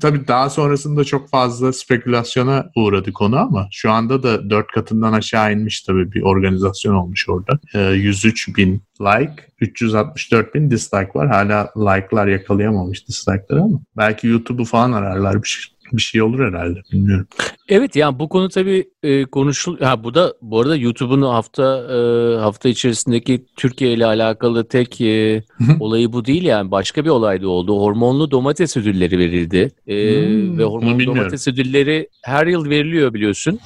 tabii 0.00 0.28
daha 0.28 0.50
sonrasında 0.50 1.04
çok 1.04 1.28
fazla 1.30 1.72
spekülasyona 1.72 2.70
uğradı 2.76 3.12
konu 3.12 3.36
ama 3.38 3.68
şu 3.72 3.90
anda 3.90 4.22
da 4.22 4.50
dört 4.50 4.66
katından 4.72 5.12
aşağı 5.12 5.52
inmiş 5.52 5.82
tabii 5.82 6.12
bir 6.12 6.22
organizasyon 6.22 6.94
olmuş 6.94 7.28
orada. 7.28 7.58
Ee, 7.74 7.80
103 7.80 8.56
bin 8.56 8.82
like, 9.00 9.32
364 9.60 10.54
bin 10.54 10.70
dislike 10.70 11.10
var. 11.14 11.28
Hala 11.28 11.72
like'lar 11.76 12.26
yakalayamamış 12.26 13.08
dislike'ları 13.08 13.62
ama 13.62 13.80
belki 13.96 14.26
YouTube'u 14.26 14.64
falan 14.64 14.92
ararlar 14.92 15.42
bir 15.42 15.48
şey 15.48 15.75
bir 15.92 16.02
şey 16.02 16.22
olur 16.22 16.40
herhalde 16.40 16.82
bilmiyorum. 16.92 17.26
Evet 17.68 17.96
yani 17.96 18.18
bu 18.18 18.28
konu 18.28 18.48
tabii 18.48 18.88
e, 19.02 19.24
konuşul 19.24 19.78
ha 19.80 20.04
bu 20.04 20.14
da 20.14 20.34
bu 20.42 20.60
arada 20.60 20.76
YouTube'un 20.76 21.22
hafta 21.22 21.86
e, 21.92 21.98
hafta 22.40 22.68
içerisindeki 22.68 23.46
Türkiye 23.56 23.92
ile 23.92 24.06
alakalı 24.06 24.68
tek 24.68 25.00
e, 25.00 25.42
olayı 25.80 26.12
bu 26.12 26.24
değil 26.24 26.44
yani 26.44 26.70
başka 26.70 27.04
bir 27.04 27.10
olay 27.10 27.42
da 27.42 27.48
oldu. 27.48 27.80
Hormonlu 27.80 28.30
domates 28.30 28.76
ödülleri 28.76 29.18
verildi. 29.18 29.70
E, 29.86 29.94
hmm, 29.94 30.58
ve 30.58 30.64
hormonlu 30.64 31.06
domates 31.06 31.48
ödülleri 31.48 32.08
her 32.22 32.46
yıl 32.46 32.70
veriliyor 32.70 33.14
biliyorsun. 33.14 33.58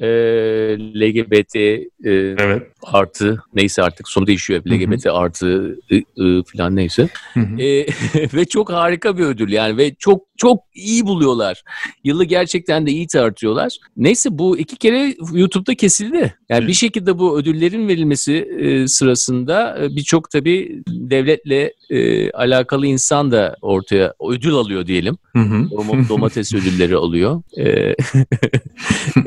E, 0.00 0.08
LGBT 0.78 1.56
e, 1.56 1.80
evet. 2.04 2.62
artı 2.82 3.42
neyse 3.54 3.82
artık 3.82 4.08
sonu 4.08 4.26
değişiyor. 4.26 4.62
LGBT 4.66 5.06
artı 5.06 5.78
I, 5.90 5.96
I, 5.96 6.42
falan 6.56 6.76
neyse. 6.76 7.08
e, 7.36 7.66
ve 8.34 8.44
çok 8.44 8.72
harika 8.72 9.18
bir 9.18 9.24
ödül 9.24 9.52
yani 9.52 9.76
ve 9.76 9.94
çok 9.94 10.22
çok 10.36 10.60
iyi 10.74 11.06
buluyorlar. 11.32 11.62
Yılı 12.04 12.24
gerçekten 12.24 12.86
de 12.86 12.90
iyi 12.90 13.06
tartıyorlar. 13.06 13.78
Neyse 13.96 14.28
bu 14.32 14.58
iki 14.58 14.76
kere 14.76 15.14
YouTube'da 15.32 15.74
kesildi. 15.74 16.16
Yani 16.16 16.58
evet. 16.58 16.68
bir 16.68 16.74
şekilde 16.74 17.18
bu 17.18 17.38
ödüllerin 17.38 17.88
verilmesi 17.88 18.34
e, 18.34 18.88
sırasında 18.88 19.78
e, 19.82 19.96
birçok 19.96 20.30
tabii 20.30 20.82
devletle 20.88 21.72
e, 21.90 22.30
alakalı 22.30 22.86
insan 22.86 23.30
da 23.30 23.56
ortaya 23.62 24.14
ödül 24.28 24.52
alıyor 24.52 24.86
diyelim. 24.86 25.18
Hı 25.32 25.38
hı. 25.38 25.68
Domates 26.08 26.54
ödülleri 26.54 26.96
alıyor. 26.96 27.42
E, 27.58 27.94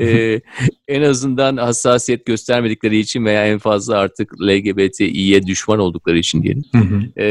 e, 0.00 0.40
en 0.88 1.02
azından 1.02 1.56
hassasiyet 1.56 2.26
göstermedikleri 2.26 2.98
için 2.98 3.24
veya 3.24 3.46
en 3.46 3.58
fazla 3.58 3.98
artık 3.98 4.40
LGBTİ'ye 4.40 5.46
düşman 5.46 5.78
oldukları 5.78 6.18
için 6.18 6.42
diyelim. 6.42 6.64
Hı 6.72 6.78
hı. 6.78 7.22
E, 7.22 7.26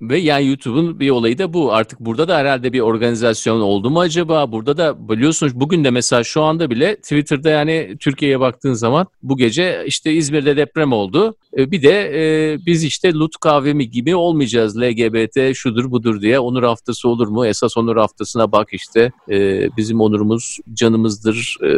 ve 0.00 0.18
yani 0.18 0.46
YouTube'un 0.46 1.00
bir 1.00 1.10
olayı 1.10 1.38
da 1.38 1.52
bu. 1.52 1.72
Artık 1.72 2.00
burada 2.00 2.28
da 2.28 2.36
herhalde 2.36 2.72
bir 2.72 2.80
organizasyon 2.80 3.60
oldu 3.60 3.90
mu 3.90 4.00
acaba? 4.00 4.52
Burada 4.52 4.76
da 4.76 5.08
biliyorsunuz 5.08 5.60
bugün 5.60 5.84
de 5.84 5.90
mesela 5.90 6.24
şu 6.24 6.42
anda 6.42 6.70
bile 6.70 6.96
Twitter'da 6.96 7.50
yani 7.50 7.96
Türkiye'ye 8.00 8.40
baktığın 8.40 8.72
zaman 8.72 9.06
bu 9.22 9.36
gece 9.36 9.82
işte 9.86 10.12
İzmir'de 10.12 10.56
deprem 10.56 10.92
oldu. 10.92 11.36
E, 11.58 11.70
bir 11.70 11.82
de 11.82 12.12
e, 12.14 12.58
biz 12.66 12.84
işte 12.84 13.12
Lut 13.12 13.36
kahvemi 13.36 13.90
gibi 13.90 14.16
olmayacağız 14.16 14.80
LGBT 14.80 15.54
şudur 15.54 15.90
budur 15.90 16.20
diye. 16.20 16.38
Onur 16.38 16.62
haftası 16.62 17.08
olur 17.08 17.28
mu? 17.28 17.46
Esas 17.46 17.76
onur 17.76 17.96
haftasına 17.96 18.52
bak 18.52 18.68
işte. 18.72 19.12
E, 19.30 19.68
bizim 19.76 20.00
onurumuz 20.00 20.58
canımızdır, 20.74 21.56
e, 21.64 21.70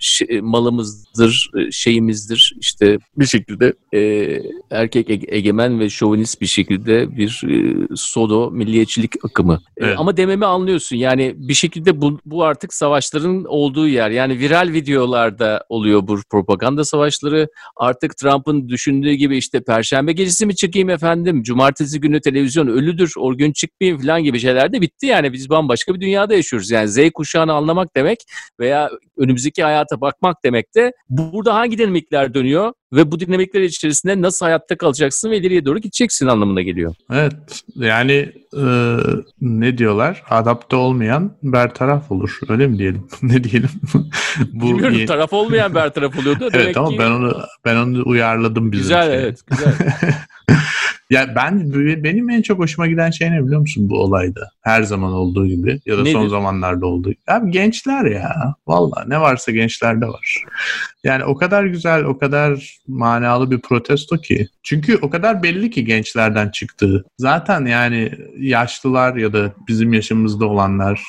şey, 0.00 0.40
malımızdır, 0.56 1.50
e, 1.56 1.70
şeyimizdir. 1.70 2.54
İşte 2.60 2.98
bir 3.16 3.26
şekilde 3.26 3.72
e, 3.94 4.00
erkek 4.70 5.10
egemen 5.28 5.80
ve 5.80 5.90
şovinist 5.90 6.40
bir 6.40 6.46
şekilde 6.46 7.16
bir 7.16 7.42
e, 7.48 7.86
sodo 7.96 8.50
milliyetçilik 8.50 9.12
akımı. 9.24 9.54
E, 9.54 9.84
evet. 9.84 9.94
E, 9.94 9.96
ama 9.96 10.16
dememi 10.16 10.46
anlıyorsun. 10.46 10.96
Yani 10.96 11.34
bir 11.36 11.54
şekilde 11.54 12.00
bu, 12.00 12.18
bu 12.26 12.44
artık 12.44 12.74
savaşların 12.74 13.44
olduğu 13.44 13.88
yer. 13.88 14.10
Yani 14.10 14.38
viral 14.38 14.68
videolarda 14.72 15.64
oluyor 15.68 16.06
bu 16.06 16.20
propaganda 16.30 16.84
savaşları. 16.84 17.48
Artık 17.76 18.16
Trump'ın 18.16 18.68
düşündüğü 18.68 19.12
gibi 19.12 19.36
işte 19.36 19.60
perşembe 19.60 20.12
gecesi 20.12 20.46
mi 20.46 20.56
çıkayım 20.56 20.90
efendim, 20.90 21.42
cumartesi 21.42 22.00
günü 22.00 22.20
televizyon 22.20 22.66
ölüdür, 22.66 23.12
o 23.18 23.36
gün 23.36 23.52
çıkmayayım 23.52 24.00
falan 24.02 24.24
gibi 24.24 24.38
şeyler 24.40 24.72
de 24.72 24.80
bitti 24.80 25.06
yani. 25.06 25.32
Biz 25.32 25.50
bambaşka 25.50 25.94
bir 25.94 26.00
dünyada 26.00 26.34
yaşıyoruz. 26.34 26.70
Yani 26.70 26.88
Z 26.88 26.98
kuşağını 27.14 27.52
anlamak 27.52 27.96
demek 27.96 28.18
veya 28.60 28.90
önümüzdeki 29.16 29.62
hayata 29.62 30.00
bak 30.00 30.22
bırakmak 30.46 30.74
demek 30.74 30.74
de 30.74 30.92
burada 31.08 31.54
hangi 31.54 31.78
dinamikler 31.78 32.34
dönüyor 32.34 32.72
ve 32.92 33.10
bu 33.10 33.20
dinamikler 33.20 33.60
içerisinde 33.60 34.22
nasıl 34.22 34.46
hayatta 34.46 34.76
kalacaksın 34.76 35.30
ve 35.30 35.38
ileriye 35.38 35.64
doğru 35.64 35.78
gideceksin 35.78 36.26
anlamına 36.26 36.62
geliyor. 36.62 36.94
Evet 37.12 37.32
yani 37.74 38.32
e, 38.56 38.96
ne 39.40 39.78
diyorlar? 39.78 40.22
Adapte 40.30 40.76
olmayan 40.76 41.36
bertaraf 41.42 42.10
olur. 42.10 42.38
Öyle 42.48 42.66
mi 42.66 42.78
diyelim? 42.78 43.08
ne 43.22 43.44
diyelim? 43.44 43.70
bu 44.52 44.68
Bilmiyorum 44.68 44.96
yeni... 44.96 45.06
taraf 45.06 45.32
olmayan 45.32 45.74
bertaraf 45.74 46.18
oluyordu. 46.18 46.48
evet 46.52 46.76
ama 46.76 46.88
ki... 46.88 46.98
ben 46.98 47.10
onu 47.10 47.36
ben 47.64 47.76
onu 47.76 48.02
uyarladım 48.06 48.72
bizim 48.72 48.82
Güzel 48.82 49.10
evet 49.10 49.40
güzel. 49.46 49.72
Ya 51.10 51.32
ben 51.36 51.72
benim 52.04 52.30
en 52.30 52.42
çok 52.42 52.58
hoşuma 52.58 52.86
giden 52.86 53.10
şey 53.10 53.30
ne 53.30 53.44
biliyor 53.44 53.60
musun 53.60 53.88
bu 53.88 54.02
olayda? 54.02 54.50
Her 54.60 54.82
zaman 54.82 55.12
olduğu 55.12 55.46
gibi 55.46 55.80
ya 55.86 55.98
da 55.98 56.02
Nedir? 56.02 56.12
son 56.12 56.28
zamanlarda 56.28 56.86
olduğu 56.86 57.10
gibi. 57.10 57.22
Abi 57.28 57.50
gençler 57.50 58.04
ya. 58.04 58.54
Valla 58.66 59.04
ne 59.06 59.20
varsa 59.20 59.52
gençlerde 59.52 60.06
var. 60.06 60.44
Yani 61.04 61.24
o 61.24 61.34
kadar 61.36 61.64
güzel, 61.64 62.04
o 62.04 62.18
kadar 62.18 62.78
manalı 62.88 63.50
bir 63.50 63.60
protesto 63.60 64.16
ki. 64.16 64.48
Çünkü 64.62 64.98
o 65.02 65.10
kadar 65.10 65.42
belli 65.42 65.70
ki 65.70 65.84
gençlerden 65.84 66.48
çıktığı. 66.48 67.04
Zaten 67.18 67.66
yani 67.66 68.12
yaşlılar 68.38 69.16
ya 69.16 69.32
da 69.32 69.52
bizim 69.68 69.92
yaşımızda 69.92 70.46
olanlar, 70.46 71.02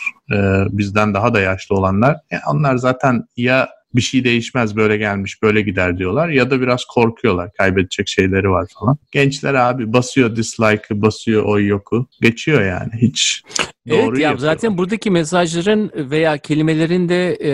bizden 0.72 1.14
daha 1.14 1.34
da 1.34 1.40
yaşlı 1.40 1.76
olanlar, 1.76 2.18
yani 2.32 2.42
onlar 2.52 2.76
zaten 2.78 3.24
ya 3.38 3.70
bir 3.96 4.02
şey 4.02 4.24
değişmez 4.24 4.76
böyle 4.76 4.98
gelmiş 4.98 5.42
böyle 5.42 5.62
gider 5.62 5.98
diyorlar. 5.98 6.30
Ya 6.30 6.52
da 6.52 6.62
biraz 6.62 6.86
korkuyorlar 6.86 7.54
kaybedecek 7.54 8.08
şeyleri 8.08 8.50
var 8.50 8.68
falan. 8.80 8.98
Gençler 9.12 9.54
abi 9.54 9.94
basıyor 9.94 10.36
dislike'ı 10.36 11.02
basıyor 11.02 11.44
oy 11.44 11.68
yoku. 11.68 12.08
Geçiyor 12.22 12.62
yani 12.62 12.92
hiç 12.98 13.44
Doğru 13.90 14.16
evet 14.16 14.20
ya 14.20 14.38
zaten 14.38 14.78
buradaki 14.78 15.12
mesajların 15.12 15.92
veya 15.96 16.38
kelimelerin 16.38 17.10
de 17.10 17.38
e, 17.44 17.52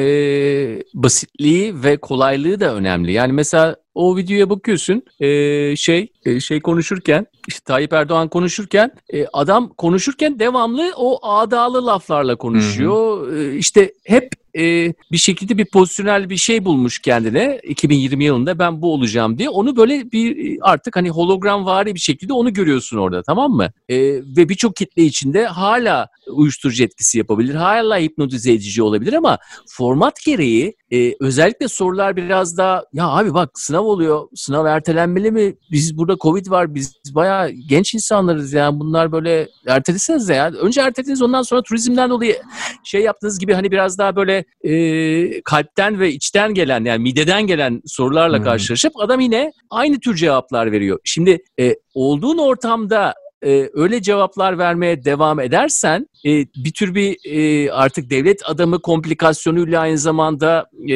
basitliği 0.93 1.83
ve 1.83 1.97
kolaylığı 1.97 2.59
da 2.59 2.75
önemli. 2.75 3.11
Yani 3.11 3.33
mesela 3.33 3.75
o 3.95 4.17
videoya 4.17 4.49
bakıyorsun 4.49 5.03
e, 5.19 5.75
şey 5.75 6.07
e, 6.25 6.39
şey 6.39 6.61
konuşurken 6.61 7.25
işte 7.47 7.59
Tayyip 7.65 7.93
Erdoğan 7.93 8.27
konuşurken 8.27 8.91
e, 9.13 9.25
adam 9.33 9.69
konuşurken 9.69 10.39
devamlı 10.39 10.93
o 10.97 11.27
adalı 11.27 11.85
laflarla 11.85 12.35
konuşuyor. 12.35 13.27
Hı 13.27 13.31
hı. 13.31 13.39
E, 13.39 13.55
işte 13.57 13.93
hep 14.05 14.29
e, 14.57 14.93
bir 15.11 15.17
şekilde 15.17 15.57
bir 15.57 15.65
pozisyonel 15.65 16.29
bir 16.29 16.37
şey 16.37 16.65
bulmuş 16.65 16.99
kendine 16.99 17.59
2020 17.63 18.23
yılında 18.23 18.59
ben 18.59 18.81
bu 18.81 18.93
olacağım 18.93 19.37
diye 19.37 19.49
onu 19.49 19.75
böyle 19.75 20.11
bir 20.11 20.57
artık 20.61 20.95
hani 20.95 21.09
hologram 21.09 21.65
vari 21.65 21.95
bir 21.95 21.99
şekilde 21.99 22.33
onu 22.33 22.53
görüyorsun 22.53 22.97
orada 22.97 23.23
tamam 23.23 23.51
mı? 23.51 23.71
E, 23.89 23.97
ve 24.13 24.49
birçok 24.49 24.75
kitle 24.75 25.03
içinde 25.03 25.45
hala 25.45 26.07
uyuşturucu 26.31 26.83
etkisi 26.83 27.17
yapabilir. 27.17 27.55
Hala 27.55 27.97
hipnotize 27.97 28.51
edici 28.51 28.83
olabilir 28.83 29.13
ama 29.13 29.37
format 29.69 30.19
gereği 30.25 30.75
e, 30.91 31.13
özellikle 31.19 31.67
sorular 31.67 32.15
biraz 32.15 32.57
daha 32.57 32.83
ya 32.93 33.07
abi 33.07 33.33
bak 33.33 33.49
sınav 33.59 33.83
oluyor. 33.83 34.27
Sınav 34.35 34.65
ertelenmeli 34.65 35.31
mi? 35.31 35.55
Biz 35.71 35.97
burada 35.97 36.17
Covid 36.21 36.49
var. 36.49 36.75
Biz 36.75 36.93
bayağı 37.11 37.49
genç 37.49 37.93
insanlarız 37.93 38.53
yani 38.53 38.79
bunlar 38.79 39.11
böyle 39.11 39.47
erteleseniz 39.67 40.29
ya. 40.29 40.51
Önce 40.51 40.81
ertelediniz 40.81 41.21
ondan 41.21 41.41
sonra 41.41 41.61
turizmden 41.61 42.09
dolayı 42.09 42.41
şey 42.83 43.01
yaptığınız 43.01 43.39
gibi 43.39 43.53
hani 43.53 43.71
biraz 43.71 43.97
daha 43.97 44.15
böyle 44.15 44.45
e, 44.63 45.41
kalpten 45.41 45.99
ve 45.99 46.11
içten 46.11 46.53
gelen 46.53 46.85
yani 46.85 47.01
mideden 47.03 47.47
gelen 47.47 47.81
sorularla 47.85 48.37
hmm. 48.37 48.45
karşılaşıp 48.45 48.93
adam 48.99 49.19
yine 49.19 49.51
aynı 49.69 49.99
tür 49.99 50.15
cevaplar 50.15 50.71
veriyor. 50.71 50.99
Şimdi 51.03 51.43
e, 51.59 51.75
olduğun 51.93 52.37
ortamda 52.37 53.13
e, 53.45 53.69
öyle 53.73 54.01
cevaplar 54.01 54.57
vermeye 54.57 55.05
devam 55.05 55.39
edersen 55.39 56.07
e, 56.25 56.29
bir 56.55 56.71
tür 56.71 56.95
bir 56.95 57.17
e, 57.25 57.71
artık 57.71 58.09
devlet 58.09 58.41
adamı 58.45 58.81
komplikasyonuyla 58.81 59.81
aynı 59.81 59.97
zamanda 59.97 60.69
e, 60.89 60.95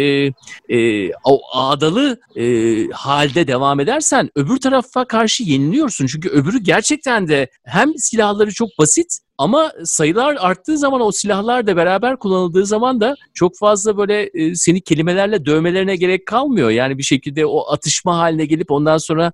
e, 0.70 1.12
o 1.24 1.42
ağdalı 1.54 2.20
e, 2.36 2.44
halde 2.92 3.48
devam 3.48 3.80
edersen 3.80 4.30
öbür 4.36 4.58
tarafa 4.58 5.06
karşı 5.06 5.44
yeniliyorsun. 5.44 6.08
Çünkü 6.08 6.30
öbürü 6.30 6.60
gerçekten 6.60 7.28
de 7.28 7.50
hem 7.64 7.98
silahları 7.98 8.54
çok 8.54 8.70
basit 8.80 9.20
ama 9.38 9.72
sayılar 9.84 10.38
arttığı 10.40 10.78
zaman 10.78 11.02
o 11.02 11.12
silahlar 11.12 11.68
da 11.68 11.76
beraber 11.76 12.18
kullanıldığı 12.18 12.66
zaman 12.66 13.02
da 13.02 13.16
çok 13.34 13.58
fazla 13.58 13.98
böyle 13.98 14.30
e, 14.34 14.56
seni 14.56 14.82
kelimelerle 14.82 15.46
dövmelerine 15.46 15.96
gerek 15.96 16.26
kalmıyor. 16.26 16.70
Yani 16.70 16.98
bir 16.98 17.04
şekilde 17.04 17.46
o 17.46 17.72
atışma 17.72 18.18
haline 18.18 18.46
gelip 18.46 18.72
ondan 18.72 18.98
sonra 18.98 19.32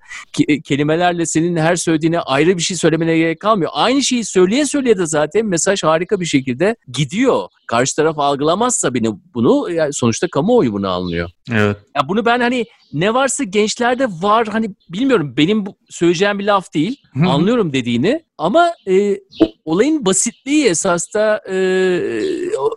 e, 0.48 0.62
kelimelerle 0.62 1.26
senin 1.26 1.56
her 1.56 1.76
söylediğine 1.76 2.20
ayrı 2.20 2.58
bir 2.58 2.62
şey 2.62 2.78
söylemene 2.78 3.18
gerek 3.18 3.40
kalmıyor. 3.40 3.72
Aynı 3.74 4.04
şeyi 4.04 4.26
söyleye 4.26 4.66
söyleye 4.66 4.98
de 4.98 5.06
zaten 5.06 5.46
mesaj 5.46 5.84
harika 5.84 6.20
bir 6.20 6.26
şekilde 6.26 6.76
gidiyor. 6.94 7.48
Karşı 7.68 7.96
taraf 7.96 8.20
algılamazsa 8.20 8.94
beni 8.94 9.10
bunu 9.34 9.72
yani 9.72 9.94
sonuçta 9.94 10.28
kamuoyu 10.28 10.74
bunu 10.74 10.90
anlıyor. 10.90 11.30
Evet. 11.52 11.78
Ya 11.96 12.10
bunu 12.10 12.26
ben 12.26 12.40
hani 12.40 12.66
ne 12.94 13.14
varsa 13.14 13.44
gençlerde 13.44 14.08
var 14.08 14.48
hani 14.48 14.70
bilmiyorum 14.90 15.34
benim 15.38 15.66
bu 15.66 15.78
söyleyeceğim 15.90 16.40
bir 16.40 16.46
laf 16.46 16.74
değil. 16.74 17.02
Anlıyorum 17.28 17.74
dediğini 17.74 18.24
ama 18.38 18.74
e, 18.88 19.18
olayın 19.66 20.06
basitliği 20.06 20.66
esas 20.66 21.14
da 21.14 21.42
e, 21.50 21.58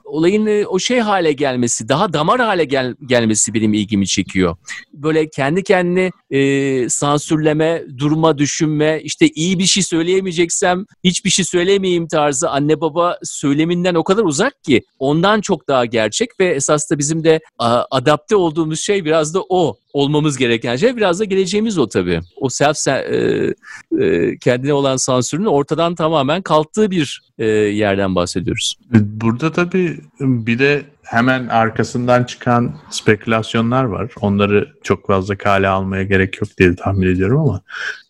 olayın 0.05 0.47
e, 0.47 0.67
o 0.67 0.79
şey 0.79 1.01
hale 1.01 1.33
gelmesi, 1.33 1.89
daha 1.89 2.13
damar 2.13 2.41
hale 2.41 2.65
gel, 2.65 2.95
gelmesi 3.07 3.55
benim 3.55 3.75
ilgimi 3.75 4.07
çekiyor. 4.07 4.57
Böyle 4.93 5.31
kendi 5.31 5.63
kendini 5.63 6.11
e, 6.31 6.89
sansürleme, 6.89 7.83
durma, 7.99 8.39
düşünme, 8.39 9.01
işte 9.03 9.29
iyi 9.29 9.59
bir 9.59 9.65
şey 9.65 9.83
söyleyemeyeceksem 9.83 10.85
hiçbir 11.05 11.31
şey 11.31 11.45
söylemeyeyim 11.45 12.09
tarzı 12.09 12.51
anne 12.51 12.81
baba 12.81 13.19
söyleminden 13.23 13.95
o 13.95 14.05
kadar 14.05 14.25
uzak 14.25 14.65
ki 14.65 14.83
ondan 14.99 15.41
çok 15.41 15.69
daha 15.69 15.85
gerçek 15.85 16.41
ve 16.41 16.47
esas 16.47 16.91
da 16.91 16.99
bizim 16.99 17.25
de 17.25 17.41
a, 17.59 17.85
adapte 17.91 18.37
olduğumuz 18.37 18.81
şey 18.81 19.05
biraz 19.05 19.35
da 19.35 19.43
o 19.49 19.77
olmamız 19.97 20.37
gereken 20.37 20.77
şey 20.77 20.97
biraz 20.97 21.21
da 21.21 21.25
geleceğimiz 21.25 21.79
o 21.79 21.89
tabii. 21.89 22.21
O 22.37 22.49
self 22.49 22.89
e, 22.89 23.55
e, 24.01 24.39
kendine 24.39 24.73
olan 24.73 24.97
sansürün 24.97 25.45
ortadan 25.45 25.95
tamamen 25.95 26.43
kalktığı 26.43 26.91
bir 26.91 27.23
e, 27.39 27.47
yerden 27.47 28.15
bahsediyoruz. 28.15 28.75
Burada 28.93 29.53
tabii 29.53 30.01
bir 30.21 30.59
de 30.59 30.83
hemen 31.07 31.49
arkasından 31.49 32.25
çıkan 32.25 32.75
spekülasyonlar 32.91 33.85
var. 33.85 34.11
Onları 34.21 34.73
çok 34.83 35.07
fazla 35.07 35.37
kale 35.37 35.69
almaya 35.69 36.03
gerek 36.03 36.41
yok 36.41 36.51
diye 36.59 36.75
tahmin 36.75 37.07
ediyorum 37.07 37.39
ama 37.39 37.61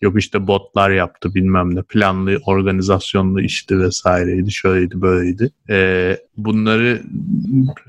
yok 0.01 0.19
işte 0.19 0.47
botlar 0.47 0.91
yaptı 0.91 1.35
bilmem 1.35 1.77
ne 1.77 1.83
planlı 1.83 2.39
organizasyonlu 2.47 3.41
işti 3.41 3.79
vesaireydi 3.79 4.53
şöyleydi 4.53 5.01
böyleydi. 5.01 5.51
Ee, 5.71 6.19
bunları 6.37 7.03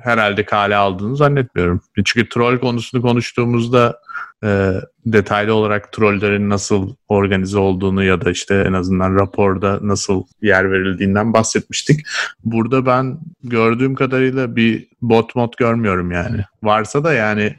herhalde 0.03 0.45
kale 0.45 0.75
aldığını 0.75 1.15
zannetmiyorum. 1.15 1.81
Çünkü 2.05 2.29
troll 2.29 2.57
konusunu 2.57 3.01
konuştuğumuzda 3.01 3.99
e, 4.43 4.73
detaylı 5.13 5.53
olarak 5.53 5.91
trollerin 5.91 6.49
nasıl 6.49 6.95
organize 7.07 7.57
olduğunu 7.57 8.03
ya 8.03 8.25
da 8.25 8.31
işte 8.31 8.63
en 8.67 8.73
azından 8.73 9.15
raporda 9.15 9.79
nasıl 9.81 10.23
yer 10.41 10.71
verildiğinden 10.71 11.33
bahsetmiştik. 11.33 11.99
Burada 12.43 12.85
ben 12.85 13.19
gördüğüm 13.43 13.95
kadarıyla 13.95 14.55
bir 14.55 14.87
bot 15.01 15.35
mod 15.35 15.53
görmüyorum 15.57 16.11
yani. 16.11 16.41
Varsa 16.63 17.03
da 17.03 17.13
yani 17.13 17.55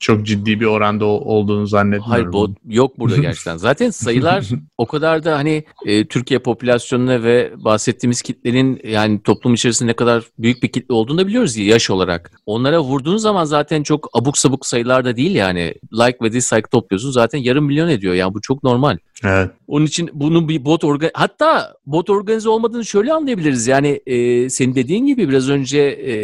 çok 0.00 0.26
ciddi 0.26 0.60
bir 0.60 0.66
oranda 0.66 1.04
olduğunu 1.04 1.66
zannetmiyorum. 1.66 2.10
Hayır 2.10 2.32
bot 2.32 2.50
yok 2.68 2.98
burada 2.98 3.16
gerçekten. 3.20 3.56
Zaten 3.56 3.90
sayılar 3.90 4.48
o 4.78 4.86
kadar 4.86 5.24
da 5.24 5.36
hani 5.38 5.64
e, 5.86 6.06
Türkiye 6.06 6.40
popülasyonuna 6.40 7.22
ve 7.22 7.52
bahsettiğimiz 7.56 8.22
kitlenin 8.22 8.80
yani 8.84 9.22
toplum 9.22 9.54
içerisinde 9.54 9.90
ne 9.90 9.96
kadar 9.96 10.24
büyük 10.38 10.62
bir 10.62 10.68
kitle 10.68 10.94
olduğunu 10.94 11.18
da 11.18 11.26
biliyoruz 11.26 11.56
ya 11.56 11.64
yaş 11.64 11.90
olarak. 11.90 12.30
Onlara 12.46 12.80
vurduğun 12.80 13.16
zaman 13.16 13.44
zaten 13.44 13.82
çok 13.82 14.08
abuk 14.12 14.38
sabuk 14.38 14.66
sayılar 14.66 15.04
da 15.04 15.16
değil 15.16 15.34
yani. 15.34 15.74
Like 15.92 16.18
ve 16.22 16.32
dislike 16.32 16.68
topluyorsun 16.86 17.10
zaten 17.10 17.38
yarım 17.38 17.64
milyon 17.64 17.88
ediyor. 17.88 18.14
Yani 18.14 18.34
bu 18.34 18.40
çok 18.40 18.62
normal. 18.62 18.98
Evet. 19.24 19.50
Onun 19.66 19.86
için 19.86 20.10
bunun 20.12 20.48
bir 20.48 20.64
bot 20.64 20.84
organ 20.84 21.10
hatta 21.14 21.74
bot 21.86 22.10
organize 22.10 22.48
olmadığını 22.48 22.84
şöyle 22.84 23.12
anlayabiliriz. 23.12 23.66
Yani 23.66 24.00
e, 24.06 24.50
senin 24.50 24.74
dediğin 24.74 25.06
gibi 25.06 25.28
biraz 25.28 25.48
önce 25.48 25.78
e, 25.78 26.14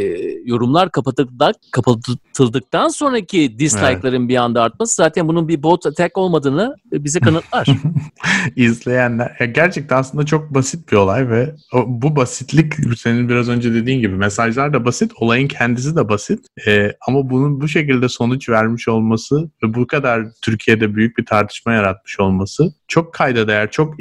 yorumlar 0.45 0.91
kapatıldık, 0.91 1.57
kapatıldıktan 1.73 2.89
sonraki 2.89 3.59
dislike'ların 3.59 4.21
evet. 4.21 4.29
bir 4.29 4.37
anda 4.37 4.63
artması 4.63 4.95
zaten 4.95 5.29
bunun 5.29 5.49
bir 5.49 5.63
bot 5.63 5.87
attack 5.87 6.19
olmadığını 6.19 6.77
bize 6.93 7.21
kanıtlar. 7.21 7.69
İzleyenler 8.57 9.37
ya 9.41 9.47
gerçekten 9.47 9.97
aslında 9.97 10.27
çok 10.27 10.55
basit 10.55 10.93
bir 10.93 10.97
olay 10.97 11.31
ve 11.31 11.55
bu 11.87 12.17
basitlik 12.17 12.75
senin 12.99 13.29
biraz 13.29 13.49
önce 13.49 13.75
dediğin 13.75 14.01
gibi 14.01 14.17
mesajlar 14.17 14.73
da 14.73 14.85
basit, 14.85 15.13
olayın 15.17 15.49
kendisi 15.49 15.97
de 15.97 16.09
basit. 16.09 16.47
E, 16.67 16.93
ama 17.09 17.31
bunun 17.31 17.61
bu 17.61 17.69
şekilde 17.69 18.09
sonuç 18.09 18.49
vermiş 18.49 18.89
olması 18.89 19.51
ve 19.63 19.75
bu 19.75 19.87
kadar 19.87 20.27
Türkiye'de 20.43 20.95
büyük 20.95 21.19
bir 21.19 21.25
tartışma 21.25 21.73
yaratmış 21.73 22.21
olması 22.21 22.75
çok 22.89 23.15
kayda 23.15 23.49
değer. 23.49 23.71
Çok 23.71 23.95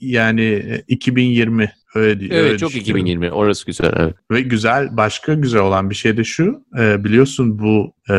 yani 0.00 0.62
2020 0.88 1.72
Öyle 1.96 2.20
değil. 2.20 2.30
Evet 2.30 2.44
öyle 2.44 2.58
çok 2.58 2.74
2020 2.74 3.32
orası 3.32 3.66
güzel 3.66 3.92
evet. 3.96 4.14
Ve 4.30 4.40
güzel 4.40 4.96
başka 4.96 5.34
güzel 5.34 5.60
olan 5.60 5.90
bir 5.90 5.94
şey 5.94 6.16
de 6.16 6.24
şu 6.24 6.64
e, 6.78 7.04
biliyorsun 7.04 7.58
bu 7.58 7.94
e, 8.10 8.14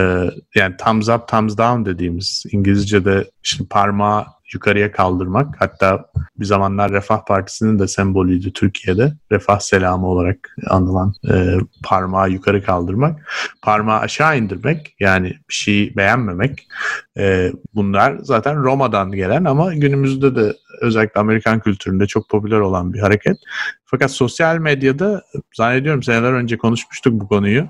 yani 0.55 0.77
thumbs 0.77 1.09
up 1.09 1.27
thumbs 1.27 1.57
down 1.57 1.85
dediğimiz 1.85 2.43
İngilizce'de 2.51 3.31
şimdi 3.43 3.69
parmağı 3.69 4.25
yukarıya 4.53 4.91
kaldırmak. 4.91 5.55
Hatta 5.59 6.05
bir 6.39 6.45
zamanlar 6.45 6.91
Refah 6.91 7.25
Partisi'nin 7.25 7.79
de 7.79 7.87
sembolüydü 7.87 8.53
Türkiye'de. 8.53 9.13
Refah 9.31 9.59
selamı 9.59 10.07
olarak 10.07 10.55
anılan 10.67 11.13
e, 11.31 11.57
parmağı 11.83 12.29
yukarı 12.29 12.63
kaldırmak. 12.63 13.31
Parmağı 13.61 13.99
aşağı 13.99 14.37
indirmek 14.37 14.95
yani 14.99 15.27
bir 15.27 15.53
şeyi 15.53 15.95
beğenmemek. 15.97 16.67
E, 17.17 17.51
bunlar 17.75 18.17
zaten 18.21 18.63
Roma'dan 18.63 19.11
gelen 19.11 19.45
ama 19.45 19.73
günümüzde 19.73 20.35
de 20.35 20.53
özellikle 20.81 21.21
Amerikan 21.21 21.59
kültüründe 21.59 22.07
çok 22.07 22.29
popüler 22.29 22.59
olan 22.59 22.93
bir 22.93 22.99
hareket. 22.99 23.37
Fakat 23.85 24.11
sosyal 24.11 24.57
medyada 24.57 25.23
zannediyorum 25.53 26.03
seneler 26.03 26.33
önce 26.33 26.57
konuşmuştuk 26.57 27.13
bu 27.13 27.27
konuyu. 27.27 27.67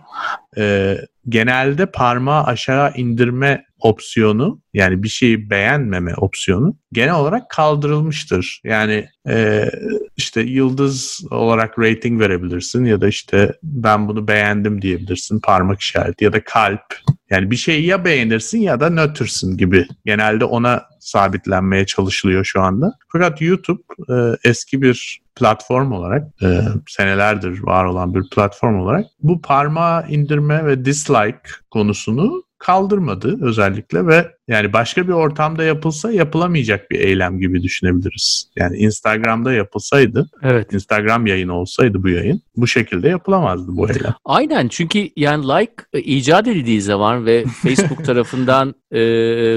E, 0.58 0.98
genelde 1.30 1.86
parmağı 1.86 2.44
aşağı 2.44 2.94
indirme 2.96 3.67
opsiyonu 3.80 4.62
yani 4.74 5.04
bir 5.04 5.10
şeyi 5.10 5.50
beğenmeme 5.50 6.14
opsiyonu 6.16 6.78
genel 6.94 7.16
olarak 7.16 7.50
kaldırılmıştır. 7.50 8.62
Yani 8.64 9.08
e, 9.30 9.70
işte 10.18 10.42
yıldız 10.42 11.22
olarak 11.32 11.80
rating 11.80 12.22
verebilirsin 12.22 12.86
ya 12.86 13.02
da 13.02 13.08
işte 13.08 13.54
ben 13.64 14.08
bunu 14.08 14.28
beğendim 14.28 14.82
diyebilirsin 14.82 15.40
parmak 15.40 15.80
işareti 15.80 16.24
ya 16.24 16.34
da 16.34 16.44
kalp. 16.44 17.00
Yani 17.30 17.52
bir 17.52 17.56
şeyi 17.56 17.86
ya 17.86 18.06
beğenirsin 18.06 18.60
ya 18.60 18.80
da 18.80 18.90
nötrsün 18.90 19.58
gibi. 19.58 19.88
Genelde 20.06 20.46
ona 20.46 20.86
sabitlenmeye 21.00 21.86
çalışılıyor 21.86 22.46
şu 22.46 22.62
anda. 22.62 22.94
Fakat 23.12 23.42
YouTube 23.42 23.84
e, 24.10 24.16
eski 24.44 24.82
bir 24.82 25.22
platform 25.36 25.92
olarak 25.92 26.28
e, 26.44 26.62
senelerdir 26.88 27.64
var 27.64 27.86
olan 27.86 28.16
bir 28.16 28.30
platform 28.30 28.80
olarak 28.80 29.06
bu 29.20 29.42
parmağı 29.42 30.08
indirme 30.10 30.66
ve 30.66 30.86
dislike 30.86 31.50
konusunu 31.72 32.44
kaldırmadı 32.58 33.46
özellikle 33.46 34.08
ve 34.08 34.37
yani 34.48 34.74
başka 34.74 35.08
bir 35.08 35.14
ortamda 35.14 35.64
yapılsa 35.64 36.12
yapılamayacak 36.12 36.92
bir 36.92 37.00
eylem 37.00 37.40
gibi 37.40 37.64
düşünebiliriz. 37.64 38.50
Yani 38.56 38.78
Instagram'da 38.78 39.54
yapılsaydı, 39.54 40.30
evet. 40.44 40.74
Instagram 40.74 41.26
yayını 41.26 41.54
olsaydı 41.54 42.04
bu 42.04 42.10
yayın 42.10 42.42
bu 42.56 42.68
şekilde 42.68 43.10
yapılamazdı 43.10 43.72
bu 43.76 43.90
eylem. 43.90 44.14
Aynen 44.26 44.68
çünkü 44.68 45.10
yani 45.16 45.48
like 45.48 45.74
e, 45.94 46.00
icat 46.00 46.48
edildiği 46.48 46.82
zaman 46.82 47.26
ve 47.26 47.46
Facebook 47.64 48.06
tarafından 48.06 48.76
e, 48.92 49.00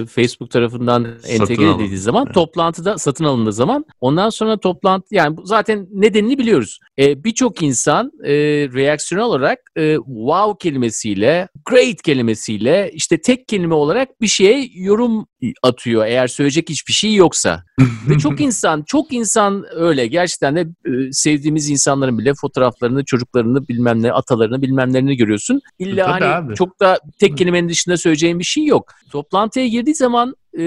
Facebook 0.06 0.50
tarafından 0.50 1.06
entegre 1.28 1.70
edildiği 1.70 1.98
zaman 1.98 2.24
evet. 2.26 2.34
toplantıda 2.34 2.98
satın 2.98 3.24
alındığı 3.24 3.52
zaman 3.52 3.84
ondan 4.00 4.30
sonra 4.30 4.56
toplantı 4.56 5.14
yani 5.14 5.36
zaten 5.44 5.86
nedenini 5.92 6.38
biliyoruz. 6.38 6.78
E, 6.98 7.24
Birçok 7.24 7.62
insan 7.62 8.12
e, 8.24 8.32
reaksiyon 8.74 9.22
olarak 9.22 9.58
e, 9.76 9.96
wow 9.96 10.68
kelimesiyle, 10.68 11.48
great 11.64 12.02
kelimesiyle 12.02 12.90
işte 12.94 13.20
tek 13.20 13.48
kelime 13.48 13.74
olarak 13.74 14.20
bir 14.20 14.26
şeye 14.26 14.66
yorum 14.80 15.26
atıyor 15.62 16.06
eğer 16.06 16.26
söyleyecek 16.26 16.68
hiçbir 16.68 16.92
şey 16.92 17.14
yoksa. 17.14 17.64
Ve 18.08 18.18
çok 18.18 18.40
insan, 18.40 18.82
çok 18.86 19.12
insan 19.12 19.64
öyle 19.70 20.06
gerçekten 20.06 20.56
de 20.56 20.60
e, 20.60 21.12
sevdiğimiz 21.12 21.70
insanların 21.70 22.18
bile 22.18 22.32
fotoğraflarını, 22.34 23.04
çocuklarını 23.04 23.68
bilmem 23.68 24.02
ne, 24.02 24.12
atalarını 24.12 24.62
bilmemlerini 24.62 25.16
görüyorsun. 25.16 25.60
İlla 25.78 26.06
Tabii 26.06 26.24
hani 26.24 26.34
abi. 26.34 26.54
çok 26.54 26.80
da 26.80 26.98
tek 27.18 27.38
kelimenin 27.38 27.68
dışında 27.68 27.96
söyleyeceğin 27.96 28.38
bir 28.38 28.44
şey 28.44 28.64
yok. 28.64 28.92
Toplantıya 29.10 29.66
girdiği 29.66 29.94
zaman 29.94 30.34
e, 30.58 30.64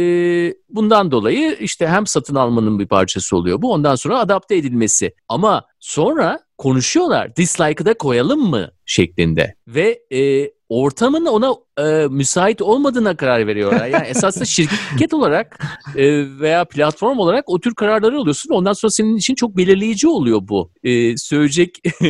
bundan 0.69 1.12
dolayı 1.12 1.58
işte 1.60 1.88
hem 1.88 2.08
satın 2.08 2.36
almanın 2.36 2.80
bir 2.80 2.88
parçası 2.88 3.38
oluyor 3.38 3.62
bu. 3.62 3.73
Ondan 3.73 3.95
sonra 3.95 4.19
adapte 4.19 4.56
edilmesi. 4.56 5.13
Ama 5.28 5.63
sonra 5.80 6.39
konuşuyorlar. 6.58 7.36
Dislike'ı 7.36 7.86
da 7.86 7.93
koyalım 7.93 8.49
mı 8.49 8.71
şeklinde. 8.86 9.56
Ve 9.67 10.00
e, 10.13 10.52
ortamın 10.69 11.26
ona 11.26 11.56
e, 11.78 12.08
müsait 12.08 12.62
olmadığına 12.62 13.17
karar 13.17 13.48
veriyorlar. 13.48 13.88
Yani 13.88 14.08
esasında 14.08 14.46
şirket 14.46 15.13
olarak 15.13 15.60
e, 15.96 16.06
veya 16.39 16.65
platform 16.65 17.19
olarak 17.19 17.50
o 17.50 17.60
tür 17.60 17.76
kararları 17.76 18.17
alıyorsun. 18.17 18.50
Ondan 18.54 18.74
sonra 18.74 18.91
senin 18.91 19.17
için 19.17 19.36
çok 19.36 19.58
belirleyici 19.58 20.08
oluyor 20.08 20.39
bu. 20.43 20.72
E, 20.84 21.17
söyleyecek 21.17 21.80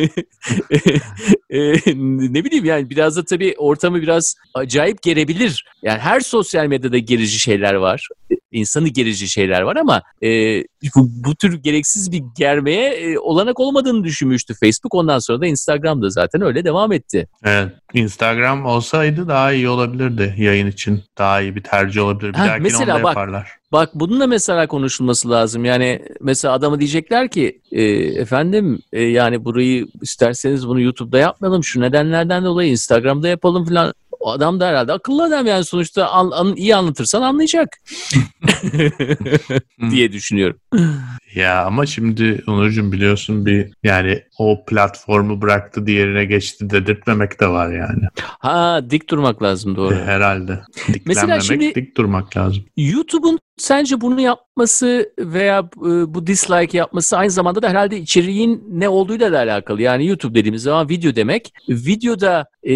e, 1.50 1.72
ne 1.96 2.44
bileyim 2.44 2.64
yani 2.64 2.90
biraz 2.90 3.16
da 3.16 3.24
tabii 3.24 3.54
ortamı 3.58 4.02
biraz 4.02 4.34
acayip 4.54 5.02
gerebilir. 5.02 5.64
Yani 5.82 5.98
her 5.98 6.20
sosyal 6.20 6.66
medyada 6.66 6.98
gerici 6.98 7.38
şeyler 7.38 7.74
var. 7.74 8.08
İnsanı 8.52 8.88
gerici 8.88 9.28
şeyler 9.28 9.60
var 9.60 9.76
ama 9.76 10.02
e, 10.22 10.60
bu, 10.96 11.08
bu 11.10 11.34
tür 11.34 11.62
gereksiz 11.62 12.12
bir 12.12 12.22
germeye 12.38 12.90
e, 12.90 13.18
olanak 13.18 13.60
olmadığını 13.60 14.04
düşünmüştü 14.04 14.54
Facebook. 14.60 14.94
Ondan 14.94 15.18
sonra 15.18 15.40
da 15.40 15.46
Instagram'da 15.46 16.10
zaten 16.10 16.42
öyle 16.42 16.63
devam 16.64 16.92
etti. 16.92 17.28
Evet. 17.44 17.72
Instagram 17.94 18.66
olsaydı 18.66 19.28
daha 19.28 19.52
iyi 19.52 19.68
olabilirdi 19.68 20.34
yayın 20.38 20.66
için. 20.66 21.02
Daha 21.18 21.40
iyi 21.40 21.56
bir 21.56 21.62
tercih 21.62 22.02
olabilir. 22.02 22.34
Bir 22.34 22.38
ha, 22.38 22.56
mesela 22.60 22.96
onu 22.96 23.04
da 23.04 23.08
yaparlar. 23.08 23.42
Bak, 23.72 23.74
Bak 23.74 23.90
bunun 23.94 24.20
da 24.20 24.26
mesela 24.26 24.66
konuşulması 24.66 25.30
lazım. 25.30 25.64
Yani 25.64 26.02
mesela 26.20 26.54
adamı 26.54 26.80
diyecekler 26.80 27.28
ki 27.28 27.60
e, 27.72 27.82
efendim 27.94 28.78
e, 28.92 29.02
yani 29.02 29.44
burayı 29.44 29.86
isterseniz 30.02 30.68
bunu 30.68 30.80
YouTube'da 30.80 31.18
yapmayalım. 31.18 31.64
Şu 31.64 31.80
nedenlerden 31.80 32.44
dolayı 32.44 32.70
Instagram'da 32.70 33.28
yapalım 33.28 33.64
falan. 33.64 33.94
O 34.20 34.30
adam 34.30 34.60
da 34.60 34.66
herhalde 34.66 34.92
akıllı 34.92 35.24
adam 35.24 35.46
yani 35.46 35.64
sonuçta 35.64 36.08
an, 36.08 36.30
an, 36.30 36.56
iyi 36.56 36.76
anlatırsan 36.76 37.22
anlayacak 37.22 37.68
diye 39.90 40.12
düşünüyorum. 40.12 40.58
Ya 41.34 41.64
ama 41.64 41.86
şimdi 41.86 42.42
Onurcuğum 42.46 42.92
biliyorsun 42.92 43.46
bir 43.46 43.70
yani 43.82 44.22
o 44.38 44.64
platformu 44.64 45.42
bıraktı 45.42 45.86
diğerine 45.86 46.24
geçti 46.24 46.70
dedirtmemek 46.70 47.40
de 47.40 47.48
var 47.48 47.72
yani. 47.72 48.02
Ha 48.18 48.80
dik 48.90 49.10
durmak 49.10 49.42
lazım 49.42 49.76
doğru. 49.76 49.94
E, 49.94 50.04
herhalde. 50.04 50.60
Mesela 51.06 51.40
şimdi, 51.40 51.74
dik 51.74 51.96
durmak 51.96 52.36
lazım. 52.36 52.64
YouTube'un 52.76 53.38
sence 53.56 54.00
bunu 54.00 54.20
yapması 54.20 55.12
veya 55.18 55.68
e, 55.76 56.14
bu 56.14 56.26
dislike 56.26 56.78
yapması 56.78 57.16
aynı 57.16 57.30
zamanda 57.30 57.62
da 57.62 57.68
herhalde 57.68 57.98
içeriğin 57.98 58.64
ne 58.70 58.88
olduğuyla 58.88 59.32
da 59.32 59.38
alakalı. 59.38 59.82
Yani 59.82 60.06
YouTube 60.06 60.34
dediğimiz 60.34 60.62
zaman 60.62 60.88
video 60.88 61.16
demek. 61.16 61.54
Videoda 61.68 62.46
e, 62.62 62.74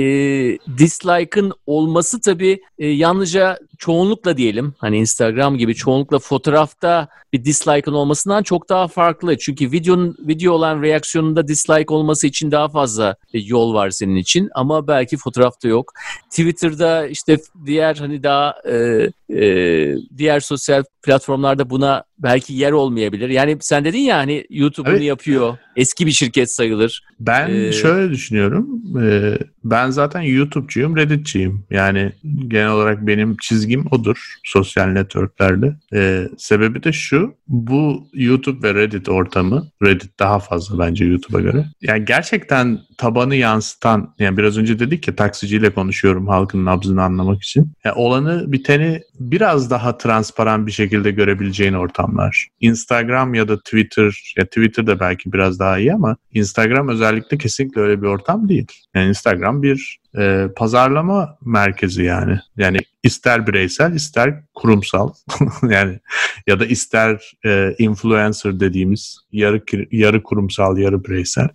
dislike'ın 0.78 1.52
olması 1.66 2.20
tabii 2.20 2.60
e, 2.78 2.88
yalnızca 2.88 3.58
çoğunlukla 3.78 4.36
diyelim 4.36 4.74
hani 4.78 4.98
Instagram 4.98 5.58
gibi 5.58 5.74
çoğunlukla 5.74 6.18
fotoğrafta 6.18 7.08
bir 7.32 7.44
dislike'ın 7.44 7.94
olmasından 7.94 8.42
çok 8.42 8.68
daha 8.68 8.88
farklı. 8.88 9.38
Çünkü 9.38 9.72
videonun 9.72 10.16
video 10.18 10.52
olan 10.52 10.82
reaksiyonunda 10.82 11.48
dislike 11.48 11.94
olması 11.94 12.26
için 12.26 12.50
daha 12.50 12.68
fazla 12.68 13.16
yol 13.32 13.74
var 13.74 13.90
senin 13.90 14.16
için 14.16 14.50
ama 14.54 14.88
belki 14.88 15.16
fotoğrafta 15.16 15.68
yok. 15.68 15.92
Twitter'da 16.38 17.06
işte 17.06 17.38
diğer 17.66 17.96
hani 17.96 18.22
daha 18.22 18.54
e, 18.70 19.08
e, 19.38 19.94
diğer 20.18 20.40
sosyal 20.40 20.84
platformlarda 21.02 21.70
buna 21.70 22.04
belki 22.18 22.54
yer 22.54 22.72
olmayabilir. 22.72 23.28
Yani 23.28 23.56
sen 23.60 23.84
dedin 23.84 23.98
ya 23.98 24.16
hani 24.16 24.44
YouTube 24.50 24.88
evet. 24.88 24.98
bunu 24.98 25.06
yapıyor. 25.06 25.58
Eski 25.76 26.06
bir 26.06 26.10
şirket 26.10 26.52
sayılır. 26.52 27.02
Ben 27.20 27.50
ee... 27.50 27.72
şöyle 27.72 28.10
düşünüyorum. 28.10 28.82
Ee, 29.02 29.38
ben 29.64 29.90
zaten 29.90 30.20
YouTube'cuyum, 30.20 30.96
Reddit'ciyim. 30.96 31.64
Yani 31.70 32.12
genel 32.48 32.70
olarak 32.70 33.06
benim 33.06 33.36
çizgim 33.42 33.86
odur 33.90 34.34
sosyal 34.44 34.86
networklerde. 34.86 35.76
Ee, 35.94 36.28
sebebi 36.38 36.82
de 36.82 36.92
şu. 36.92 37.34
Bu 37.48 38.08
YouTube 38.12 38.68
ve 38.68 38.74
Reddit 38.74 39.08
ortamı, 39.08 39.68
Reddit 39.82 40.18
daha 40.18 40.38
fazla 40.38 40.78
bence 40.78 41.04
YouTube'a 41.04 41.40
göre. 41.40 41.64
Yani 41.82 42.04
gerçekten 42.04 42.78
tabanı 42.98 43.34
yansıtan, 43.34 44.14
yani 44.18 44.36
biraz 44.36 44.58
önce 44.58 44.78
dedik 44.78 45.08
ya 45.08 45.16
taksiciyle 45.16 45.70
konuşuyorum 45.70 46.28
halkın 46.28 46.64
nabzını 46.64 47.02
anlamak 47.02 47.42
için. 47.42 47.72
Yani 47.84 47.94
olanı 47.94 48.52
biteni 48.52 49.00
biraz 49.20 49.70
daha 49.70 49.98
transparan 49.98 50.66
bir 50.66 50.72
şekilde 50.72 51.10
görebileceğin 51.10 51.72
ortamlar. 51.72 52.48
Instagram 52.60 53.34
ya 53.34 53.48
da 53.48 53.58
Twitter, 53.58 54.34
ya 54.36 54.44
Twitter 54.44 54.86
de 54.86 55.00
belki 55.00 55.32
biraz 55.32 55.58
daha 55.58 55.78
iyi 55.78 55.94
ama 55.94 56.16
Instagram 56.32 56.88
özellikle 56.88 57.38
kesinlikle 57.38 57.80
öyle 57.80 58.02
bir 58.02 58.06
ortam 58.06 58.48
değil. 58.48 58.66
Yani 58.94 59.08
Instagram 59.08 59.62
bir 59.62 59.98
e, 60.18 60.48
pazarlama 60.56 61.38
merkezi 61.44 62.02
yani. 62.02 62.38
Yani 62.56 62.78
ister 63.02 63.46
bireysel 63.46 63.92
ister 63.94 64.42
kurumsal 64.54 65.12
yani 65.62 65.98
ya 66.46 66.60
da 66.60 66.66
ister 66.66 67.32
e, 67.46 67.74
influencer 67.78 68.60
dediğimiz 68.60 69.18
yarı 69.32 69.62
yarı 69.90 70.22
kurumsal 70.22 70.78
yarı 70.78 71.04
bireysel 71.04 71.48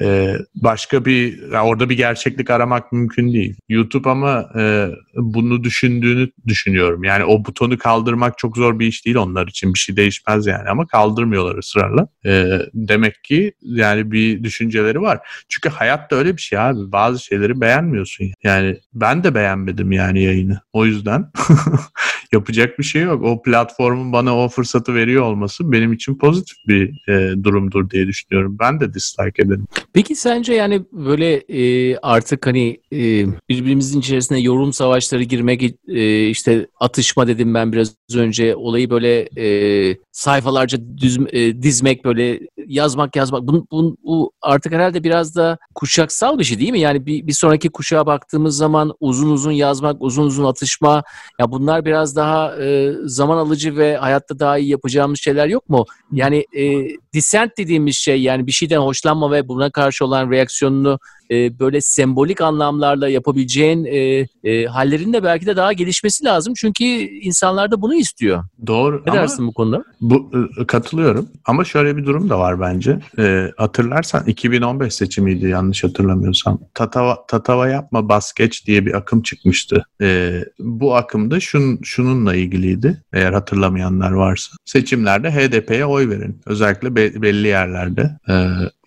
e, 0.00 0.36
başka 0.54 1.04
bir 1.04 1.52
orada 1.52 1.88
bir 1.90 1.96
gerçeklik 1.96 2.50
aramak 2.50 2.92
mümkün 2.92 3.32
değil. 3.32 3.56
YouTube 3.68 4.10
ama 4.10 4.50
e, 4.58 4.88
bunu 5.14 5.64
düşündüğünü 5.64 6.30
düşünüyorum. 6.46 7.04
Yani 7.04 7.24
o 7.24 7.44
butonu 7.44 7.78
kaldırmak 7.78 8.38
çok 8.38 8.56
zor 8.56 8.78
bir 8.78 8.86
iş 8.86 9.06
değil 9.06 9.16
onlar 9.16 9.46
için 9.46 9.74
bir 9.74 9.78
şey 9.78 9.96
değişmez 9.96 10.46
yani 10.46 10.68
ama 10.68 10.86
kaldırmıyorlar 10.86 11.58
ısrarla. 11.58 12.08
E, 12.26 12.58
demek 12.74 13.24
ki 13.24 13.52
yani 13.62 14.12
bir 14.12 14.44
düşünceleri 14.44 15.00
var. 15.00 15.18
Çünkü 15.48 15.68
hayatta 15.68 16.16
öyle 16.16 16.36
bir 16.36 16.42
şey 16.42 16.58
abi 16.58 16.92
bazı 16.92 17.24
şeyleri 17.24 17.60
beğenmiyor 17.60 17.97
yapamıyorsun. 17.98 18.30
Yani 18.42 18.76
ben 18.94 19.24
de 19.24 19.34
beğenmedim 19.34 19.92
yani 19.92 20.22
yayını. 20.22 20.60
O 20.72 20.86
yüzden 20.86 21.30
yapacak 22.32 22.78
bir 22.78 22.84
şey 22.84 23.02
yok. 23.02 23.24
O 23.24 23.42
platformun 23.42 24.12
bana 24.12 24.38
o 24.38 24.48
fırsatı 24.48 24.94
veriyor 24.94 25.22
olması 25.22 25.72
benim 25.72 25.92
için 25.92 26.18
pozitif 26.18 26.56
bir 26.68 27.08
e, 27.08 27.44
durumdur 27.44 27.90
diye 27.90 28.06
düşünüyorum. 28.06 28.56
Ben 28.60 28.80
de 28.80 28.94
dislike 28.94 29.42
ederim. 29.42 29.66
Peki 29.92 30.14
sence 30.14 30.54
yani 30.54 30.82
böyle 30.92 31.34
e, 31.34 31.96
artık 31.96 32.46
hani 32.46 32.80
e, 32.92 33.26
birbirimizin 33.48 34.00
içerisine 34.00 34.40
yorum 34.40 34.72
savaşları 34.72 35.22
girmek 35.22 35.62
e, 35.88 36.28
işte 36.28 36.66
atışma 36.80 37.26
dedim 37.26 37.54
ben 37.54 37.72
biraz 37.72 37.94
önce 38.14 38.56
olayı 38.56 38.90
böyle 38.90 39.28
e, 39.36 39.96
sayfalarca 40.12 40.78
düz, 40.96 41.18
e, 41.32 41.62
dizmek 41.62 42.04
böyle 42.04 42.40
yazmak 42.66 43.16
yazmak 43.16 43.42
bu, 43.42 43.66
bu, 43.70 43.96
bu 44.04 44.32
artık 44.42 44.72
herhalde 44.72 45.04
biraz 45.04 45.36
da 45.36 45.58
kuşaksal 45.74 46.38
bir 46.38 46.44
şey 46.44 46.58
değil 46.58 46.70
mi? 46.70 46.80
Yani 46.80 47.06
bir, 47.06 47.26
bir 47.26 47.32
sonraki 47.32 47.68
kuşağa 47.78 48.06
baktığımız 48.06 48.56
zaman 48.56 48.92
uzun 49.00 49.30
uzun 49.30 49.52
yazmak, 49.52 49.96
uzun 50.00 50.26
uzun 50.26 50.44
atışma 50.44 51.02
ya 51.40 51.50
bunlar 51.50 51.84
biraz 51.84 52.16
daha 52.16 52.56
e, 52.56 52.92
zaman 53.04 53.36
alıcı 53.36 53.76
ve 53.76 53.96
hayatta 53.96 54.38
daha 54.38 54.58
iyi 54.58 54.68
yapacağımız 54.68 55.18
şeyler 55.20 55.46
yok 55.46 55.68
mu? 55.68 55.84
Yani 56.12 56.46
e, 56.56 56.88
dissent 57.12 57.58
dediğimiz 57.58 57.96
şey 57.96 58.22
yani 58.22 58.46
bir 58.46 58.52
şeyden 58.52 58.78
hoşlanma 58.78 59.30
ve 59.30 59.48
buna 59.48 59.70
karşı 59.70 60.04
olan 60.04 60.30
reaksiyonunu 60.30 60.98
e, 61.30 61.58
böyle 61.58 61.80
sembolik 61.80 62.40
anlamlarla 62.40 63.08
yapabileceğin 63.08 63.84
e, 63.84 64.26
e, 64.44 64.66
hallerin 64.66 65.12
de 65.12 65.22
belki 65.22 65.46
de 65.46 65.56
daha 65.56 65.72
gelişmesi 65.72 66.24
lazım. 66.24 66.54
Çünkü 66.56 66.84
insanlar 66.84 67.70
da 67.70 67.82
bunu 67.82 67.94
istiyor. 67.94 68.44
Doğru. 68.66 69.02
Ne 69.06 69.12
dersin 69.12 69.46
bu 69.46 69.52
konuda? 69.52 69.84
Bu 70.00 70.30
e, 70.60 70.66
katılıyorum. 70.66 71.28
Ama 71.44 71.64
şöyle 71.64 71.96
bir 71.96 72.06
durum 72.06 72.30
da 72.30 72.38
var 72.38 72.60
bence. 72.60 72.98
E, 73.18 73.50
hatırlarsan 73.56 74.24
2015 74.26 74.94
seçimiydi 74.94 75.48
yanlış 75.48 75.84
hatırlamıyorsam. 75.84 76.60
Tatava, 76.74 77.26
tatava 77.26 77.68
yapma 77.68 78.08
bas 78.08 78.32
geç 78.32 78.66
diye 78.66 78.86
bir 78.86 78.94
akım 78.94 79.22
çıkmıştı. 79.22 79.84
E, 80.02 80.40
bu 80.58 80.94
akımda 80.96 81.40
şun, 81.40 81.78
şununla 81.82 82.34
ilgiliydi. 82.34 83.02
Eğer 83.12 83.32
hatırlamayanlar 83.32 84.10
varsa. 84.10 84.56
Seçimlerde 84.64 85.30
HDP'ye 85.30 85.86
oy 85.86 86.08
verin. 86.08 86.40
Özellikle 86.46 86.96
be, 86.96 87.22
belli 87.22 87.46
yerlerde. 87.46 88.10
E, 88.28 88.34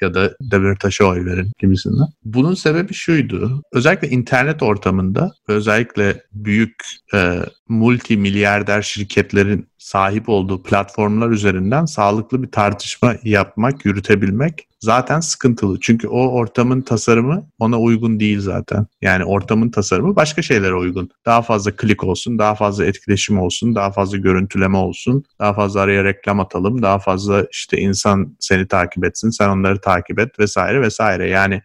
ya 0.02 0.14
da 0.14 0.34
Demirtaş'a 0.41 1.06
oy 1.06 1.26
verin 1.26 1.52
gibisinden. 1.60 2.08
Bunun 2.24 2.54
sebebi 2.54 2.93
şuydu. 2.93 3.64
Özellikle 3.74 4.10
internet 4.10 4.64
ortamında 4.64 5.32
özellikle 5.47 6.24
büyük 6.34 6.76
e, 7.14 7.39
multi 7.70 8.18
milyarder 8.18 8.82
şirketlerin 8.82 9.70
sahip 9.82 10.29
olduğu 10.29 10.63
platformlar 10.63 11.29
üzerinden 11.29 11.86
sağlıklı 11.86 12.43
bir 12.43 12.51
tartışma 12.51 13.15
yapmak, 13.23 13.86
yürütebilmek 13.86 14.67
zaten 14.79 15.19
sıkıntılı. 15.19 15.79
Çünkü 15.79 16.07
o 16.07 16.27
ortamın 16.27 16.82
tasarımı 16.82 17.43
ona 17.59 17.79
uygun 17.79 18.19
değil 18.19 18.39
zaten. 18.39 18.88
Yani 19.01 19.25
ortamın 19.25 19.69
tasarımı 19.69 20.15
başka 20.15 20.41
şeylere 20.41 20.73
uygun. 20.73 21.09
Daha 21.25 21.41
fazla 21.41 21.71
klik 21.71 22.03
olsun, 22.03 22.39
daha 22.39 22.55
fazla 22.55 22.86
etkileşim 22.86 23.39
olsun, 23.39 23.75
daha 23.75 23.91
fazla 23.91 24.17
görüntüleme 24.17 24.77
olsun, 24.77 25.23
daha 25.39 25.53
fazla 25.53 25.82
araya 25.82 26.03
reklam 26.03 26.39
atalım, 26.39 26.82
daha 26.82 26.99
fazla 26.99 27.45
işte 27.51 27.77
insan 27.77 28.36
seni 28.39 28.67
takip 28.67 29.05
etsin, 29.05 29.29
sen 29.29 29.49
onları 29.49 29.82
takip 29.82 30.19
et 30.19 30.39
vesaire 30.39 30.82
vesaire. 30.82 31.29
Yani 31.29 31.61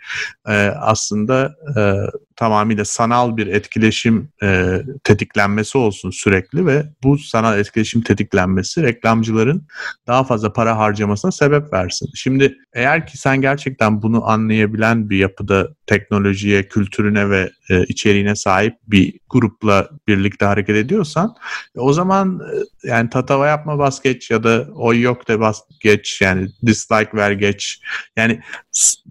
e, 0.49 0.53
aslında 0.81 1.57
e, 1.77 1.83
tamamıyla 2.37 2.85
sanal 2.85 3.37
bir 3.37 3.47
etkileşim 3.47 4.29
e, 4.43 4.83
tetiklenmesi 5.05 5.79
olsun 5.79 6.11
sürekli 6.11 6.67
ve 6.67 6.87
bu 7.03 7.19
sanal 7.19 7.59
etkileşim 7.59 8.03
tetiklenmesi 8.03 8.83
reklamcıların 8.83 9.67
daha 10.07 10.25
fazla 10.25 10.53
para 10.53 10.79
harcamasına 10.79 11.33
sebep 11.33 11.73
versin. 11.73 12.09
Şimdi 12.15 12.59
eğer 12.73 13.07
ki 13.07 13.19
sen 13.19 13.41
gerçekten 13.41 14.03
bunu 14.03 14.29
anlayabilen 14.29 15.11
bir 15.11 15.19
yapıda 15.19 15.69
teknolojiye, 15.87 16.69
kültürüne 16.69 17.31
ve 17.31 17.51
e, 17.71 17.85
içeriğine 17.85 18.37
sahip 18.37 18.75
bir 18.87 19.21
grupla 19.31 19.89
birlikte 20.09 20.45
hareket 20.45 20.77
ediyorsan 20.77 21.35
e, 21.77 21.81
o 21.81 21.93
zaman 21.93 22.41
e, 22.41 22.89
yani 22.89 23.11
tatava 23.11 23.47
yapma 23.47 23.79
bas 23.79 24.03
geç 24.03 24.31
ya 24.31 24.45
da 24.45 24.69
oy 24.75 25.01
yok 25.01 25.29
de 25.29 25.41
bas 25.41 25.61
geç 25.81 26.21
yani 26.21 26.49
dislike 26.67 27.11
ver 27.15 27.31
geç. 27.31 27.81
Yani 28.17 28.41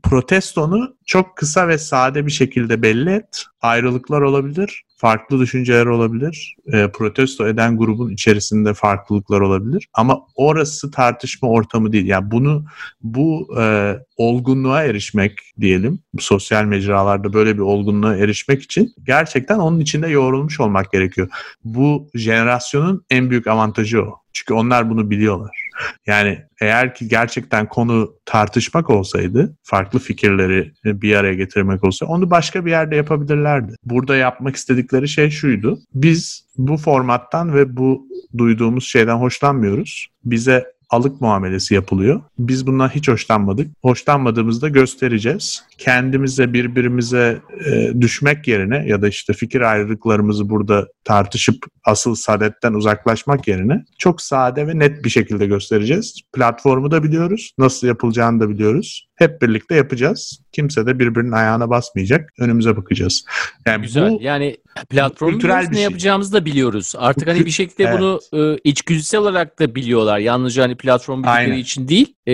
protestonu 0.04 0.95
çok 1.06 1.38
kısa 1.38 1.68
ve 1.68 1.78
sade 1.78 2.26
bir 2.26 2.32
şekilde 2.32 2.82
belli 2.82 3.10
et. 3.10 3.46
Ayrılıklar 3.62 4.22
olabilir 4.22 4.86
farklı 4.98 5.40
düşünceler 5.40 5.86
olabilir. 5.86 6.56
E, 6.74 6.92
protesto 6.92 7.48
eden 7.48 7.78
grubun 7.78 8.10
içerisinde 8.10 8.74
farklılıklar 8.74 9.42
olabilir. 9.42 9.88
Ama 9.94 10.22
orası 10.36 10.92
tartışma 10.92 11.50
ortamı 11.50 11.92
değil. 11.92 12.06
Yani 12.06 12.32
bunu 12.32 12.66
bu 13.02 13.56
e, 13.60 13.96
olgunluğa 14.18 14.84
erişmek 14.84 15.40
diyelim. 15.60 16.00
Sosyal 16.20 16.66
mecralarda 16.66 17.34
böyle 17.34 17.54
bir 17.54 17.62
olgunluğa 17.62 18.16
erişmek 18.16 18.64
için 18.64 18.94
gerçekten 19.04 19.60
onun 19.60 19.80
içinde 19.80 20.08
yoğrulmuş 20.08 20.60
olmak 20.60 20.92
gerekiyor. 20.92 21.30
Bu 21.64 22.10
jenerasyonun 22.16 23.06
en 23.10 23.30
büyük 23.30 23.48
avantajı 23.48 24.02
o. 24.02 24.16
Çünkü 24.34 24.54
onlar 24.54 24.90
bunu 24.90 25.10
biliyorlar. 25.10 25.65
Yani 26.08 26.40
eğer 26.62 26.96
ki 26.96 27.08
gerçekten 27.08 27.70
konu 27.70 28.16
tartışmak 28.26 28.90
olsaydı, 28.90 29.58
farklı 29.64 30.00
fikirleri 30.00 30.72
bir 30.86 31.16
araya 31.16 31.34
getirmek 31.34 31.84
olsa 31.84 32.06
onu 32.06 32.30
başka 32.30 32.66
bir 32.66 32.72
yerde 32.72 32.96
yapabilirlerdi. 32.96 33.76
Burada 33.84 34.16
yapmak 34.16 34.56
istedikleri 34.56 35.08
şey 35.08 35.30
şuydu. 35.30 35.80
Biz 35.94 36.46
bu 36.58 36.78
formattan 36.78 37.54
ve 37.54 37.78
bu 37.78 38.08
duyduğumuz 38.38 38.86
şeyden 38.88 39.16
hoşlanmıyoruz. 39.16 40.08
Bize 40.26 40.75
alık 40.90 41.22
muamelesi 41.22 41.74
yapılıyor. 41.74 42.22
Biz 42.40 42.68
bundan 42.68 42.90
hiç 42.90 43.08
hoşlanmadık. 43.08 43.68
Hoşlanmadığımızda 43.82 44.70
göstereceğiz. 44.70 45.64
Kendimize 45.78 46.54
birbirimize 46.54 47.42
e, 47.66 48.02
düşmek 48.02 48.48
yerine 48.48 48.88
ya 48.88 49.02
da 49.02 49.08
işte 49.08 49.34
fikir 49.34 49.62
ayrılıklarımızı 49.62 50.50
burada 50.50 50.88
tartışıp 51.04 51.66
asıl 51.86 52.16
saadetten 52.16 52.74
uzaklaşmak 52.74 53.48
yerine 53.48 53.86
çok 53.98 54.22
sade 54.22 54.68
ve 54.68 54.80
net 54.80 55.04
bir 55.04 55.10
şekilde 55.10 55.46
göstereceğiz. 55.46 56.22
Platformu 56.34 56.92
da 56.92 57.04
biliyoruz. 57.04 57.52
Nasıl 57.58 57.88
yapılacağını 57.88 58.40
da 58.40 58.50
biliyoruz. 58.50 59.08
Hep 59.16 59.42
birlikte 59.42 59.76
yapacağız. 59.76 60.40
Kimse 60.52 60.86
de 60.86 61.00
birbirinin 61.00 61.32
ayağına 61.32 61.70
basmayacak. 61.70 62.34
Önümüze 62.40 62.78
bakacağız. 62.78 63.26
Yani 63.66 63.82
Güzel. 63.82 64.12
Bu, 64.12 64.20
yani 64.22 64.58
platformu 64.90 65.38
ne 65.38 65.74
şey. 65.74 65.84
yapacağımızı 65.84 66.34
da 66.34 66.46
biliyoruz. 66.46 66.94
Artık 66.98 67.28
hani 67.28 67.46
bir 67.46 67.52
şekilde 67.52 67.84
evet. 67.84 68.00
bunu 68.00 68.20
e, 68.34 68.58
içgüdüsel 68.64 69.20
olarak 69.20 69.60
da 69.60 69.76
biliyorlar. 69.76 70.18
Yalnızca 70.18 70.64
hani 70.64 70.76
platform 70.76 71.24
bildikleri 71.24 71.60
için 71.60 71.88
değil. 71.88 72.15
E, 72.28 72.34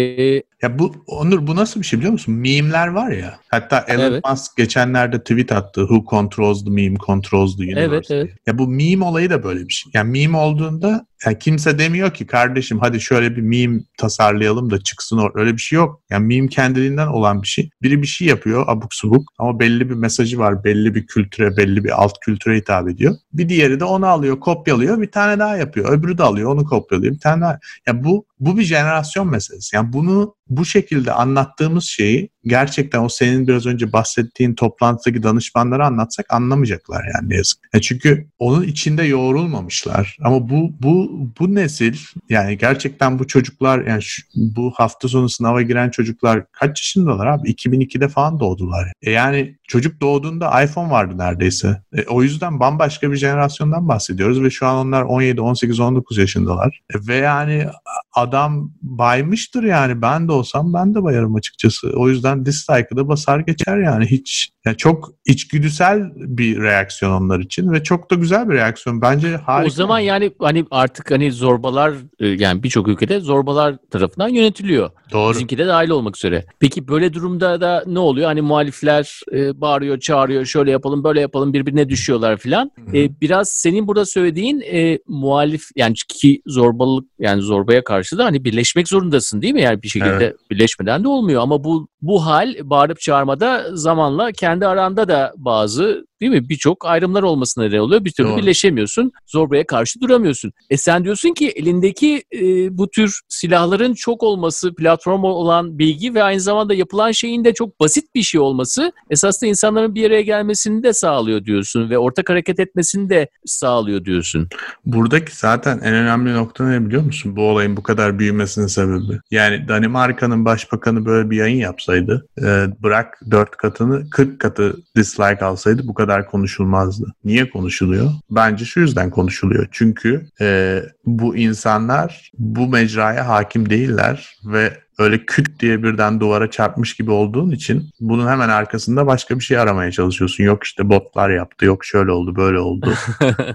ya 0.62 0.80
bu 0.80 0.96
Onur 1.08 1.48
bu 1.48 1.56
nasıl 1.56 1.80
bir 1.80 1.86
şey 1.86 2.00
biliyor 2.00 2.14
musun? 2.14 2.34
Meme'ler 2.34 2.88
var 2.88 3.12
ya. 3.12 3.40
Hatta 3.48 3.86
Elon 3.88 4.12
evet. 4.12 4.26
Musk 4.30 4.58
geçenlerde 4.58 5.20
tweet 5.20 5.52
attı. 5.52 5.82
Who 5.82 6.06
controls 6.10 6.66
the 6.66 6.72
meme 6.72 6.98
controls 7.06 7.58
the 7.58 7.64
universe. 7.64 7.92
Evet, 7.92 8.12
evet. 8.12 8.30
Ya 8.48 8.58
bu 8.58 8.68
meme 8.68 9.06
olayı 9.06 9.30
da 9.30 9.44
böyle 9.44 9.68
bir 9.68 9.74
şey. 9.74 9.92
Yani 9.94 10.12
meme 10.12 10.38
olduğunda 10.38 11.06
yani 11.26 11.40
kimse 11.40 11.80
demiyor 11.80 12.14
ki 12.14 12.28
kardeşim 12.28 12.80
hadi 12.80 13.02
şöyle 13.02 13.36
bir 13.36 13.42
meme 13.42 13.80
tasarlayalım 13.98 14.72
da 14.72 14.80
çıksın 14.80 15.18
or. 15.18 15.32
Öyle 15.36 15.54
bir 15.54 15.62
şey 15.62 15.78
yok. 15.78 16.02
Yani 16.10 16.28
meme 16.28 16.48
kendiliğinden 16.48 17.08
olan 17.08 17.42
bir 17.42 17.48
şey. 17.48 17.70
Biri 17.82 18.02
bir 18.02 18.08
şey 18.08 18.28
yapıyor 18.28 18.64
abuk 18.68 18.94
subuk 18.94 19.24
ama 19.38 19.60
belli 19.60 19.90
bir 19.90 19.96
mesajı 19.96 20.40
var. 20.40 20.64
Belli 20.64 20.96
bir 20.96 21.08
kültüre, 21.08 21.58
belli 21.58 21.84
bir 21.84 22.04
alt 22.04 22.20
kültüre 22.22 22.58
hitap 22.58 22.90
ediyor. 22.90 23.16
Bir 23.34 23.50
diğeri 23.50 23.80
de 23.80 23.84
onu 23.84 24.06
alıyor, 24.08 24.40
kopyalıyor, 24.40 25.02
bir 25.02 25.12
tane 25.12 25.40
daha 25.40 25.58
yapıyor. 25.58 25.94
Öbürü 25.94 26.18
de 26.18 26.24
alıyor, 26.24 26.54
onu 26.54 26.66
kopyalıyor, 26.66 27.14
bir 27.14 27.20
tane 27.20 27.42
daha. 27.42 27.60
Yani 27.88 28.04
bu 28.04 28.26
bu 28.42 28.58
bir 28.58 28.64
jenerasyon 28.64 29.30
meselesi. 29.30 29.76
Yani 29.76 29.94
bunu 29.94 30.36
bu 30.52 30.66
şekilde 30.66 31.14
anlattığımız 31.14 31.84
şeyi 31.84 32.30
gerçekten 32.44 33.04
o 33.04 33.10
senin 33.10 33.48
biraz 33.48 33.66
önce 33.66 33.94
bahsettiğin 33.94 34.56
toplantıdaki 34.56 35.24
danışmanlara 35.24 35.88
anlatsak 35.88 36.34
anlamayacaklar 36.34 37.04
yani 37.16 37.30
ne 37.30 37.36
yazık. 37.36 37.58
Yani 37.74 37.82
çünkü 37.82 38.28
onun 38.40 38.64
içinde 38.64 39.04
yoğrulmamışlar. 39.04 40.18
Ama 40.24 40.50
bu 40.50 40.74
bu 40.80 41.12
bu 41.40 41.56
nesil 41.56 41.98
yani 42.30 42.58
gerçekten 42.58 43.20
bu 43.20 43.28
çocuklar 43.28 43.86
yani 43.86 44.02
şu, 44.02 44.24
bu 44.36 44.74
hafta 44.76 45.08
sonu 45.08 45.30
sınava 45.30 45.62
giren 45.62 45.90
çocuklar 45.90 46.46
kaç 46.52 46.70
yaşındalar 46.70 47.28
abi? 47.28 47.52
2002'de 47.52 48.08
falan 48.08 48.40
doğdular. 48.40 48.92
E 49.02 49.12
yani 49.12 49.56
çocuk 49.68 50.02
doğduğunda 50.02 50.64
iPhone 50.64 50.92
vardı 50.92 51.18
neredeyse. 51.18 51.82
E, 51.94 52.04
o 52.04 52.24
yüzden 52.24 52.60
bambaşka 52.60 53.12
bir 53.12 53.18
jenerasyondan 53.18 53.88
bahsediyoruz 53.88 54.44
ve 54.44 54.50
şu 54.50 54.68
an 54.68 54.76
onlar 54.76 55.02
17, 55.02 55.42
18, 55.42 55.80
19 55.80 56.18
yaşındalar. 56.18 56.82
E, 56.96 57.08
ve 57.08 57.16
yani 57.16 57.68
adam 58.14 58.72
baymıştır 58.82 59.64
yani 59.64 60.02
ben 60.02 60.28
de 60.28 60.32
olsam 60.42 60.74
ben 60.74 60.96
de 60.96 61.04
bayarım 61.04 61.36
açıkçası. 61.36 61.92
O 61.96 62.10
yüzden 62.10 62.46
dislike'ı 62.46 62.98
da 62.98 63.08
basar 63.08 63.40
geçer 63.40 63.78
yani 63.78 64.06
hiç. 64.06 64.52
Yani 64.66 64.78
çok 64.78 65.10
içgüdüsel 65.26 66.02
bir 66.16 66.62
reaksiyon 66.62 67.12
onlar 67.12 67.40
için 67.40 67.72
ve 67.72 67.84
çok 67.84 68.12
da 68.12 68.16
güzel 68.16 68.50
bir 68.50 68.54
reaksiyon. 68.54 69.02
Bence 69.02 69.36
harika. 69.36 69.68
O 69.68 69.70
zaman 69.70 70.00
yani 70.00 70.32
hani 70.40 70.66
artık 70.72 71.12
hani 71.12 71.32
zorbalar 71.32 71.94
e, 72.20 72.28
yani 72.28 72.64
birçok 72.64 72.88
ülkede 72.88 73.20
zorbalar 73.20 73.76
tarafından 73.92 74.30
yönetiliyor. 74.30 74.90
Doğru. 75.12 75.34
Bizimki 75.34 75.58
de 75.58 75.68
dahil 75.68 75.90
olmak 75.90 76.18
üzere. 76.18 76.46
Peki 76.60 76.88
böyle 76.88 77.14
durumda 77.14 77.62
da 77.62 77.84
ne 77.88 78.00
oluyor? 78.00 78.28
Hani 78.28 78.42
muhalifler 78.42 79.22
e, 79.34 79.62
bağırıyor, 79.62 80.00
çağırıyor, 80.00 80.46
şöyle 80.46 80.72
yapalım, 80.72 81.04
böyle 81.04 81.22
yapalım, 81.22 81.54
birbirine 81.54 81.90
düşüyorlar 81.90 82.38
filan. 82.38 82.72
E, 82.94 83.22
biraz 83.22 83.50
senin 83.50 83.88
burada 83.88 84.06
söylediğin 84.06 84.62
e, 84.62 85.00
muhalif 85.08 85.64
yani 85.76 85.94
ki 86.08 86.42
zorbalık 86.48 87.06
yani 87.20 87.42
zorbaya 87.42 87.84
karşı 87.84 88.18
da 88.18 88.26
hani 88.26 88.46
birleşmek 88.46 88.88
zorundasın 88.88 89.42
değil 89.42 89.54
mi? 89.54 89.62
Yani 89.62 89.82
bir 89.84 89.88
şekilde 89.88 90.31
insanlarla 90.32 90.50
birleşmeden 90.52 91.04
de 91.04 91.08
olmuyor. 91.08 91.42
Ama 91.42 91.64
bu 91.64 91.88
bu 92.02 92.26
hal 92.26 92.56
bağırıp 92.64 93.00
çağırmada 93.00 93.66
zamanla 93.74 94.32
kendi 94.32 94.68
aranda 94.68 95.08
da 95.08 95.34
bazı 95.38 96.06
değil 96.22 96.32
mi 96.32 96.50
birçok 96.50 96.86
ayrımlar 96.86 97.24
olmasına 97.24 97.64
neden 97.64 97.78
oluyor. 97.78 98.06
Bir 98.06 98.12
türlü 98.12 98.28
Doğru. 98.28 98.38
birleşemiyorsun. 98.38 99.12
Zorbaya 99.28 99.66
karşı 99.66 100.02
duramıyorsun. 100.02 100.52
E 100.70 100.78
sen 100.78 101.04
diyorsun 101.04 101.34
ki 101.34 101.50
elindeki 101.50 102.24
e, 102.34 102.78
bu 102.78 102.90
tür 102.90 103.20
silahların 103.30 103.94
çok 103.94 104.24
olması, 104.24 104.76
platform 104.76 105.24
olan 105.24 105.80
bilgi 105.80 106.16
ve 106.16 106.24
aynı 106.24 106.40
zamanda 106.40 106.74
yapılan 106.74 107.12
şeyin 107.12 107.46
de 107.46 107.54
çok 107.54 107.80
basit 107.80 108.16
bir 108.16 108.22
şey 108.22 108.42
olması 108.42 108.92
esasında 109.10 109.50
insanların 109.50 109.96
bir 109.96 110.08
araya 110.08 110.22
gelmesini 110.22 110.84
de 110.84 110.94
sağlıyor 110.94 111.46
diyorsun 111.46 111.90
ve 111.90 111.98
ortak 111.98 112.30
hareket 112.30 112.60
etmesini 112.60 113.10
de 113.10 113.30
sağlıyor 113.46 114.06
diyorsun. 114.06 114.48
Buradaki 114.86 115.36
zaten 115.36 115.80
en 115.84 115.94
önemli 115.94 116.34
nokta 116.34 116.70
ne 116.70 116.86
biliyor 116.86 117.04
musun? 117.04 117.36
Bu 117.36 117.50
olayın 117.50 117.78
bu 117.78 117.84
kadar 117.84 118.20
büyümesinin 118.20 118.68
sebebi. 118.68 119.20
Yani 119.32 119.68
Danimarka'nın 119.68 120.46
başbakanı 120.46 121.06
böyle 121.06 121.30
bir 121.30 121.38
yayın 121.38 121.58
yapsaydı 121.58 122.28
e, 122.42 122.44
bırak 122.84 123.22
4 123.32 123.58
katını 123.58 124.10
40 124.10 124.40
katı 124.40 124.76
dislike 124.96 125.46
alsaydı 125.46 125.88
bu 125.88 125.94
kadar 125.94 126.11
konuşulmazdı. 126.20 127.14
Niye 127.26 127.50
konuşuluyor? 127.50 128.12
Bence 128.32 128.66
şu 128.66 128.80
yüzden 128.80 129.10
konuşuluyor. 129.10 129.68
Çünkü 129.72 130.28
e, 130.42 130.80
bu 131.06 131.36
insanlar 131.36 132.32
bu 132.38 132.68
mecraya 132.68 133.28
hakim 133.28 133.70
değiller 133.70 134.36
ve 134.46 134.78
öyle 135.00 135.26
küt 135.26 135.60
diye 135.60 135.84
birden 135.84 136.20
duvara 136.20 136.52
çarpmış 136.52 136.96
gibi 136.96 137.12
olduğun 137.12 137.52
için 137.52 137.90
bunun 138.00 138.28
hemen 138.28 138.50
arkasında 138.50 139.08
başka 139.08 139.40
bir 139.40 139.44
şey 139.44 139.58
aramaya 139.58 139.92
çalışıyorsun. 139.92 140.44
Yok 140.44 140.64
işte 140.64 140.90
botlar 140.90 141.30
yaptı, 141.30 141.66
yok 141.66 141.86
şöyle 141.86 142.12
oldu, 142.12 142.36
böyle 142.36 142.60
oldu. 142.60 142.94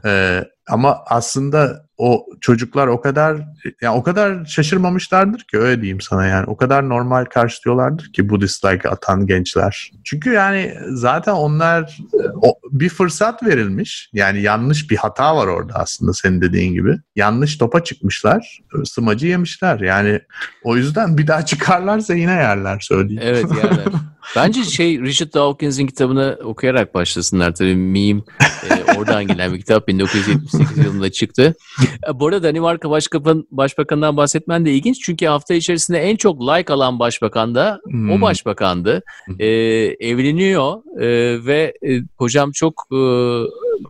Ee, 0.05 0.45
ama 0.69 0.99
aslında 1.07 1.87
o 1.99 2.27
çocuklar 2.41 2.87
o 2.87 3.01
kadar 3.01 3.37
yani 3.81 3.97
o 3.97 4.03
kadar 4.03 4.45
şaşırmamışlardır 4.45 5.41
ki 5.41 5.59
öyle 5.59 5.81
diyeyim 5.81 6.01
sana 6.01 6.27
yani 6.27 6.47
o 6.47 6.57
kadar 6.57 6.89
normal 6.89 7.25
karşılıyorlardır 7.25 8.13
ki 8.13 8.29
bu 8.29 8.41
dislike 8.41 8.89
atan 8.89 9.27
gençler. 9.27 9.91
Çünkü 10.05 10.31
yani 10.31 10.75
zaten 10.89 11.33
onlar 11.33 11.99
o, 12.43 12.55
bir 12.71 12.89
fırsat 12.89 13.43
verilmiş 13.43 14.11
yani 14.13 14.43
yanlış 14.43 14.91
bir 14.91 14.97
hata 14.97 15.37
var 15.37 15.47
orada 15.47 15.75
aslında 15.75 16.13
senin 16.13 16.41
dediğin 16.41 16.73
gibi. 16.73 16.99
Yanlış 17.17 17.36
topa 17.59 17.85
çıkmışlar 17.85 18.61
smacı 18.85 19.27
yemişler 19.27 19.81
yani 19.81 20.21
o 20.65 20.77
yüzden 20.77 21.19
bir 21.19 21.27
daha 21.27 21.45
çıkarlarsa 21.47 22.15
yine 22.15 22.33
yerler 22.33 22.81
söyleyeyim. 22.81 23.23
Evet 23.25 23.45
yerler. 23.57 23.85
Bence 24.37 24.65
şey 24.65 25.01
Richard 25.01 25.35
Dawkins'in 25.35 25.87
kitabını 25.87 26.39
okuyarak 26.45 26.95
başlasınlar 26.95 27.55
tabii 27.55 27.77
meme 27.77 28.21
e, 28.41 28.99
oradan 28.99 29.27
gelen 29.27 29.55
bir 29.55 29.59
kitap 29.59 29.89
1978 29.89 30.79
yılında 30.79 31.11
çıktı. 31.11 31.55
E, 32.09 32.21
bu 32.21 32.27
arada 32.27 32.43
Danimarka 32.43 32.91
Başbakan, 32.91 33.47
Başbakan'dan 33.51 34.17
bahsetmen 34.17 34.67
de 34.67 34.73
ilginç 34.73 35.01
çünkü 35.01 35.27
hafta 35.27 35.55
içerisinde 35.55 35.99
en 35.99 36.17
çok 36.17 36.41
like 36.41 36.73
alan 36.73 36.99
başbakan 36.99 37.55
da 37.55 37.81
Hmm. 37.85 38.13
o 38.13 38.21
başbakandı. 38.21 39.03
E, 39.39 39.47
evleniyor 40.01 41.01
e, 41.01 41.07
ve 41.47 41.75
e, 41.83 42.03
kocam 42.19 42.53
çok 42.53 42.87
e, 42.93 42.97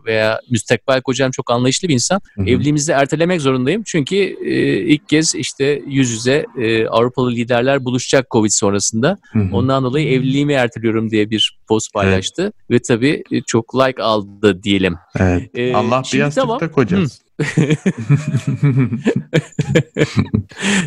veya 0.05 0.41
müstakbel 0.49 1.01
kocam 1.01 1.31
çok 1.31 1.51
anlayışlı 1.51 1.87
bir 1.87 1.93
insan. 1.93 2.21
Hı 2.35 2.41
hı. 2.41 2.45
Evliliğimizi 2.45 2.91
ertelemek 2.91 3.41
zorundayım 3.41 3.83
çünkü 3.85 4.15
e, 4.45 4.79
ilk 4.79 5.09
kez 5.09 5.35
işte 5.35 5.81
yüz 5.87 6.11
yüze 6.11 6.45
e, 6.61 6.87
Avrupalı 6.87 7.31
liderler 7.31 7.85
buluşacak 7.85 8.31
Covid 8.31 8.51
sonrasında. 8.51 9.17
Hı 9.31 9.39
hı. 9.39 9.55
Ondan 9.55 9.83
dolayı 9.83 10.07
evliliğimi 10.07 10.53
erteliyorum 10.53 11.11
diye 11.11 11.29
bir 11.29 11.57
post 11.67 11.93
paylaştı. 11.93 12.53
Ve 12.71 12.79
tabii 12.79 13.23
e, 13.31 13.41
çok 13.41 13.75
like 13.75 14.03
aldı 14.03 14.63
diyelim. 14.63 14.95
Evet. 15.19 15.49
Ee, 15.55 15.73
Allah 15.73 16.03
bir 16.13 16.17
yastıkta 16.17 16.57
tamam. 16.57 16.71
kocasın. 16.71 17.26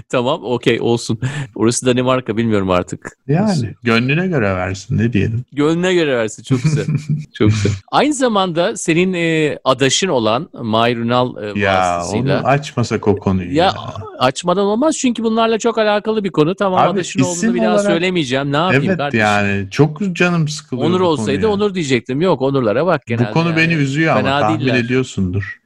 tamam 0.09 0.41
okey 0.45 0.81
olsun. 0.81 1.19
Orası 1.55 1.87
Danimarka 1.87 2.37
bilmiyorum 2.37 2.71
artık. 2.71 3.17
yani 3.29 3.75
gönlüne 3.83 4.27
göre 4.27 4.55
versin 4.57 4.99
ne 4.99 5.13
diyelim. 5.13 5.45
Gönlüne 5.53 5.95
göre 5.95 6.17
versin 6.17 6.43
çok 6.43 6.63
güzel. 6.63 6.87
çok 7.35 7.49
güzel. 7.51 7.73
Aynı 7.93 8.15
zamanda 8.15 8.77
senin 8.77 9.13
e, 9.13 9.59
adaşın 9.65 10.09
olan 10.09 10.49
Mahir 10.63 10.97
Ünal 10.97 11.57
e, 11.57 11.61
Ya 11.61 11.75
vasıtasıyla. 11.99 12.41
onu 12.41 12.47
açmasak 12.47 13.09
o 13.09 13.17
konuyu 13.17 13.55
Ya 13.55 13.65
ya. 13.65 13.75
açmadan 14.19 14.65
olmaz 14.65 14.99
çünkü 14.99 15.23
bunlarla 15.25 15.59
çok 15.59 15.79
alakalı 15.79 16.25
bir 16.25 16.31
konu. 16.31 16.55
Tamam 16.55 16.79
Abi, 16.81 16.89
adaşın 16.91 17.21
olduğunu 17.21 17.55
bir 17.55 17.61
daha 17.61 17.75
olarak- 17.75 17.87
söylemeyeceğim. 17.93 18.53
Ne 18.53 18.57
yapayım 18.57 18.85
Evet 18.87 18.97
kardeşim? 18.97 19.21
yani 19.21 19.67
çok 19.71 20.01
canım 20.13 20.49
sıkılıyor 20.49 20.89
Onur 20.89 21.01
olsaydı 21.01 21.43
konuya. 21.43 21.55
Onur 21.57 21.75
diyecektim. 21.75 22.21
Yok 22.21 22.43
Onurlara 22.43 22.87
bak 22.87 23.07
genelde. 23.07 23.29
Bu 23.29 23.33
konu 23.33 23.49
yani. 23.49 23.57
beni 23.57 23.75
üzüyor 23.75 24.13
ama 24.13 24.21
Fena 24.23 24.41
tahmin 24.41 24.61
değiller. 24.61 24.75
ediyorsundur. 24.75 25.60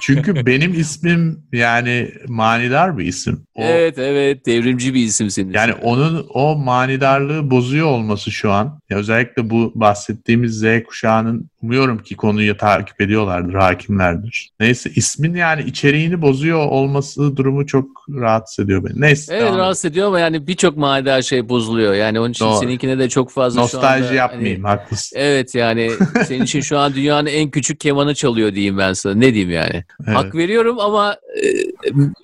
Çünkü 0.00 0.46
benim 0.46 0.80
ismim 0.80 1.42
yani 1.52 2.12
manidar 2.28 2.98
bir 2.98 3.04
isim. 3.04 3.46
O, 3.54 3.62
Evet 3.62 3.98
evet 3.98 4.46
devrimci 4.46 4.94
bir 4.94 5.04
isim 5.04 5.30
senin. 5.30 5.52
Yani 5.52 5.72
onun 5.74 6.26
o 6.34 6.56
manidarlığı 6.56 7.50
bozuyor 7.50 7.86
olması 7.86 8.30
şu 8.30 8.50
an. 8.52 8.80
Ya 8.90 8.96
özellikle 8.98 9.50
bu 9.50 9.72
bahsettiğimiz 9.74 10.58
Z 10.58 10.64
kuşağının 10.86 11.50
umuyorum 11.62 11.98
ki 11.98 12.16
konuyu 12.16 12.56
takip 12.56 13.00
ediyorlardır, 13.00 13.54
hakimlerdir. 13.54 14.50
Neyse 14.60 14.90
ismin 14.96 15.34
yani 15.34 15.62
içeriğini 15.62 16.22
bozuyor 16.22 16.66
olması 16.66 17.36
durumu 17.36 17.66
çok 17.66 17.88
rahatsız 18.08 18.64
ediyor 18.64 18.84
beni. 18.84 19.00
Neyse. 19.00 19.34
Evet 19.34 19.42
devam 19.46 19.58
rahatsız 19.58 19.84
ediyor 19.84 20.06
ama 20.06 20.20
yani 20.20 20.46
birçok 20.46 20.76
manidar 20.76 21.22
şey 21.22 21.48
bozuluyor. 21.48 21.94
Yani 21.94 22.20
onun 22.20 22.30
için 22.30 22.44
Doğru. 22.44 22.56
seninkine 22.56 22.98
de 22.98 23.08
çok 23.08 23.30
fazla 23.30 23.68
şu 23.68 23.78
anda... 23.78 23.86
Nostalji 23.86 24.04
hani- 24.06 24.16
yapmayayım, 24.16 24.64
haklısın. 24.64 25.16
Evet 25.18 25.54
yani 25.54 25.90
senin 26.26 26.42
için 26.44 26.60
şu 26.60 26.78
an 26.78 26.94
dünyanın 26.94 27.26
en 27.26 27.50
küçük 27.50 27.80
kemanı 27.80 28.14
çalıyor 28.14 28.54
diyeyim 28.54 28.78
ben 28.78 28.92
sana. 28.92 29.14
Ne 29.14 29.34
diyeyim 29.34 29.50
yani? 29.50 29.84
Evet. 30.06 30.16
Hak 30.16 30.34
veriyorum 30.34 30.80
ama 30.80 31.16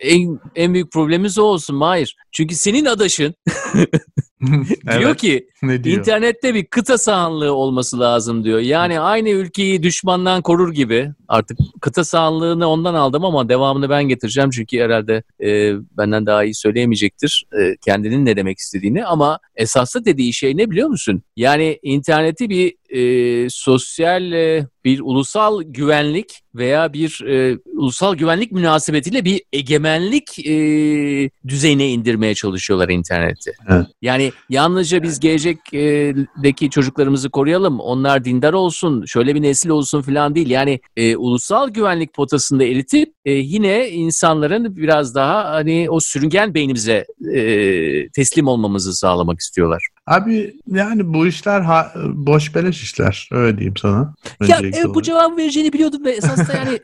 en, 0.01 0.41
en 0.55 0.75
büyük 0.75 0.93
problemimiz 0.93 1.39
o 1.39 1.43
olsun 1.43 1.77
Mahir. 1.77 2.17
Çünkü 2.33 2.55
senin 2.55 2.85
adaşın 2.85 3.35
diyor 4.43 5.01
Evet, 5.03 5.17
ki 5.17 5.49
ne 5.63 5.85
diyor? 5.85 5.99
internette 5.99 6.55
bir 6.55 6.65
kıta 6.65 6.99
sahanlığı 6.99 7.53
olması 7.53 8.01
lazım 8.01 8.45
diyor. 8.45 8.59
Yani 8.59 9.01
aynı 9.01 9.29
ülkeyi 9.29 9.83
düşmandan 9.83 10.43
korur 10.43 10.73
gibi. 10.73 11.11
Artık 11.29 11.59
kıta 11.81 12.05
sahanlığını 12.05 12.67
ondan 12.67 12.95
aldım 12.95 13.25
ama 13.25 13.49
devamını 13.49 13.91
ben 13.91 14.05
getireceğim. 14.05 14.51
Çünkü 14.51 14.79
herhalde 14.79 15.23
e, 15.43 15.73
benden 15.99 16.27
daha 16.27 16.45
iyi 16.45 16.55
söyleyemeyecektir 16.55 17.47
e, 17.61 17.77
kendinin 17.85 18.27
ne 18.27 18.37
demek 18.37 18.59
istediğini. 18.59 19.05
Ama 19.05 19.39
esaslı 19.57 20.05
dediği 20.05 20.33
şey 20.33 20.57
ne 20.57 20.71
biliyor 20.71 20.89
musun? 20.89 21.23
Yani 21.37 21.79
interneti 21.83 22.49
bir 22.51 22.75
e, 22.91 23.51
sosyal 23.51 24.33
e, 24.33 24.67
bir 24.85 25.01
ulusal 25.01 25.63
güvenlik 25.63 26.41
veya 26.55 26.93
bir 26.93 27.25
e, 27.27 27.59
ulusal 27.77 28.15
güvenlik 28.15 28.53
münasebetiyle 28.53 29.25
bir 29.25 29.43
egemenlik 29.53 30.47
e, 30.47 30.53
düzeyine 31.49 31.89
indirmeye 31.89 32.35
çalışıyorlar 32.35 32.89
interneti. 32.89 33.53
Evet. 33.69 33.87
Yani 34.03 34.28
yalnızca 34.49 35.03
biz 35.03 35.21
gelecekteki 35.21 36.71
çocuklarımızı 36.71 37.31
koruyalım, 37.31 37.81
onlar 37.81 38.25
dindar 38.25 38.53
olsun, 38.53 39.05
şöyle 39.05 39.35
bir 39.35 39.43
nesil 39.43 39.69
olsun 39.69 40.03
falan 40.03 40.35
değil. 40.35 40.51
Yani 40.51 40.81
e, 40.97 41.17
ulusal 41.17 41.69
güvenlik 41.69 42.15
potasında 42.15 42.65
eritip 42.65 43.15
e, 43.25 43.33
yine 43.33 43.89
insanların 43.91 44.77
biraz 44.77 45.15
daha 45.15 45.45
hani 45.45 45.91
o 45.91 46.01
sürüngen 46.01 46.55
beynimize 46.55 47.07
e, 47.35 48.09
teslim 48.09 48.49
olmamızı 48.49 48.95
sağlamak 48.95 49.41
istiyorlar. 49.41 49.89
Abi 50.09 50.57
yani 50.67 51.15
bu 51.15 51.27
işler 51.27 51.61
ha- 51.61 51.93
boş 52.05 52.55
beleş 52.55 52.83
işler. 52.83 53.29
Öyle 53.33 53.57
diyeyim 53.59 53.77
sana. 53.77 54.15
Ya 54.49 54.59
evet, 54.63 54.87
bu 54.95 55.03
cevabı 55.03 55.37
vereceğini 55.37 55.73
biliyordum 55.73 56.05
ve 56.05 56.11
esasında 56.11 56.53
yani 56.57 56.79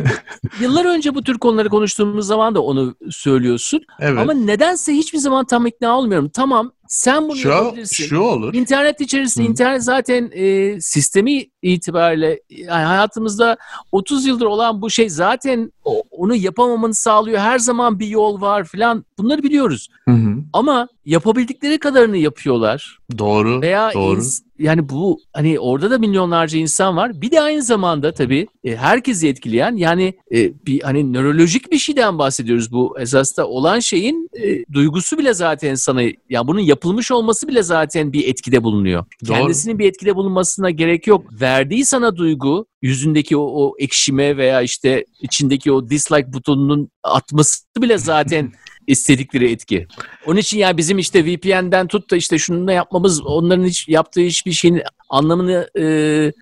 yıllar 0.60 0.84
önce 0.84 1.14
bu 1.14 1.22
tür 1.22 1.38
konuları 1.38 1.68
konuştuğumuz 1.68 2.26
zaman 2.26 2.54
da 2.54 2.62
onu 2.62 2.94
söylüyorsun. 3.10 3.80
evet. 4.00 4.18
Ama 4.18 4.32
nedense 4.32 4.92
hiçbir 4.92 5.18
zaman 5.18 5.44
tam 5.44 5.66
ikna 5.66 5.98
olmuyorum. 5.98 6.28
Tamam 6.28 6.72
sen 6.88 7.28
bunu 7.28 7.36
şu, 7.36 7.48
yapabilirsin. 7.48 8.04
şu 8.06 8.18
olur. 8.18 8.54
İnternet 8.54 9.00
içerisinde, 9.00 9.46
Hı. 9.46 9.50
internet 9.50 9.82
zaten 9.84 10.30
e, 10.34 10.80
sistemi 10.80 11.44
itibariyle 11.62 12.40
yani 12.50 12.84
hayatımızda 12.84 13.56
30 13.92 14.26
yıldır 14.26 14.46
olan 14.46 14.82
bu 14.82 14.90
şey 14.90 15.08
zaten 15.08 15.72
onu 16.10 16.34
yapamamanı 16.34 16.94
sağlıyor. 16.94 17.38
Her 17.38 17.58
zaman 17.58 17.98
bir 17.98 18.06
yol 18.06 18.40
var 18.40 18.64
filan. 18.64 19.04
Bunları 19.18 19.42
biliyoruz. 19.42 19.88
Hı 20.08 20.14
hı. 20.14 20.36
Ama 20.52 20.88
yapabildikleri 21.04 21.78
kadarını 21.78 22.16
yapıyorlar. 22.16 22.98
Doğru. 23.18 23.62
Veya 23.62 23.94
doğru. 23.94 24.20
ins- 24.20 24.42
yani 24.58 24.88
bu 24.88 25.18
hani 25.32 25.60
orada 25.60 25.90
da 25.90 25.98
milyonlarca 25.98 26.58
insan 26.58 26.96
var. 26.96 27.20
Bir 27.20 27.30
de 27.30 27.40
aynı 27.40 27.62
zamanda 27.62 28.14
tabii 28.14 28.46
e, 28.64 28.76
herkesi 28.76 29.28
etkileyen 29.28 29.76
yani 29.76 30.14
e, 30.34 30.66
bir 30.66 30.80
hani 30.80 31.12
nörolojik 31.12 31.72
bir 31.72 31.78
şeyden 31.78 32.18
bahsediyoruz. 32.18 32.72
Bu 32.72 33.00
esasda 33.00 33.48
olan 33.48 33.78
şeyin 33.78 34.28
e, 34.42 34.64
duygusu 34.72 35.18
bile 35.18 35.34
zaten 35.34 35.74
sana 35.74 36.02
ya 36.30 36.46
bunun 36.46 36.60
yapılmış 36.60 37.10
olması 37.10 37.48
bile 37.48 37.62
zaten 37.62 38.12
bir 38.12 38.28
etkide 38.28 38.62
bulunuyor. 38.62 39.04
Doğru. 39.28 39.36
Kendisinin 39.36 39.78
bir 39.78 39.88
etkide 39.88 40.16
bulunmasına 40.16 40.70
gerek 40.70 41.06
yok. 41.06 41.40
Verdiği 41.40 41.84
sana 41.84 42.16
duygu 42.16 42.66
yüzündeki 42.82 43.36
o, 43.36 43.42
o 43.42 43.74
ekşime 43.78 44.36
veya 44.36 44.62
işte 44.62 45.04
içindeki 45.20 45.72
o 45.72 45.90
dislike 45.90 46.32
butonunun 46.32 46.88
atması 47.02 47.64
bile 47.78 47.98
zaten 47.98 48.52
istedikleri 48.86 49.52
etki. 49.52 49.86
Onun 50.26 50.36
için 50.36 50.58
yani 50.58 50.76
bizim 50.76 50.98
işte 50.98 51.24
VPN'den 51.24 51.86
tut 51.86 52.10
da 52.10 52.16
işte 52.16 52.38
şunu 52.38 52.66
da 52.66 52.72
yapmamız 52.72 53.26
onların 53.26 53.64
hiç 53.64 53.88
yaptığı 53.88 54.20
hiçbir 54.20 54.52
şeyin 54.52 54.82
anlamını 55.08 55.70
e, 55.78 55.84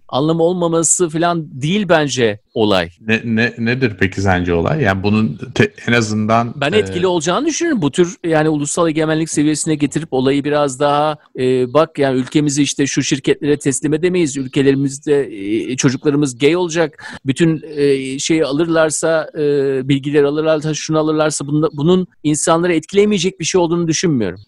anlamı 0.09 0.43
olmaması 0.43 1.09
falan 1.09 1.63
değil 1.63 1.89
bence 1.89 2.41
olay. 2.55 2.91
Ne, 3.01 3.21
ne 3.25 3.55
nedir 3.59 3.93
peki 4.01 4.21
sence 4.21 4.55
olay? 4.55 4.83
Yani 4.83 5.03
bunun 5.03 5.39
te, 5.55 5.73
en 5.87 5.93
azından 5.93 6.55
ben 6.57 6.73
etkili 6.73 7.05
e... 7.05 7.07
olacağını 7.07 7.47
düşünüyorum. 7.47 7.83
Bu 7.83 7.91
tür 7.91 8.17
yani 8.25 8.49
ulusal 8.49 8.89
egemenlik 8.89 9.31
seviyesine 9.31 9.75
getirip 9.75 10.09
olayı 10.11 10.45
biraz 10.45 10.81
daha 10.81 11.17
e, 11.39 11.73
bak 11.73 11.99
yani 11.99 12.19
ülkemizi 12.19 12.63
işte 12.63 12.87
şu 12.87 13.03
şirketlere 13.03 13.59
teslim 13.59 13.95
edemeyiz. 13.95 14.37
Ülkelerimizde 14.37 15.29
e, 15.73 15.77
çocuklarımız 15.77 16.39
gay 16.39 16.57
olacak. 16.57 17.05
Bütün 17.27 17.63
e, 17.77 18.19
şeyi 18.19 18.45
alırlarsa 18.45 19.31
e, 19.35 19.43
bilgileri 19.89 20.27
alırlarsa 20.27 20.75
şunu 20.75 20.99
alırlarsa 20.99 21.47
bunda, 21.47 21.69
bunun 21.73 22.07
insanları 22.23 22.75
etkilemeyecek 22.75 23.41
bir 23.41 23.45
şey 23.45 23.61
olduğunu 23.61 23.89
düşünmüyorum. 23.89 24.41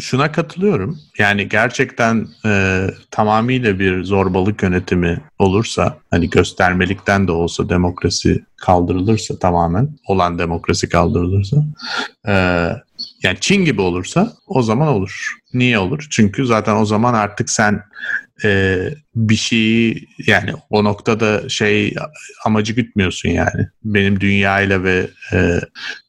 Şuna 0.00 0.32
katılıyorum. 0.32 0.98
Yani 1.18 1.48
gerçekten 1.48 2.26
e, 2.46 2.86
tamamıyla 3.10 3.78
bir 3.78 4.04
zorbalık 4.04 4.62
yönetimi 4.62 5.20
olursa 5.38 5.98
hani 6.10 6.30
göstermelikten 6.84 7.28
de 7.28 7.32
olsa 7.32 7.68
demokrasi 7.68 8.44
kaldırılırsa 8.56 9.38
tamamen 9.38 9.88
olan 10.06 10.38
demokrasi 10.38 10.88
kaldırılırsa 10.88 11.56
e, 12.28 12.32
yani 13.22 13.38
Çin 13.40 13.64
gibi 13.64 13.80
olursa 13.80 14.32
o 14.46 14.62
zaman 14.62 14.88
olur. 14.88 15.34
Niye 15.54 15.78
olur? 15.78 16.06
Çünkü 16.10 16.46
zaten 16.46 16.76
o 16.76 16.84
zaman 16.84 17.14
artık 17.14 17.50
sen 17.50 17.82
e, 18.44 18.78
bir 19.14 19.36
şeyi 19.36 20.08
yani 20.26 20.52
o 20.70 20.84
noktada 20.84 21.48
şey 21.48 21.94
amacı 22.44 22.72
gütmüyorsun 22.72 23.28
yani. 23.28 23.68
Benim 23.84 24.20
dünyayla 24.20 24.82
ve 24.82 25.06
e, 25.32 25.60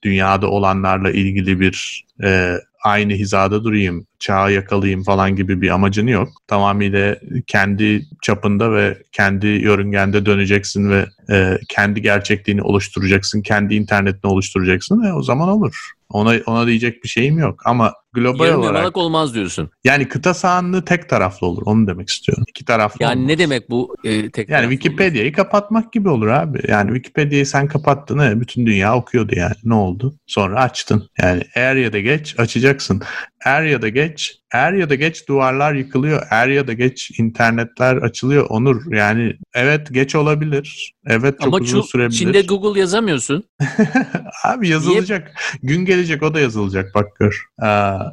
dünyada 0.04 0.48
olanlarla 0.48 1.12
ilgili 1.12 1.60
bir 1.60 2.06
e, 2.24 2.58
aynı 2.86 3.14
hizada 3.14 3.64
durayım, 3.64 4.08
çağı 4.20 4.54
yakalayayım 4.54 5.04
falan 5.04 5.36
gibi 5.36 5.62
bir 5.62 5.70
amacın 5.70 6.08
yok. 6.08 6.30
Tamamıyla 6.48 7.18
kendi 7.48 8.06
çapında 8.22 8.74
ve 8.74 8.98
kendi 9.12 9.48
yörüngende 9.48 10.26
döneceksin 10.26 10.90
ve 10.90 11.06
e, 11.32 11.58
kendi 11.70 12.02
gerçekliğini 12.02 12.62
oluşturacaksın, 12.62 13.42
kendi 13.42 13.76
internetini 13.76 14.32
oluşturacaksın 14.32 15.04
ve 15.04 15.14
o 15.14 15.24
zaman 15.24 15.50
olur. 15.50 15.92
Ona 16.10 16.36
ona 16.46 16.68
diyecek 16.68 17.04
bir 17.04 17.10
şeyim 17.10 17.38
yok 17.38 17.62
ama 17.66 17.94
global 18.16 18.46
Yarım 18.48 18.62
olarak 18.62 18.98
olmaz 18.98 19.34
diyorsun. 19.34 19.70
Yani 19.84 20.08
kıta 20.08 20.34
sahanlığı 20.34 20.86
tek 20.86 21.10
taraflı 21.10 21.48
olur. 21.48 21.62
Onu 21.66 21.88
demek 21.88 22.10
istiyorum. 22.10 22.44
İki 22.48 22.66
taraflı 22.66 23.04
Yani 23.04 23.16
olmaz. 23.16 23.28
ne 23.28 23.38
demek 23.38 23.70
bu 23.70 23.96
e, 24.04 24.30
tek 24.30 24.50
Yani 24.50 24.70
Wikipedia'yı 24.70 25.34
kapatmak 25.34 25.94
gibi 25.94 26.10
olur 26.10 26.28
abi. 26.28 26.62
Yani 26.68 26.88
Wikipedia'yı 26.88 27.46
sen 27.46 27.68
kapattın 27.68 28.20
he, 28.20 28.40
bütün 28.42 28.66
dünya 28.66 28.96
okuyordu 28.96 29.34
yani. 29.36 29.56
Ne 29.64 29.74
oldu? 29.74 30.16
Sonra 30.28 30.62
açtın. 30.62 31.10
Yani 31.22 31.44
er 31.56 31.76
ya 31.76 31.94
da 31.94 32.00
geç 32.00 32.40
açacaksın. 32.40 33.02
Er 33.46 33.64
ya 33.64 33.82
da 33.82 33.90
geç 33.90 34.40
er 34.56 34.74
ya 34.74 34.90
da 34.90 34.96
geç 34.96 35.28
duvarlar 35.28 35.74
yıkılıyor. 35.74 36.28
Er 36.30 36.48
ya 36.48 36.68
da 36.68 36.74
geç 36.74 37.20
internetler 37.20 37.96
açılıyor. 37.96 38.46
Onur 38.50 38.96
yani 38.96 39.34
evet 39.54 39.94
geç 39.94 40.16
olabilir. 40.16 40.94
Evet 41.08 41.40
çok 41.40 41.48
Ama 41.48 41.58
uzun 41.58 41.82
şu, 41.82 41.88
sürebilir. 41.88 42.18
Çin'de 42.18 42.42
Google 42.42 42.80
yazamıyorsun. 42.80 43.44
Abi 44.44 44.70
yazılacak. 44.70 45.32
Niye? 45.64 45.76
Gün 45.76 45.86
gelecek 45.86 46.24
o 46.24 46.34
da 46.34 46.40
yazılacak 46.40 46.96
bak 46.96 47.08
gör. 47.20 47.46
Ee, 47.64 47.66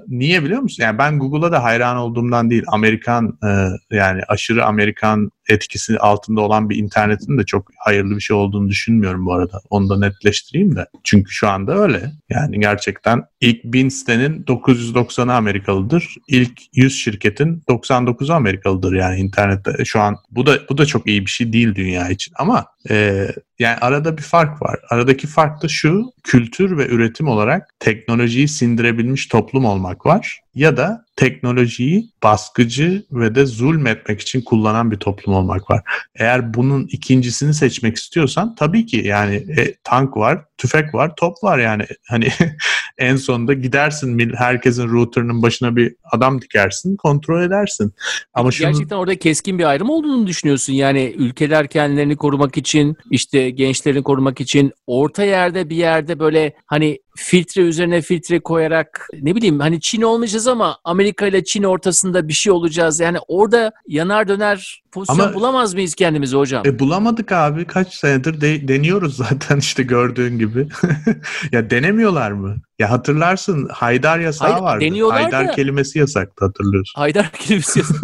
niye 0.08 0.44
biliyor 0.44 0.60
musun? 0.60 0.82
Yani 0.82 0.98
ben 0.98 1.18
Google'a 1.18 1.52
da 1.52 1.62
hayran 1.62 1.96
olduğumdan 1.96 2.50
değil. 2.50 2.62
Amerikan 2.66 3.38
e, 3.44 3.68
yani 3.96 4.22
aşırı 4.28 4.64
Amerikan 4.64 5.30
etkisi 5.48 5.98
altında 5.98 6.40
olan 6.40 6.70
bir 6.70 6.76
internetin 6.76 7.38
de 7.38 7.44
çok 7.44 7.70
hayırlı 7.78 8.16
bir 8.16 8.20
şey 8.20 8.36
olduğunu 8.36 8.68
düşünmüyorum 8.68 9.26
bu 9.26 9.34
arada. 9.34 9.60
Onu 9.70 9.88
da 9.88 9.98
netleştireyim 9.98 10.76
de. 10.76 10.86
Çünkü 11.04 11.32
şu 11.32 11.48
anda 11.48 11.78
öyle. 11.78 12.12
Yani 12.30 12.60
gerçekten 12.60 13.22
ilk 13.40 13.64
1000 13.64 13.88
sitenin 13.88 14.42
990'ı 14.42 15.32
Amerikalıdır. 15.32 16.14
İlk 16.28 16.60
100 16.74 16.96
şirketin 16.96 17.62
99'u 17.68 18.34
Amerikalıdır 18.34 18.92
yani 18.92 19.20
internette. 19.20 19.84
Şu 19.84 20.00
an 20.00 20.16
bu 20.30 20.46
da 20.46 20.58
bu 20.68 20.78
da 20.78 20.86
çok 20.86 21.06
iyi 21.06 21.26
bir 21.26 21.30
şey 21.30 21.52
değil 21.52 21.74
dünya 21.74 22.08
için 22.08 22.32
ama 22.38 22.66
e, 22.90 23.28
yani 23.62 23.76
arada 23.76 24.16
bir 24.18 24.22
fark 24.22 24.62
var. 24.62 24.80
Aradaki 24.90 25.26
fark 25.26 25.62
da 25.62 25.68
şu 25.68 26.12
kültür 26.24 26.78
ve 26.78 26.86
üretim 26.86 27.28
olarak 27.28 27.68
teknolojiyi 27.80 28.48
sindirebilmiş 28.48 29.26
toplum 29.26 29.64
olmak 29.64 30.06
var 30.06 30.41
ya 30.54 30.76
da 30.76 31.04
teknolojiyi 31.16 32.10
baskıcı 32.22 33.02
ve 33.12 33.34
de 33.34 33.46
zulmetmek 33.46 34.20
için 34.20 34.40
kullanan 34.40 34.90
bir 34.90 34.96
toplum 34.96 35.34
olmak 35.34 35.70
var. 35.70 35.82
Eğer 36.14 36.54
bunun 36.54 36.86
ikincisini 36.86 37.54
seçmek 37.54 37.96
istiyorsan 37.96 38.54
tabii 38.54 38.86
ki 38.86 38.96
yani 38.96 39.34
e, 39.34 39.74
tank 39.84 40.16
var, 40.16 40.44
tüfek 40.58 40.94
var, 40.94 41.16
top 41.16 41.44
var 41.44 41.58
yani 41.58 41.86
hani 42.08 42.28
en 42.98 43.16
sonunda 43.16 43.52
gidersin 43.52 44.32
herkesin 44.36 44.88
router'ının 44.88 45.42
başına 45.42 45.76
bir 45.76 45.94
adam 46.12 46.42
dikersin, 46.42 46.96
kontrol 46.96 47.42
edersin. 47.42 47.92
Ama 48.34 48.50
şunu... 48.50 48.68
gerçekten 48.68 48.96
orada 48.96 49.18
keskin 49.18 49.58
bir 49.58 49.64
ayrım 49.64 49.90
olduğunu 49.90 50.26
düşünüyorsun. 50.26 50.72
Yani 50.72 51.14
ülkeler 51.18 51.66
kendilerini 51.66 52.16
korumak 52.16 52.56
için, 52.56 52.96
işte 53.10 53.50
gençlerini 53.50 54.02
korumak 54.02 54.40
için 54.40 54.72
orta 54.86 55.24
yerde 55.24 55.70
bir 55.70 55.76
yerde 55.76 56.18
böyle 56.18 56.52
hani 56.66 56.98
filtre 57.16 57.62
üzerine 57.62 58.02
filtre 58.02 58.40
koyarak 58.40 59.08
ne 59.20 59.36
bileyim 59.36 59.60
hani 59.60 59.80
Çin 59.80 60.02
olmayacağız 60.02 60.48
ama 60.48 60.78
Amerika 60.84 61.26
ile 61.26 61.44
Çin 61.44 61.62
ortasında 61.62 62.28
bir 62.28 62.32
şey 62.32 62.52
olacağız. 62.52 63.00
Yani 63.00 63.18
orada 63.28 63.72
yanar 63.86 64.28
döner 64.28 64.81
pozisyon 64.92 65.26
ama, 65.26 65.34
bulamaz 65.34 65.74
mıyız 65.74 65.94
kendimizi 65.94 66.36
hocam? 66.36 66.66
E, 66.66 66.78
bulamadık 66.78 67.32
abi. 67.32 67.64
Kaç 67.64 67.94
senedir 67.94 68.40
de, 68.40 68.68
deniyoruz 68.68 69.16
zaten 69.28 69.58
işte 69.58 69.82
gördüğün 69.82 70.38
gibi. 70.38 70.68
ya 71.52 71.70
denemiyorlar 71.70 72.32
mı? 72.32 72.56
Ya 72.78 72.90
hatırlarsın 72.90 73.68
Haydar 73.72 74.18
yasağı 74.18 74.50
Hayır, 74.50 74.62
vardı. 74.62 74.84
Deniyorlar 74.84 75.22
Haydar 75.22 75.48
da... 75.48 75.52
kelimesi 75.52 75.98
yasaktı 75.98 76.44
hatırlıyorsun. 76.44 77.00
Haydar 77.00 77.32
kelimesi 77.38 77.78
yasak. 77.78 77.96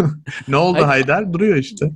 ne 0.49 0.57
oldu 0.57 0.75
Hayır. 0.75 0.87
Haydar? 0.87 1.33
Duruyor 1.33 1.57
işte. 1.57 1.91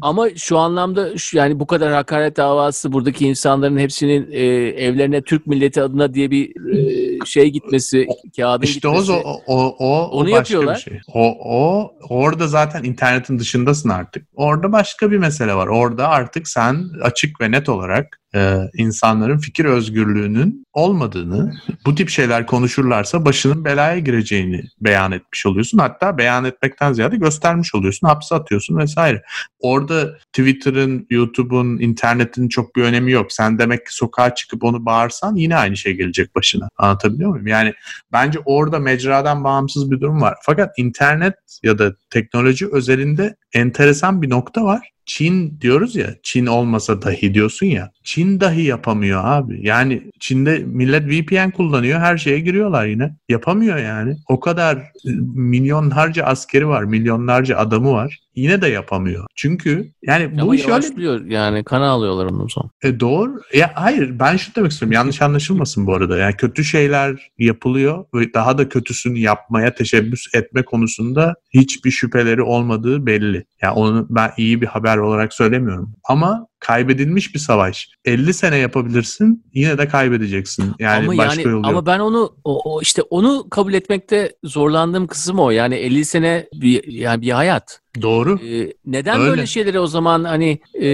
Ama 0.00 0.28
şu 0.36 0.58
anlamda 0.58 1.18
şu, 1.18 1.36
yani 1.36 1.60
bu 1.60 1.66
kadar 1.66 1.92
hakaret 1.92 2.36
davası 2.36 2.92
buradaki 2.92 3.26
insanların 3.26 3.78
hepsinin 3.78 4.28
e, 4.32 4.44
evlerine 4.84 5.22
Türk 5.22 5.46
milleti 5.46 5.82
adına 5.82 6.14
diye 6.14 6.30
bir 6.30 6.74
e, 6.76 7.26
şey 7.26 7.50
gitmesi, 7.50 8.06
kağıdın 8.36 8.64
işte 8.64 8.74
gitmesi. 8.74 9.00
İşte 9.00 9.12
o, 9.12 9.40
o, 9.46 9.76
o, 9.78 10.08
Onu 10.08 10.24
başka 10.24 10.36
yapıyorlar. 10.36 10.76
bir 10.76 10.80
şey. 10.80 11.00
O, 11.14 11.36
o 11.44 11.92
orada 12.08 12.48
zaten 12.48 12.84
internetin 12.84 13.38
dışındasın 13.38 13.88
artık. 13.94 14.28
Orada 14.34 14.72
başka 14.72 15.10
bir 15.10 15.18
mesele 15.18 15.54
var. 15.54 15.66
Orada 15.66 16.08
artık 16.08 16.48
sen 16.48 16.90
açık 17.02 17.40
ve 17.40 17.50
net 17.50 17.68
olarak 17.68 18.20
e, 18.34 18.58
insanların 18.74 19.38
fikir 19.38 19.64
özgürlüğünün 19.64 20.66
olmadığını, 20.72 21.54
bu 21.86 21.94
tip 21.94 22.08
şeyler 22.08 22.46
konuşurlarsa 22.46 23.24
başının 23.24 23.64
belaya 23.64 23.98
gireceğini 23.98 24.62
beyan 24.80 25.12
etmiş 25.12 25.46
oluyorsun. 25.46 25.78
Hatta 25.78 26.18
beyan 26.18 26.44
etmekten 26.44 26.92
ziyade 26.92 27.16
göstermiş 27.16 27.74
oluyorsun, 27.74 28.08
hapse 28.08 28.34
atıyorsun 28.34 28.78
vesaire. 28.78 29.22
Orada 29.60 30.18
Twitter'ın, 30.32 31.06
YouTube'un, 31.10 31.78
internetin 31.78 32.48
çok 32.48 32.76
bir 32.76 32.82
önemi 32.82 33.12
yok. 33.12 33.32
Sen 33.32 33.58
demek 33.58 33.86
ki 33.86 33.94
sokağa 33.94 34.34
çıkıp 34.34 34.64
onu 34.64 34.86
bağırsan 34.86 35.36
yine 35.36 35.56
aynı 35.56 35.76
şey 35.76 35.92
gelecek 35.92 36.34
başına. 36.34 36.68
Anlatabiliyor 36.76 37.30
muyum? 37.30 37.46
Yani 37.46 37.74
bence 38.12 38.38
orada 38.44 38.78
mecradan 38.78 39.44
bağımsız 39.44 39.90
bir 39.90 40.00
durum 40.00 40.20
var. 40.20 40.34
Fakat 40.42 40.78
internet 40.78 41.34
ya 41.62 41.78
da 41.78 41.94
teknoloji 42.10 42.68
özelinde 42.72 43.36
enteresan 43.52 44.22
bir 44.22 44.30
nokta 44.30 44.64
var. 44.64 44.93
Çin 45.06 45.60
diyoruz 45.60 45.96
ya 45.96 46.14
Çin 46.22 46.46
olmasa 46.46 47.02
dahi 47.02 47.34
diyorsun 47.34 47.66
ya 47.66 47.90
Çin 48.04 48.40
dahi 48.40 48.62
yapamıyor 48.62 49.20
abi. 49.24 49.66
Yani 49.66 50.02
Çin'de 50.20 50.58
millet 50.58 51.08
VPN 51.08 51.50
kullanıyor 51.50 52.00
her 52.00 52.18
şeye 52.18 52.40
giriyorlar 52.40 52.86
yine. 52.86 53.16
Yapamıyor 53.28 53.78
yani. 53.78 54.16
O 54.28 54.40
kadar 54.40 54.76
e, 54.76 55.10
milyonlarca 55.34 56.24
askeri 56.24 56.68
var 56.68 56.84
milyonlarca 56.84 57.56
adamı 57.56 57.92
var. 57.92 58.23
Yine 58.36 58.62
de 58.62 58.68
yapamıyor. 58.68 59.26
Çünkü 59.34 59.92
yani 60.02 60.38
bu 60.38 60.42
Ama 60.42 60.54
iş 60.54 60.68
öyle... 60.68 61.34
yani 61.34 61.64
kana 61.64 61.88
alıyorlar 61.88 62.26
ondan 62.26 62.46
sonra. 62.46 62.68
E 62.82 63.00
doğru. 63.00 63.40
Ya 63.54 63.72
hayır 63.74 64.18
ben 64.18 64.36
şu 64.36 64.54
demek 64.54 64.72
istiyorum. 64.72 64.92
Yanlış 64.92 65.22
anlaşılmasın 65.22 65.86
bu 65.86 65.94
arada. 65.94 66.18
Yani 66.18 66.36
kötü 66.36 66.64
şeyler 66.64 67.28
yapılıyor 67.38 68.04
ve 68.14 68.34
daha 68.34 68.58
da 68.58 68.68
kötüsünü 68.68 69.18
yapmaya 69.18 69.74
teşebbüs 69.74 70.34
etme 70.34 70.62
konusunda 70.62 71.34
hiçbir 71.54 71.90
şüpheleri 71.90 72.42
olmadığı 72.42 73.06
belli. 73.06 73.44
Yani 73.62 73.72
onu 73.72 74.06
ben 74.10 74.30
iyi 74.36 74.60
bir 74.60 74.66
haber 74.66 74.96
olarak 74.96 75.34
söylemiyorum. 75.34 75.94
Ama 76.08 76.46
kaybedilmiş 76.66 77.34
bir 77.34 77.38
savaş. 77.38 77.88
50 78.04 78.34
sene 78.34 78.56
yapabilirsin 78.56 79.44
yine 79.54 79.78
de 79.78 79.88
kaybedeceksin. 79.88 80.72
Yani 80.78 81.08
ama 81.08 81.18
başka 81.18 81.40
yani, 81.40 81.52
yolu 81.52 81.66
Ama 81.66 81.86
ben 81.86 81.98
onu 81.98 82.36
o, 82.44 82.74
o 82.74 82.80
işte 82.82 83.02
onu 83.02 83.48
kabul 83.50 83.74
etmekte 83.74 84.32
zorlandığım 84.44 85.06
kısım 85.06 85.38
o. 85.38 85.50
Yani 85.50 85.74
50 85.74 86.04
sene 86.04 86.48
bir 86.54 86.84
yani 86.92 87.22
bir 87.22 87.30
hayat. 87.30 87.80
Doğru. 88.02 88.38
Ee, 88.44 88.72
neden 88.86 89.20
Öyle. 89.20 89.30
böyle 89.30 89.46
şeyleri 89.46 89.80
o 89.80 89.86
zaman 89.86 90.24
hani 90.24 90.58
e, 90.74 90.88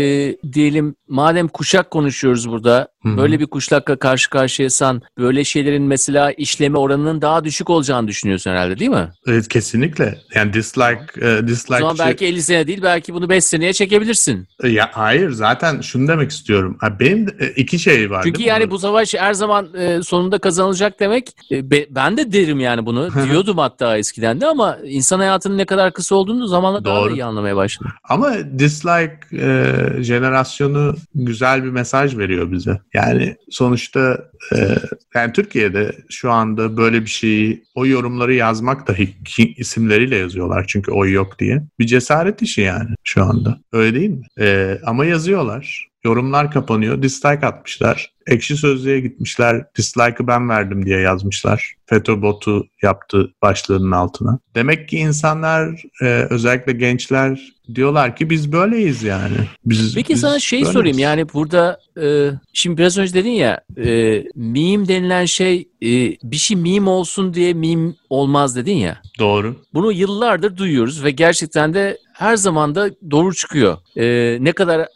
diyelim 0.53 0.95
madem 1.09 1.49
kuşak 1.49 1.91
konuşuyoruz 1.91 2.49
burada 2.49 2.89
Hı 3.03 3.09
hı. 3.09 3.17
böyle 3.17 3.41
bir 3.41 3.47
kuşlakla 3.47 3.97
karşı 3.97 4.31
karşıyasan 4.31 5.03
böyle 5.19 5.45
şeylerin 5.45 5.83
mesela 5.83 6.33
işleme 6.33 6.79
oranının 6.79 7.23
daha 7.23 7.45
düşük 7.45 7.71
olacağını 7.71 8.09
düşünüyorsun 8.09 8.51
herhalde 8.51 8.79
değil 8.79 8.91
mi? 8.91 9.09
Evet, 9.27 9.49
kesinlikle. 9.49 10.19
Yani 10.35 10.53
dislike, 10.53 11.01
e, 11.21 11.39
O 11.39 11.47
dislike 11.49 11.79
zaman 11.81 11.95
şey- 11.95 12.07
belki 12.07 12.27
50 12.27 12.43
sene 12.43 12.67
değil 12.67 12.83
belki 12.83 13.15
bunu 13.15 13.29
5 13.29 13.45
seneye 13.45 13.73
çekebilirsin. 13.73 14.49
ya 14.65 14.91
hayır 14.93 15.31
zaten 15.31 15.81
şunu 15.81 16.09
demek 16.09 16.31
istiyorum. 16.31 16.77
Ha, 16.81 17.01
benim 17.01 17.27
de, 17.27 17.33
e, 17.41 17.49
iki 17.51 17.79
şey 17.79 18.11
var. 18.11 18.23
Çünkü 18.25 18.43
yani 18.43 18.71
bu 18.71 18.79
savaş 18.79 19.15
her 19.15 19.35
zaman 19.35 19.69
e, 19.75 20.03
sonunda 20.03 20.39
kazanılacak 20.39 21.01
demek. 21.01 21.31
E, 21.51 21.71
be- 21.71 21.87
ben 21.91 22.17
de 22.17 22.33
derim 22.33 22.61
yani 22.61 22.87
bunu. 22.87 23.09
Diyordum 23.31 23.59
hatta 23.59 23.99
eskiden 23.99 24.41
de 24.41 24.47
ama 24.47 24.79
insan 24.85 25.19
hayatının 25.19 25.59
ne 25.59 25.65
kadar 25.65 25.93
kısa 25.93 26.15
olduğunu 26.15 26.47
zamanla 26.47 26.85
daha 26.85 26.97
Doğru. 27.01 27.13
iyi 27.13 27.25
anlamaya 27.25 27.57
başladım. 27.57 27.93
Ama 28.09 28.33
dislike 28.59 29.17
e, 29.33 29.75
jenerasyonu 30.03 30.95
güzel 31.15 31.65
bir 31.65 31.71
mesaj 31.71 32.17
veriyor 32.19 32.53
bize. 32.53 32.81
Yani 32.95 33.37
sonuçta 33.51 34.31
e, 34.57 34.77
yani 35.15 35.33
Türkiye'de 35.33 35.93
şu 36.09 36.31
anda 36.31 36.77
böyle 36.77 37.01
bir 37.01 37.11
şeyi 37.11 37.65
o 37.75 37.87
yorumları 37.87 38.35
yazmak 38.35 38.89
dahi 38.89 39.15
isimleriyle 39.57 40.17
yazıyorlar 40.17 40.65
çünkü 40.69 40.93
oy 40.93 41.13
yok 41.13 41.39
diye. 41.39 41.63
Bir 41.79 41.87
cesaret 41.87 42.43
işi 42.43 42.61
yani 42.61 42.95
şu 43.05 43.25
anda. 43.25 43.61
Öyle 43.73 44.01
değil 44.01 44.11
mi? 44.11 44.27
E, 44.41 44.79
ama 44.87 45.05
yazıyorlar. 45.05 45.90
Yorumlar 46.05 46.51
kapanıyor. 46.51 47.03
Dislike 47.03 47.47
atmışlar. 47.47 48.13
Ekşi 48.27 48.57
Sözlüğe 48.57 49.01
gitmişler. 49.01 49.65
Dislike'ı 49.77 50.27
ben 50.27 50.49
verdim 50.49 50.87
diye 50.87 51.01
yazmışlar. 51.01 51.75
FETÖ 51.87 52.23
botu 52.23 52.67
yaptı 52.83 53.31
başlığının 53.43 53.91
altına. 53.91 54.39
Demek 54.55 54.89
ki 54.89 54.99
insanlar 54.99 55.83
e, 56.03 56.07
özellikle 56.31 56.73
gençler 56.73 57.53
diyorlar 57.75 58.17
ki 58.17 58.31
biz 58.31 58.53
böyleyiz 58.53 59.03
yani. 59.03 59.37
Biz, 59.65 59.95
Peki 59.95 60.13
biz 60.15 60.21
sana 60.21 60.39
şey 60.39 60.59
böyleyiz. 60.59 60.73
sorayım 60.73 60.99
yani 60.99 61.29
burada 61.35 61.81
e, 62.03 62.31
şimdi 62.53 62.79
biraz 62.79 62.99
önce 62.99 63.15
dedin 63.15 63.31
ya 63.31 63.61
e, 63.77 64.25
meme 64.35 64.89
denilen 64.89 65.25
şey 65.25 65.69
e, 65.83 65.89
bir 66.23 66.37
şey 66.37 66.57
meme 66.57 66.91
olsun 66.91 67.35
diye 67.35 67.55
meme 67.55 67.93
olmaz 68.11 68.57
dedin 68.57 68.77
ya. 68.77 69.03
Doğru. 69.19 69.57
Bunu 69.75 69.93
yıllardır 69.93 70.57
duyuyoruz 70.57 71.05
ve 71.05 71.11
gerçekten 71.11 71.75
de 71.75 71.99
her 72.21 72.37
zaman 72.37 72.75
da 72.75 72.91
doğru 73.11 73.35
çıkıyor. 73.35 73.79
E, 73.97 74.37
ne 74.41 74.53
kadar 74.53 74.81
e, 74.81 74.89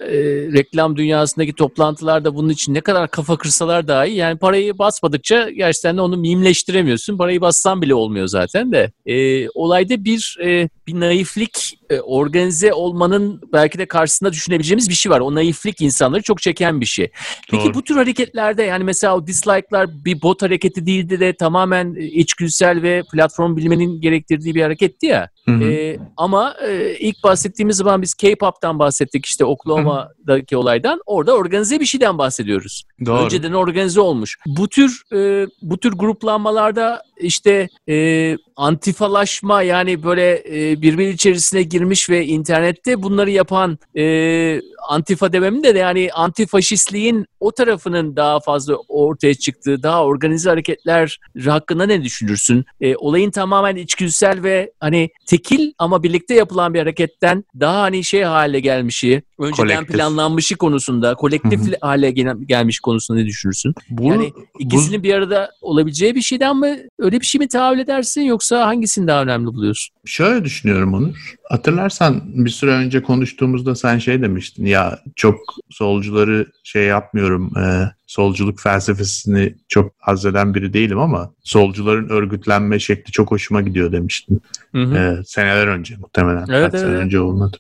reklam 0.53 0.97
dünyasındaki 0.97 1.53
toplantılarda 1.53 2.35
bunun 2.35 2.49
için 2.49 2.75
ne 2.75 2.81
kadar 2.81 3.11
kafa 3.11 3.37
kırsalar 3.37 3.89
dahi 3.89 4.13
yani 4.13 4.39
parayı 4.39 4.79
basmadıkça 4.79 5.51
gerçekten 5.51 5.97
de 5.97 6.01
onu 6.01 6.17
mimleştiremiyorsun. 6.17 7.19
Parayı 7.19 7.41
bassan 7.41 7.83
bile 7.83 7.95
olmuyor 7.95 8.27
zaten 8.27 8.73
de. 8.73 8.93
E, 9.07 9.49
olayda 9.49 10.05
bir 10.05 10.39
e, 10.45 10.69
bir 10.87 11.01
naiflik 11.01 11.79
e, 11.91 12.01
organize 12.01 12.73
olmanın 12.73 13.41
belki 13.53 13.79
de 13.79 13.87
karşısında 13.87 14.33
düşünebileceğimiz 14.33 14.89
bir 14.89 14.95
şey 14.95 15.13
var. 15.13 15.21
O 15.21 15.35
naiflik 15.35 15.81
insanları 15.81 16.23
çok 16.23 16.43
çeken 16.43 16.81
bir 16.81 16.87
şey. 16.87 17.11
Peki 17.51 17.65
Doğru. 17.65 17.75
bu 17.75 17.83
tür 17.83 17.97
hareketlerde 17.97 18.63
yani 18.63 18.85
mesela 18.85 19.17
o 19.17 19.27
dislike'lar 19.27 20.05
bir 20.05 20.23
bot 20.23 20.43
hareketi 20.43 20.87
değildi 20.87 21.21
de 21.21 21.37
tamamen 21.37 21.95
e, 21.95 22.05
içgüdüsel 22.05 22.83
ve 22.83 23.03
platform 23.13 23.57
bilmenin 23.57 24.01
gerektirdiği 24.01 24.55
bir 24.55 24.63
hareketti 24.63 25.07
ya. 25.07 25.31
Hı 25.49 25.53
hı. 25.53 25.65
Ee, 25.65 25.99
ama 26.17 26.55
e, 26.67 26.97
ilk 26.99 27.23
bahsettiğimiz 27.25 27.77
zaman 27.77 28.03
biz 28.03 28.15
K-pop'tan 28.15 28.79
bahsettik 28.79 29.27
işte 29.27 29.45
Oklahoma'daki 29.45 30.57
olaydan. 30.57 31.01
Orada 31.07 31.33
organize 31.35 31.81
bir 31.81 31.85
şeyden 31.85 32.19
bahsediyoruz. 32.19 32.85
Doğru. 33.07 33.25
Önceden 33.25 33.53
organize 33.53 34.01
olmuş. 34.01 34.39
Bu 34.47 34.69
tür 34.69 35.03
e, 35.13 35.47
bu 35.63 35.79
tür 35.79 35.93
gruplanmalarda 35.93 37.03
işte 37.21 37.69
e, 37.89 38.37
antifalaşma 38.57 39.63
yani 39.63 40.03
böyle 40.03 40.43
e, 40.49 40.83
birbiri 40.83 41.11
içerisine 41.11 41.63
girmiş 41.63 42.11
ve 42.11 42.27
internette 42.27 43.03
bunları 43.03 43.31
yapan 43.31 43.79
e, 43.97 44.61
antifa 44.89 45.33
demem 45.33 45.63
de 45.65 45.69
yani 45.79 46.11
antifaşistliğin 46.15 47.27
o 47.41 47.51
tarafının 47.53 48.17
daha 48.17 48.41
fazla 48.41 48.75
ortaya 48.89 49.35
çıktığı 49.35 49.83
daha 49.83 50.05
organize 50.05 50.51
hareketler 50.51 51.19
hakkında 51.47 51.87
ne 51.87 52.03
düşünürsün? 52.05 52.65
E, 52.81 52.97
olayın 52.97 53.31
tamamen 53.31 53.77
içgüdüsel 53.77 54.43
ve 54.43 54.73
hani 54.81 55.11
tekil 55.27 55.73
ama 55.79 56.03
birlikte 56.03 56.35
yapılan 56.35 56.75
bir 56.75 56.79
hareketten 56.79 57.45
daha 57.61 57.81
hani 57.83 58.05
şey 58.05 58.23
hale 58.23 58.61
gelmişi, 58.61 59.23
önceden 59.39 59.57
Kolektif. 59.57 59.97
planlanmışı 59.97 60.57
konusunda, 60.57 61.15
kolektif 61.15 61.61
Hı 61.61 61.71
hı. 61.71 61.75
hale 61.81 62.11
gel- 62.11 62.37
gelmiş 62.47 62.81
konusunda 62.81 63.21
ne 63.21 63.27
düşünürsün? 63.27 63.75
Bu, 63.91 64.05
Yani 64.05 64.33
İkisinin 64.59 65.03
bir 65.03 65.15
arada 65.15 65.51
olabileceği 65.61 66.15
bir 66.15 66.23
şeyden 66.23 66.57
mi 66.57 66.83
öyle 66.99 67.14
bir 67.21 67.27
şey 67.27 67.39
mi 67.39 67.49
tahammül 67.49 67.79
edersin 67.79 68.23
yoksa 68.23 68.67
hangisini 68.67 69.07
daha 69.07 69.23
önemli 69.23 69.47
buluyorsun? 69.47 69.97
Şöyle 70.05 70.45
düşünüyorum 70.45 70.95
Onur. 70.95 71.35
Hatırlarsan 71.45 72.23
bir 72.45 72.51
süre 72.51 72.71
önce 72.71 73.03
konuştuğumuzda 73.03 73.75
sen 73.75 73.99
şey 73.99 74.23
demiştin 74.23 74.67
ya 74.67 74.99
çok 75.17 75.41
solcuları 75.71 76.47
şey 76.65 76.85
yapmıyorum 76.85 77.59
e, 77.59 77.91
solculuk 78.07 78.61
felsefesini 78.61 79.55
çok 79.69 79.93
haz 79.99 80.27
eden 80.27 80.55
biri 80.55 80.73
değilim 80.73 80.99
ama 80.99 81.35
solcuların 81.43 82.09
örgütlenme 82.09 82.79
şekli 82.79 83.13
çok 83.13 83.31
hoşuma 83.31 83.61
gidiyor 83.63 83.93
demiştin. 83.93 84.43
Hı 84.73 84.83
hı. 84.83 84.97
E, 84.97 85.25
seneler 85.25 85.67
önce 85.67 85.97
muhtemelen. 85.97 86.47
Evet, 86.49 86.71
Kaç 86.71 86.81
sene 86.81 86.91
evet. 86.91 87.05
önce 87.05 87.21
olmadı. 87.21 87.57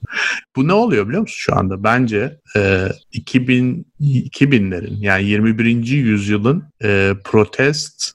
Bu 0.56 0.68
ne 0.68 0.72
oluyor 0.72 1.08
biliyor 1.08 1.22
musun 1.22 1.36
şu 1.38 1.56
anda? 1.56 1.84
Bence 1.84 2.40
e, 2.56 2.88
2000 3.12 3.86
2000'lerin 4.00 4.96
yani 5.00 5.24
21. 5.24 5.86
yüzyılın 5.86 6.64
e, 6.84 7.12
protest 7.24 8.12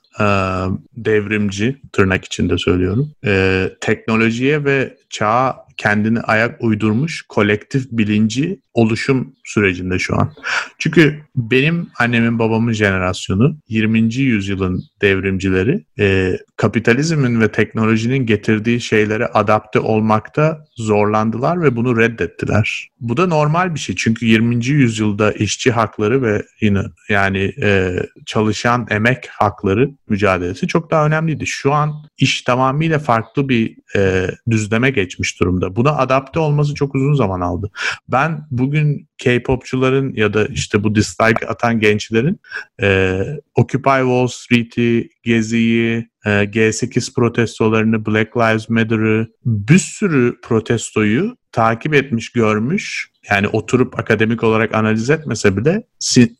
devrimci 0.98 1.82
tırnak 1.94 2.26
içinde 2.26 2.58
söylüyorum. 2.58 3.12
E, 3.26 3.70
teknolojiye 3.82 4.66
ve 4.66 4.98
çağa 5.10 5.66
kendini 5.78 6.22
ayak 6.22 6.64
uydurmuş 6.64 7.22
kolektif 7.30 7.88
bilinci 7.92 8.60
oluşum 8.74 9.34
sürecinde 9.46 10.00
şu 10.00 10.16
an. 10.16 10.34
Çünkü 10.78 11.20
benim 11.36 11.88
annemin 12.00 12.40
babamın 12.40 12.74
jenerasyonu 12.74 13.58
20. 13.68 14.16
yüzyılın 14.16 14.84
devrimcileri 15.02 15.86
e, 16.00 16.38
kapitalizmin 16.58 17.42
ve 17.42 17.52
teknolojinin 17.52 18.26
getirdiği 18.26 18.82
şeylere 18.82 19.26
adapte 19.26 19.80
olmakta 19.80 20.66
zorlandılar 20.76 21.62
ve 21.62 21.76
bunu 21.76 21.98
reddettiler. 21.98 22.89
Bu 23.00 23.18
da 23.18 23.28
normal 23.28 23.76
bir 23.76 23.80
şey 23.80 23.96
çünkü 23.96 24.26
20. 24.26 24.66
yüzyılda 24.66 25.32
işçi 25.32 25.72
hakları 25.72 26.22
ve 26.22 26.44
yine 26.62 26.82
yani 27.10 27.54
e, 27.62 28.00
çalışan 28.26 28.88
emek 28.90 29.28
hakları 29.28 29.92
mücadelesi 30.10 30.68
çok 30.68 30.92
daha 30.92 31.06
önemliydi. 31.06 31.48
Şu 31.48 31.74
an 31.74 31.94
iş 32.18 32.42
tamamıyla 32.42 33.00
farklı 33.00 33.50
bir 33.50 33.78
e, 33.96 34.32
düzleme 34.50 34.90
geçmiş 34.90 35.40
durumda. 35.40 35.76
Buna 35.76 35.92
adapte 35.92 36.40
olması 36.40 36.74
çok 36.74 36.96
uzun 36.96 37.14
zaman 37.14 37.42
aldı. 37.42 37.72
Ben 38.08 38.48
bugün 38.52 39.10
K-popçuların 39.18 40.14
ya 40.14 40.34
da 40.34 40.46
işte 40.46 40.84
bu 40.84 40.96
dislike 40.96 41.48
atan 41.48 41.80
gençlerin 41.80 42.40
e, 42.82 43.22
Occupy 43.56 44.00
Wall 44.00 44.28
Street'i, 44.28 45.10
Gezi'yi, 45.24 46.10
G8 46.30 47.14
protestolarını, 47.14 48.06
Black 48.06 48.38
Lives 48.38 48.70
Matter'ı 48.70 49.28
bir 49.46 49.80
sürü 49.80 50.36
protestoyu 50.44 51.36
takip 51.52 51.94
etmiş, 51.94 52.32
görmüş. 52.32 53.10
Yani 53.32 53.48
oturup 53.48 54.00
akademik 54.00 54.44
olarak 54.44 54.76
analiz 54.76 55.10
etmese 55.10 55.58
bile 55.58 55.84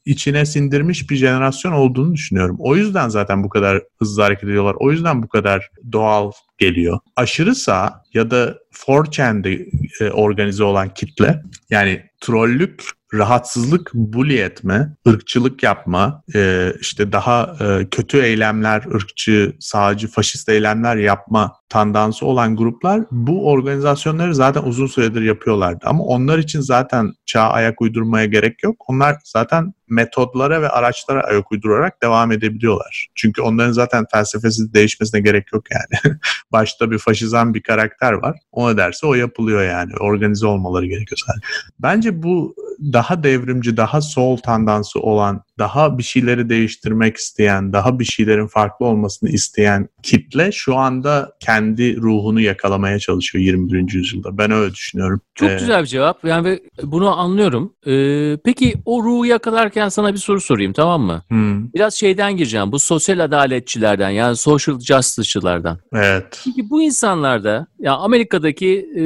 içine 0.06 0.46
sindirmiş 0.46 1.10
bir 1.10 1.16
jenerasyon 1.16 1.72
olduğunu 1.72 2.14
düşünüyorum. 2.14 2.56
O 2.60 2.76
yüzden 2.76 3.10
zaten 3.10 3.44
bu 3.44 3.50
kadar 3.50 3.84
hızlı 4.00 4.22
hareket 4.22 4.44
ediyorlar. 4.44 4.76
O 4.80 4.92
yüzden 4.92 5.24
bu 5.24 5.28
kadar 5.28 5.70
doğal 5.92 6.32
geliyor. 6.58 7.00
Aşırı 7.16 7.56
sağ 7.56 8.04
ya 8.14 8.32
da 8.32 8.58
4chan'de 8.74 9.70
e, 10.02 10.12
organize 10.12 10.64
olan 10.64 10.94
kitle 10.94 11.42
yani 11.70 12.04
trollük, 12.22 12.84
rahatsızlık, 13.14 13.92
bully 13.94 14.38
etme, 14.38 14.96
ırkçılık 15.08 15.64
yapma, 15.64 16.24
e, 16.36 16.74
işte 16.82 17.12
daha 17.12 17.56
e, 17.62 17.90
kötü 17.92 18.18
eylemler, 18.22 18.86
ırkçı, 18.96 19.56
sağcı, 19.60 20.08
faşist 20.08 20.50
eylemler 20.50 20.96
yapma 20.96 21.54
tandansı 21.70 22.26
olan 22.26 22.56
gruplar 22.56 23.02
bu 23.12 23.48
organizasyonları 23.48 24.36
zaten 24.36 24.64
uzun 24.64 24.88
süredir 24.88 25.22
yapıyorlardı. 25.22 25.86
Ama 25.86 26.04
onlar 26.04 26.38
için 26.38 26.62
zaten 26.62 27.14
çağa 27.26 27.50
ayak 27.50 27.82
uydurmaya 27.82 28.26
gerek 28.26 28.64
yok. 28.64 28.76
Onlar 28.88 29.16
zaten 29.24 29.74
metodlara 29.90 30.62
ve 30.62 30.70
araçlara 30.70 31.22
ayak 31.24 31.52
uydurarak 31.52 32.04
devam 32.04 32.32
edebiliyorlar. 32.32 33.08
Çünkü 33.16 33.42
onların 33.42 33.72
zaten 33.72 34.06
felsefesi 34.12 34.74
değişmesine 34.74 35.22
gerek 35.22 35.54
yok 35.54 35.64
yani. 35.72 36.16
Başta 36.52 36.92
bir 36.92 36.98
faşizan 36.98 37.54
bir 37.54 37.62
karakter 37.62 38.14
var. 38.14 38.38
O 38.52 38.72
ne 38.72 38.78
derse 38.78 39.08
o 39.08 39.14
yapılıyor 39.14 39.64
yani. 39.64 39.92
Organize 40.00 40.48
olmaları 40.48 40.86
gerekiyor 40.86 41.20
sadece. 41.28 41.48
Bence 41.80 42.24
bu 42.24 42.56
daha 42.94 43.24
devrimci, 43.24 43.78
daha 43.78 44.02
sol 44.02 44.38
tandansı 44.38 45.00
olan, 45.00 45.44
daha 45.60 45.98
bir 45.98 46.04
şeyleri 46.04 46.50
değiştirmek 46.50 47.18
isteyen, 47.18 47.74
daha 47.74 48.00
bir 48.00 48.06
şeylerin 48.06 48.48
farklı 48.48 48.86
olmasını 48.86 49.30
isteyen 49.30 49.90
kitle 50.04 50.52
şu 50.52 50.76
anda 50.76 51.32
kendi 51.40 51.98
ruhunu 51.98 52.42
yakalamaya 52.42 53.00
çalışıyor 53.00 53.44
21. 53.44 53.94
yüzyılda. 53.94 54.38
Ben 54.38 54.52
öyle 54.52 54.74
düşünüyorum. 54.74 55.22
Çok 55.36 55.50
Ee, 55.50 55.58
güzel 55.60 55.82
bir 55.82 55.88
cevap. 55.88 56.26
Yani 56.26 56.60
bunu 56.84 57.20
anlıyorum. 57.20 57.74
Ee, 57.88 58.38
peki 58.46 58.74
o 58.86 59.04
ruhu 59.04 59.26
yakalarken 59.26 59.79
sana 59.88 60.14
bir 60.14 60.20
soru 60.20 60.42
sorayım 60.42 60.74
tamam 60.74 61.02
mı? 61.02 61.22
hmm, 61.30 61.74
Biraz 61.74 61.94
şeyden 61.94 62.38
gireceğim. 62.38 62.72
Bu 62.72 62.80
sosyal 62.80 63.20
adaletçilerden 63.20 64.10
yani 64.10 64.36
social 64.36 64.80
justice'çılardan. 64.80 65.78
evet. 65.94 66.42
Peki 66.46 66.70
bu 66.70 66.82
insanlarda 66.82 67.68
ya 67.80 67.94
Amerika'daki 67.96 68.90
e, 68.96 69.02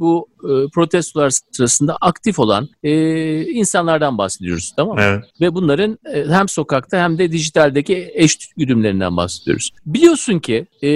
bu 0.00 0.28
e, 0.44 0.52
protestolar 0.74 1.32
sırasında 1.52 1.96
aktif 2.00 2.38
olan 2.38 2.68
e, 2.82 3.42
insanlardan 3.46 4.18
bahsediyoruz 4.18 4.72
tamam 4.76 4.96
mı? 4.96 5.02
Evet. 5.04 5.24
Ve 5.40 5.54
bunların 5.54 5.98
e, 6.14 6.24
hem 6.28 6.48
sokakta 6.48 6.98
hem 7.02 7.18
de 7.18 7.32
dijitaldeki 7.32 8.10
eş 8.14 8.38
güdümlerinden 8.56 9.16
bahsediyoruz. 9.16 9.70
Biliyorsun 9.86 10.38
ki 10.38 10.66
e, 10.82 10.88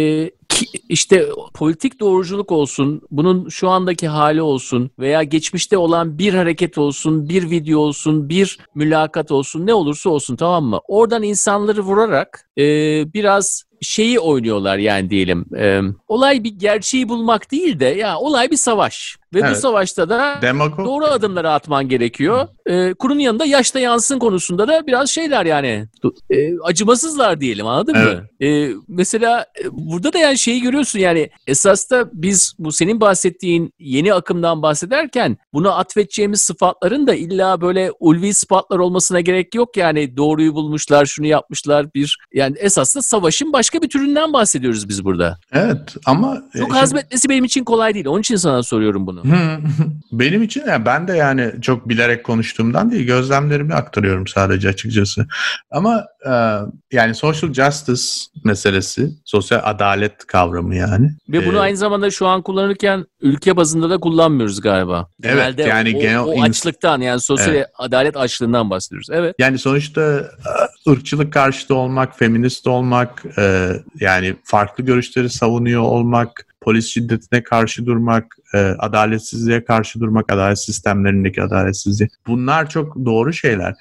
işte 0.89 1.29
politik 1.55 2.01
doğruculuk 2.01 2.53
olsun, 2.53 3.03
bunun 3.11 3.49
şu 3.49 3.69
andaki 3.69 4.09
hali 4.09 4.43
olsun 4.43 4.91
veya 4.99 5.23
geçmişte 5.23 5.77
olan 5.79 6.19
bir 6.19 6.35
hareket 6.35 6.79
olsun, 6.79 7.29
bir 7.29 7.51
video 7.51 7.79
olsun, 7.79 8.29
bir 8.29 8.59
mülakat 8.75 9.31
olsun 9.31 9.67
ne 9.67 9.75
olursa 9.75 10.11
olsun 10.11 10.37
tamam 10.37 10.65
mı? 10.65 10.81
Oradan 10.89 11.23
insanları 11.23 11.81
vurarak 11.81 12.51
e, 12.59 12.63
biraz 13.15 13.65
şeyi 13.81 14.21
oynuyorlar 14.21 14.79
yani 14.79 15.11
diyelim. 15.11 15.45
E, 15.59 15.81
olay 16.09 16.45
bir 16.45 16.51
gerçeği 16.59 17.09
bulmak 17.09 17.51
değil 17.51 17.81
de 17.81 17.85
ya 17.87 18.19
olay 18.19 18.51
bir 18.51 18.57
savaş. 18.57 19.17
Ve 19.35 19.43
bu 19.43 19.47
Evet. 19.47 19.57
savaşta 19.57 20.09
da 20.09 20.39
Demagog 20.43 20.87
doğru 20.87 21.05
adımları 21.05 21.51
atman 21.51 21.89
gerekiyor. 21.89 22.49
Ee, 22.67 22.95
kurun 22.95 23.19
yanında 23.19 23.45
yaşta 23.45 23.81
yansın 23.81 24.19
konusunda 24.19 24.69
da 24.69 24.87
biraz 24.87 25.11
şeyler 25.11 25.47
yani 25.47 25.89
e, 26.31 26.59
acımasızlar 26.65 27.41
diyelim 27.41 27.67
anladın 27.67 27.99
mı? 27.99 28.47
Ee, 28.47 28.71
mesela 28.89 29.47
e, 29.65 29.65
burada 29.73 30.13
da 30.13 30.19
yani 30.19 30.39
şeyi 30.39 30.61
görüyorsun 30.61 30.99
yani 30.99 31.31
esas 31.47 31.91
da 31.91 32.11
biz 32.13 32.55
bu 32.59 32.73
senin 32.73 33.01
bahsettiğin 33.01 33.75
yeni 33.79 34.15
akımdan 34.15 34.63
bahsederken 34.63 35.37
buna 35.53 35.75
atfedeceğimiz 35.75 36.41
sıfatların 36.41 37.07
da 37.07 37.15
illa 37.15 37.61
böyle 37.61 37.93
ulvi 38.01 38.35
sıfatlar 38.35 38.79
olmasına 38.79 39.21
gerek 39.21 39.55
yok 39.55 39.77
yani 39.77 40.17
doğruyu 40.17 40.55
bulmuşlar 40.55 41.07
şunu 41.07 41.27
yapmışlar 41.27 41.95
bir 41.95 42.19
yani 42.35 42.57
esas 42.59 42.97
da 42.97 43.03
savaşın 43.03 43.53
başka 43.71 43.83
bir 43.83 43.89
türünden 43.89 44.33
bahsediyoruz 44.33 44.89
biz 44.89 45.05
burada. 45.05 45.39
Evet 45.53 45.97
ama 46.07 46.35
e, 46.55 46.59
Çok 46.59 46.67
şimdi- 46.67 46.79
hazmetmesi 46.79 47.29
benim 47.29 47.45
için 47.45 47.65
kolay 47.65 47.95
değil 47.95 48.07
onun 48.07 48.21
için 48.21 48.37
sana 48.37 48.63
soruyorum 48.63 49.07
bunu. 49.07 49.23
Benim 50.13 50.43
için 50.43 50.63
yani 50.67 50.85
ben 50.87 51.09
de 51.09 51.17
yani 51.17 51.51
çok 51.63 51.89
bilerek 51.89 52.25
konuştuğumdan 52.25 52.91
değil 52.91 53.07
gözlemlerimi 53.07 53.75
aktarıyorum 53.75 54.27
sadece 54.27 54.69
açıkçası. 54.69 55.27
Ama 55.71 56.05
yani 56.93 57.15
social 57.15 57.53
justice 57.53 58.03
meselesi, 58.45 59.11
sosyal 59.25 59.61
adalet 59.65 60.27
kavramı 60.27 60.77
yani. 60.77 61.11
Ve 61.29 61.47
bunu 61.47 61.57
Ee, 61.57 61.61
aynı 61.61 61.77
zamanda 61.77 62.11
şu 62.11 62.27
an 62.27 62.43
kullanırken 62.43 63.07
ülke 63.21 63.57
bazında 63.57 63.91
da 63.91 63.99
kullanmıyoruz 63.99 64.61
galiba. 64.61 65.09
Evet, 65.23 65.35
Genelde 65.37 65.63
yani 65.63 65.97
o, 65.97 66.01
genel 66.01 66.19
o 66.21 66.43
açlıktan 66.43 67.01
yani 67.01 67.21
sosyal 67.21 67.55
Evet. 67.55 67.67
adalet 67.79 68.17
açlığından 68.17 68.71
bahsediyoruz. 68.71 69.09
Evet. 69.11 69.35
Yani 69.39 69.59
sonuçta 69.59 70.03
e, 70.87 70.91
ırkçılık 70.91 71.33
karşıtı 71.33 71.75
olmak, 71.75 72.19
feminist 72.19 72.67
olmak, 72.67 73.23
e, 73.39 73.73
yani 74.01 74.37
farklı 74.45 74.85
görüşleri 74.85 75.31
savunuyor 75.31 75.83
olmak, 75.83 76.47
polis 76.61 76.87
şiddetine 76.87 77.43
karşı 77.43 77.87
durmak, 77.87 78.37
e, 78.55 78.59
adaletsizliğe 78.59 79.65
karşı 79.65 80.01
durmak, 80.01 80.33
adalet 80.33 80.59
sistemlerindeki 80.59 81.43
adaletsizliği. 81.43 82.09
Bunlar 82.27 82.71
çok 82.71 82.97
doğru 82.97 83.33
şeyler. 83.33 83.75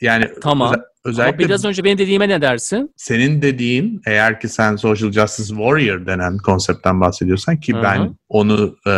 Yani 0.00 0.30
Tamam. 0.42 0.74
Öze- 1.04 1.10
özellikle 1.10 1.28
Ama 1.44 1.48
biraz 1.48 1.64
önce 1.64 1.84
benim 1.84 1.98
dediğime 1.98 2.28
ne 2.28 2.40
dersin? 2.42 2.92
senin 2.96 3.42
dediğin 3.42 4.00
eğer 4.06 4.40
ki 4.40 4.48
sen 4.48 4.76
social 4.76 5.12
justice 5.12 5.48
warrior 5.48 6.06
denen 6.06 6.38
konseptten 6.38 7.00
bahsediyorsan 7.00 7.60
ki 7.60 7.72
Hı 7.74 7.78
hı. 7.78 7.82
ben 7.82 8.14
onu 8.30 8.76
e, 8.86 8.90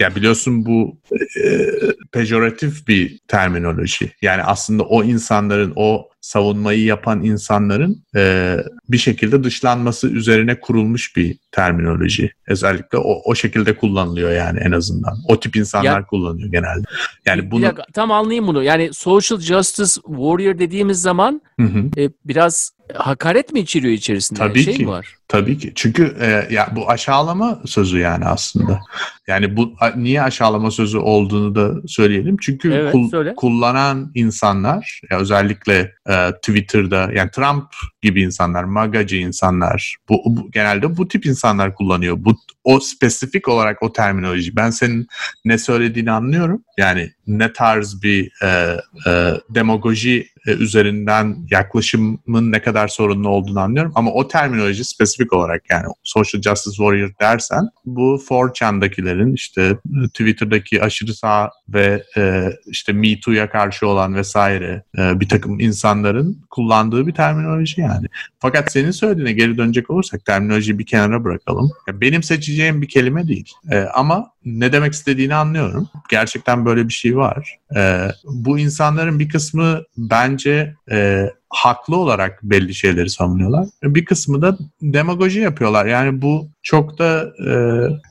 ya 0.00 0.14
biliyorsun 0.16 0.66
bu 0.66 0.98
e, 1.44 1.68
pejoratif 2.12 2.88
bir 2.88 3.18
terminoloji. 3.28 4.12
Yani 4.22 4.42
aslında 4.42 4.82
o 4.82 5.04
insanların 5.04 5.72
o 5.76 6.08
savunmayı 6.20 6.84
yapan 6.84 7.24
insanların 7.24 8.04
e, 8.16 8.56
bir 8.88 8.98
şekilde 8.98 9.44
dışlanması 9.44 10.08
üzerine 10.08 10.60
kurulmuş 10.60 11.16
bir 11.16 11.38
terminoloji. 11.52 12.32
Özellikle 12.46 12.98
o, 12.98 13.22
o 13.24 13.34
şekilde 13.34 13.76
kullanılıyor 13.76 14.32
yani 14.32 14.58
en 14.58 14.72
azından. 14.72 15.18
O 15.28 15.40
tip 15.40 15.56
insanlar 15.56 16.00
Ya- 16.00 16.06
kullanıyor 16.06 16.48
genelde. 16.50 16.84
Yani 17.26 17.50
bunu 17.50 17.62
dakika, 17.62 17.84
tam 17.92 18.10
anlayayım 18.10 18.46
bunu. 18.46 18.62
Yani 18.62 18.90
social 18.92 19.40
justice 19.40 19.92
warrior 19.94 20.58
dediğimiz 20.58 21.02
zaman 21.02 21.42
Hı 21.60 21.66
hı. 21.66 22.00
e, 22.00 22.10
biraz 22.24 22.70
hakaret 22.94 23.52
mi 23.52 23.60
içeriyor 23.60 23.92
içerisinde? 23.94 24.38
Tabii 24.38 24.62
şey 24.62 24.74
ki. 24.74 24.82
mi 24.82 24.88
var? 24.88 25.16
Tabii 25.32 25.58
ki. 25.58 25.72
Çünkü 25.74 26.16
e, 26.20 26.54
ya 26.54 26.68
bu 26.76 26.90
aşağılama 26.90 27.60
sözü 27.66 27.98
yani 27.98 28.24
aslında. 28.24 28.80
Yani 29.26 29.56
bu 29.56 29.74
a- 29.80 29.90
niye 29.96 30.22
aşağılama 30.22 30.70
sözü 30.70 30.98
olduğunu 30.98 31.54
da 31.54 31.88
söyleyelim. 31.88 32.36
Çünkü 32.40 32.72
Evet, 32.72 32.92
kul- 32.92 33.10
söyle. 33.10 33.34
kullanan 33.36 34.10
insanlar 34.14 35.00
ya 35.10 35.18
özellikle 35.18 35.92
e, 36.08 36.32
Twitter'da 36.32 37.10
yani 37.14 37.30
Trump 37.30 37.64
gibi 38.02 38.22
insanlar, 38.22 38.64
magacı 38.64 39.16
insanlar, 39.16 39.96
bu, 40.08 40.22
bu 40.26 40.50
genelde 40.50 40.96
bu 40.96 41.08
tip 41.08 41.26
insanlar 41.26 41.74
kullanıyor. 41.74 42.16
Bu 42.18 42.36
o 42.64 42.80
spesifik 42.80 43.48
olarak 43.48 43.82
o 43.82 43.92
terminoloji. 43.92 44.56
Ben 44.56 44.70
senin 44.70 45.06
ne 45.44 45.58
söylediğini 45.58 46.10
anlıyorum. 46.10 46.64
Yani 46.78 47.10
ne 47.26 47.52
tarz 47.52 48.02
bir 48.02 48.30
e, 48.42 48.76
e, 49.06 49.34
demagoji 49.50 50.26
e, 50.46 50.50
üzerinden 50.50 51.36
yaklaşımın 51.50 52.52
ne 52.52 52.62
kadar 52.62 52.88
sorunlu 52.88 53.28
olduğunu 53.28 53.60
anlıyorum. 53.60 53.92
Ama 53.94 54.12
o 54.12 54.28
terminoloji 54.28 54.84
spesifik 54.84 55.21
olarak 55.32 55.62
yani 55.70 55.86
social 56.02 56.42
justice 56.42 56.76
warrior 56.76 57.10
dersen 57.20 57.68
bu 57.84 58.22
4chan'dakilerin 58.28 59.34
işte 59.34 59.78
Twitter'daki 60.06 60.82
aşırı 60.82 61.14
sağ 61.14 61.50
ve 61.68 62.04
e, 62.16 62.52
işte 62.66 62.92
Me 62.92 63.20
Too'ya 63.20 63.50
karşı 63.50 63.86
olan 63.86 64.14
vesaire 64.14 64.82
e, 64.98 65.20
bir 65.20 65.28
takım 65.28 65.60
insanların 65.60 66.42
kullandığı 66.50 67.06
bir 67.06 67.14
terminoloji 67.14 67.80
yani. 67.80 68.06
Fakat 68.38 68.72
senin 68.72 68.90
söylediğine 68.90 69.32
geri 69.32 69.58
dönecek 69.58 69.90
olursak 69.90 70.24
terminolojiyi 70.24 70.78
bir 70.78 70.86
kenara 70.86 71.24
bırakalım. 71.24 71.70
Ya 71.88 72.00
benim 72.00 72.22
seçeceğim 72.22 72.82
bir 72.82 72.88
kelime 72.88 73.28
değil. 73.28 73.52
E, 73.70 73.78
ama 73.78 74.32
ne 74.44 74.72
demek 74.72 74.92
istediğini 74.92 75.34
anlıyorum. 75.34 75.88
Gerçekten 76.10 76.66
böyle 76.66 76.88
bir 76.88 76.92
şey 76.92 77.16
var. 77.16 77.58
E, 77.76 78.08
bu 78.24 78.58
insanların 78.58 79.18
bir 79.18 79.28
kısmı 79.28 79.82
bence 79.96 80.74
e, 80.90 81.30
haklı 81.50 81.96
olarak 81.96 82.42
belli 82.42 82.74
şeyleri 82.74 83.10
savunuyorlar. 83.10 83.68
Bir 83.82 84.04
kısmı 84.04 84.42
da 84.42 84.58
demagoji 84.82 85.40
yapıyorlar. 85.40 85.86
Yani 85.86 86.22
bu 86.22 86.48
çok 86.62 86.98
da 86.98 87.32
e, 87.48 87.52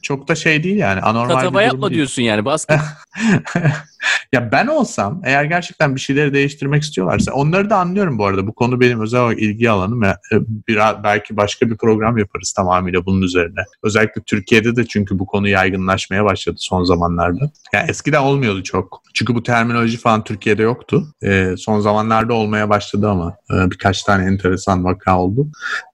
çok 0.01 0.27
da 0.27 0.35
şey 0.35 0.63
değil 0.63 0.77
yani 0.77 1.01
anormal 1.01 1.29
bir 1.29 1.33
Tatava 1.33 1.53
durum 1.53 1.65
yapma 1.65 1.89
değil. 1.89 1.97
diyorsun 1.97 2.21
yani 2.21 2.45
baskı. 2.45 2.73
ya 4.33 4.51
ben 4.51 4.67
olsam 4.67 5.21
eğer 5.25 5.43
gerçekten 5.43 5.95
bir 5.95 5.99
şeyleri 5.99 6.33
değiştirmek 6.33 6.83
istiyorlarsa 6.83 7.31
onları 7.31 7.69
da 7.69 7.77
anlıyorum 7.77 8.17
bu 8.17 8.25
arada. 8.25 8.47
Bu 8.47 8.53
konu 8.53 8.79
benim 8.79 9.01
özel 9.01 9.21
olarak 9.21 9.39
ilgi 9.39 9.69
alanım. 9.69 10.03
Ya, 10.03 10.17
e, 10.31 10.35
biraz, 10.67 11.03
belki 11.03 11.37
başka 11.37 11.69
bir 11.69 11.77
program 11.77 12.17
yaparız 12.17 12.53
tamamıyla 12.53 13.05
bunun 13.05 13.21
üzerine. 13.21 13.59
Özellikle 13.83 14.21
Türkiye'de 14.21 14.75
de 14.75 14.85
çünkü 14.85 15.19
bu 15.19 15.25
konu 15.25 15.47
yaygınlaşmaya 15.47 16.25
başladı 16.25 16.55
son 16.59 16.83
zamanlarda. 16.83 17.51
Ya 17.73 17.81
eskiden 17.81 18.21
olmuyordu 18.21 18.63
çok. 18.63 19.01
Çünkü 19.13 19.35
bu 19.35 19.43
terminoloji 19.43 19.97
falan 19.97 20.23
Türkiye'de 20.23 20.63
yoktu. 20.63 21.07
E, 21.23 21.55
son 21.57 21.79
zamanlarda 21.79 22.33
olmaya 22.33 22.69
başladı 22.69 23.09
ama 23.09 23.35
e, 23.53 23.71
birkaç 23.71 24.03
tane 24.03 24.25
enteresan 24.25 24.83
vaka 24.83 25.19
oldu. 25.19 25.47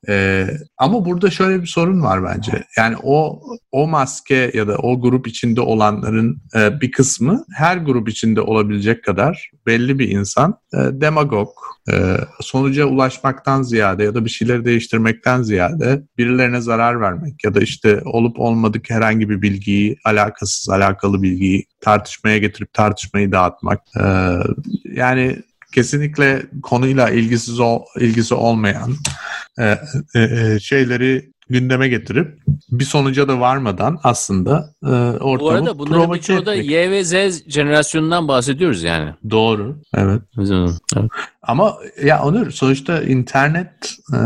E, 0.10 0.47
ama 0.78 1.05
burada 1.05 1.30
şöyle 1.30 1.62
bir 1.62 1.68
sorun 1.68 2.01
var 2.01 2.24
bence. 2.24 2.47
Yani 2.78 2.95
o 3.04 3.41
o 3.72 3.88
maske 3.88 4.52
ya 4.54 4.68
da 4.68 4.78
o 4.78 5.02
grup 5.02 5.28
içinde 5.28 5.62
olanların 5.62 6.41
e, 6.56 6.82
bir 6.82 6.91
kısmı 6.91 7.45
her 7.56 7.78
grup 7.78 8.10
içinde 8.10 8.41
olabilecek 8.41 9.04
kadar 9.04 9.52
belli 9.66 10.00
bir 10.00 10.10
insan 10.10 10.60
e, 10.74 10.78
demagog, 10.78 11.50
e, 11.91 12.18
sonuca 12.41 12.86
ulaşmaktan 12.86 13.62
ziyade 13.62 14.04
ya 14.04 14.16
da 14.16 14.26
bir 14.26 14.30
şeyleri 14.30 14.66
değiştirmekten 14.66 15.41
ziyade 15.41 16.04
birilerine 16.18 16.62
zarar 16.62 17.02
vermek 17.02 17.43
ya 17.43 17.56
da 17.56 17.60
işte 17.62 18.02
olup 18.06 18.39
olmadık 18.39 18.89
herhangi 18.89 19.30
bir 19.30 19.41
bilgiyi, 19.41 19.98
alakasız 20.06 20.70
alakalı 20.70 21.22
bilgiyi 21.22 21.66
tartışmaya 21.82 22.38
getirip 22.38 22.74
tartışmayı 22.74 23.32
dağıtmak. 23.32 23.82
E, 24.00 24.04
yani 24.84 25.38
kesinlikle 25.74 26.45
konuyla 26.64 27.10
ilgisiz 27.10 27.60
ol, 27.60 27.82
ilgisi 28.00 28.34
olmayan 28.34 28.95
e, 29.60 29.80
e, 30.16 30.22
e, 30.22 30.60
şeyleri 30.60 31.32
gündeme 31.50 31.88
getirip 31.88 32.39
bir 32.72 32.84
sonuca 32.84 33.28
da 33.28 33.39
varmadan 33.39 34.00
aslında 34.04 34.74
e, 34.84 34.88
ortamı 34.88 35.39
Bu 35.39 35.50
arada 35.50 35.80
bunların 35.80 36.14
birçoğu 36.14 36.45
da. 36.45 36.56
Y 36.56 36.91
ve 36.91 37.04
Z 37.04 37.43
jenerasyonundan 37.48 38.28
bahsediyoruz 38.28 38.84
yani. 38.84 39.14
Doğru. 39.30 39.82
Evet. 39.95 40.22
Evet. 40.95 41.10
Ama 41.48 41.78
ya 42.04 42.24
Onur 42.24 42.52
sonuçta 42.52 43.02
internet 43.02 43.95
e, 44.14 44.20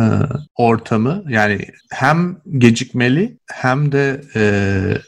ortamı 0.56 1.24
yani 1.30 1.66
hem 1.92 2.38
gecikmeli 2.58 3.38
hem 3.52 3.92
de 3.92 4.22
e, 4.36 4.44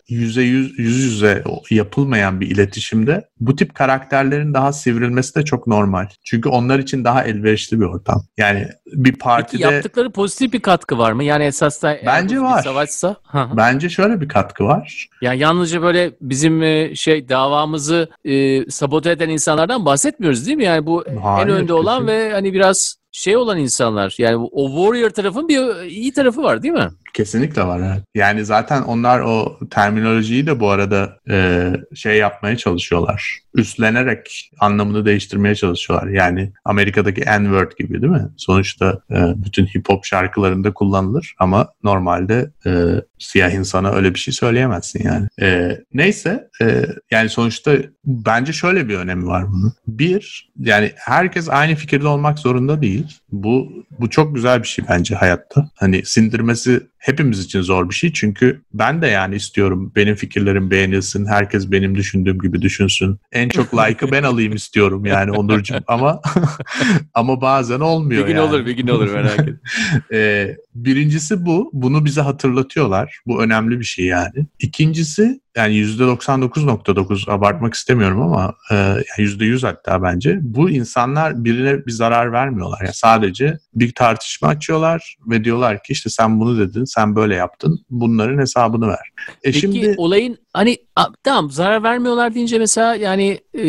yüze 0.09 0.41
yüz, 0.41 0.79
yüz 0.79 1.03
yüze 1.03 1.43
yapılmayan 1.69 2.41
bir 2.41 2.51
iletişimde 2.51 3.29
bu 3.39 3.55
tip 3.55 3.75
karakterlerin 3.75 4.53
daha 4.53 4.73
sivrilmesi 4.73 5.35
de 5.35 5.45
çok 5.45 5.67
normal. 5.67 6.07
Çünkü 6.25 6.49
onlar 6.49 6.79
için 6.79 7.03
daha 7.03 7.23
elverişli 7.23 7.79
bir 7.79 7.85
ortam. 7.85 8.23
Yani 8.37 8.67
bir 8.85 9.03
Peki 9.03 9.17
partide 9.17 9.61
yaptıkları 9.61 10.11
pozitif 10.11 10.53
bir 10.53 10.59
katkı 10.59 10.97
var 10.97 11.11
mı? 11.11 11.23
Yani 11.23 11.43
esas 11.43 11.83
da 11.83 11.97
Bence 12.05 12.35
bu 12.35 12.39
bir 12.39 12.45
var. 12.45 12.63
savaşsa. 12.63 13.15
Bence 13.57 13.89
şöyle 13.89 14.21
bir 14.21 14.27
katkı 14.27 14.63
var. 14.63 15.07
Yani 15.21 15.39
yalnızca 15.39 15.81
böyle 15.81 16.11
bizim 16.21 16.63
e, 16.63 16.95
şey 16.95 17.29
davamızı 17.29 18.09
e, 18.25 18.65
sabote 18.69 19.11
eden 19.11 19.29
insanlardan 19.29 19.85
bahsetmiyoruz 19.85 20.45
değil 20.45 20.57
mi? 20.57 20.63
Yani 20.63 20.85
bu 20.85 21.03
Hayır, 21.23 21.47
en 21.47 21.53
önde 21.53 21.73
olan. 21.73 22.02
Ve 22.07 22.31
hani 22.31 22.53
biraz 22.53 22.95
şey 23.11 23.37
olan 23.37 23.57
insanlar. 23.57 24.15
Yani 24.17 24.49
o 24.51 24.67
warrior 24.67 25.09
tarafın 25.09 25.47
bir 25.47 25.81
iyi 25.81 26.13
tarafı 26.13 26.43
var 26.43 26.63
değil 26.63 26.73
mi? 26.73 26.89
Kesinlikle 27.13 27.63
var 27.63 27.79
evet. 27.79 28.03
Yani 28.15 28.45
zaten 28.45 28.81
onlar 28.81 29.19
o 29.19 29.59
terminolojiyi 29.71 30.47
de 30.47 30.59
bu 30.59 30.69
arada 30.69 31.19
e, 31.29 31.69
şey 31.95 32.17
yapmaya 32.17 32.57
çalışıyorlar. 32.57 33.39
Üstlenerek 33.55 34.51
anlamını 34.59 35.05
değiştirmeye 35.05 35.55
çalışıyorlar. 35.55 36.07
Yani 36.07 36.53
Amerika'daki 36.65 37.21
N-word 37.21 37.71
gibi 37.79 38.01
değil 38.01 38.13
mi? 38.13 38.27
Sonuçta 38.37 38.99
e, 39.11 39.15
bütün 39.45 39.65
hip 39.65 39.89
hop 39.89 40.05
şarkılarında 40.05 40.73
kullanılır 40.73 41.35
ama 41.39 41.67
normalde 41.83 42.51
e, 42.65 42.71
siyah 43.19 43.51
insana 43.51 43.91
öyle 43.91 44.13
bir 44.13 44.19
şey 44.19 44.33
söyleyemezsin 44.33 45.03
yani. 45.03 45.27
E, 45.41 45.77
neyse 45.93 46.47
e, 46.61 46.85
yani 47.11 47.29
sonuçta 47.29 47.73
bence 48.05 48.53
şöyle 48.53 48.87
bir 48.87 48.95
önemi 48.95 49.25
var 49.27 49.45
bunun. 49.51 49.73
Bir 49.87 50.51
yani 50.59 50.91
herkes 50.95 51.49
aynı 51.49 51.75
fikirde 51.75 52.07
olmak 52.07 52.39
zorunda 52.39 52.81
değil. 52.81 53.19
Bu 53.31 53.71
bu 53.99 54.09
çok 54.09 54.35
güzel 54.35 54.63
bir 54.63 54.67
şey 54.67 54.85
bence 54.89 55.15
hayatta. 55.15 55.69
Hani 55.75 56.05
sindirmesi 56.05 56.81
hepimiz 57.03 57.39
için 57.39 57.61
zor 57.61 57.89
bir 57.89 57.95
şey. 57.95 58.13
Çünkü 58.13 58.61
ben 58.73 59.01
de 59.01 59.07
yani 59.07 59.35
istiyorum 59.35 59.91
benim 59.95 60.15
fikirlerim 60.15 60.71
beğenilsin. 60.71 61.25
Herkes 61.25 61.71
benim 61.71 61.95
düşündüğüm 61.95 62.39
gibi 62.39 62.61
düşünsün. 62.61 63.19
En 63.31 63.49
çok 63.49 63.73
like'ı 63.77 64.11
ben 64.11 64.23
alayım 64.23 64.53
istiyorum 64.53 65.05
yani 65.05 65.31
Onurcuğum. 65.31 65.79
Ama 65.87 66.21
ama 67.13 67.41
bazen 67.41 67.79
olmuyor 67.79 68.21
Bir 68.21 68.27
gün 68.27 68.35
yani. 68.35 68.49
olur, 68.49 68.65
bir 68.65 68.71
gün 68.71 68.87
olur 68.87 69.13
merak 69.13 69.39
etme. 69.39 69.53
Ee, 70.13 70.57
birincisi 70.75 71.45
bu. 71.45 71.69
Bunu 71.73 72.05
bize 72.05 72.21
hatırlatıyorlar. 72.21 73.19
Bu 73.25 73.43
önemli 73.43 73.79
bir 73.79 73.85
şey 73.85 74.05
yani. 74.05 74.47
İkincisi 74.59 75.39
yani 75.55 75.73
%99.9 75.75 77.31
abartmak 77.31 77.73
istemiyorum 77.73 78.21
ama 78.21 78.53
e, 78.71 78.75
yani 78.75 79.03
%100 79.17 79.65
hatta 79.67 80.03
bence. 80.03 80.39
Bu 80.41 80.69
insanlar 80.69 81.45
birine 81.45 81.85
bir 81.85 81.91
zarar 81.91 82.31
vermiyorlar. 82.31 82.79
Yani 82.81 82.93
sadece 82.93 83.57
bir 83.75 83.91
tartışma 83.91 84.47
açıyorlar 84.47 85.17
ve 85.27 85.43
diyorlar 85.43 85.83
ki 85.83 85.93
işte 85.93 86.09
sen 86.09 86.39
bunu 86.39 86.59
dedin, 86.59 86.83
sen 86.83 87.15
böyle 87.15 87.35
yaptın. 87.35 87.85
Bunların 87.89 88.39
hesabını 88.39 88.87
ver. 88.87 89.09
E 89.27 89.33
Peki 89.43 89.59
şimdi 89.59 89.93
olayın 89.97 90.37
hani 90.53 90.77
tamam 91.23 91.51
zarar 91.51 91.83
vermiyorlar 91.83 92.35
deyince 92.35 92.59
mesela 92.59 92.95
yani 92.95 93.39
e, 93.57 93.63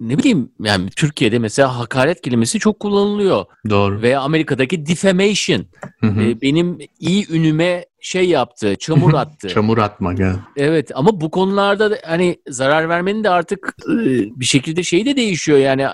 ne 0.00 0.18
bileyim 0.18 0.52
yani 0.60 0.90
Türkiye'de 0.90 1.38
mesela 1.38 1.78
hakaret 1.78 2.20
kelimesi 2.20 2.58
çok 2.58 2.80
kullanılıyor. 2.80 3.44
doğru. 3.70 4.02
Veya 4.02 4.20
Amerika'daki 4.20 4.86
defamation. 4.86 5.66
Hı 6.00 6.06
hı. 6.06 6.22
E, 6.22 6.40
benim 6.40 6.78
iyi 7.00 7.32
ünüme 7.32 7.84
şey 8.04 8.28
yaptı, 8.28 8.76
çamur 8.80 9.14
attı. 9.14 9.48
Çamur 9.48 9.78
atmak 9.78 10.18
yani. 10.18 10.36
Evet 10.56 10.90
ama 10.94 11.20
bu 11.20 11.30
konularda 11.30 11.90
da 11.90 11.96
hani 12.06 12.36
zarar 12.48 12.88
vermenin 12.88 13.24
de 13.24 13.30
artık 13.30 13.76
e, 13.88 13.94
bir 14.40 14.44
şekilde 14.44 14.82
şeyi 14.82 15.06
de 15.06 15.16
değişiyor 15.16 15.58
yani 15.58 15.86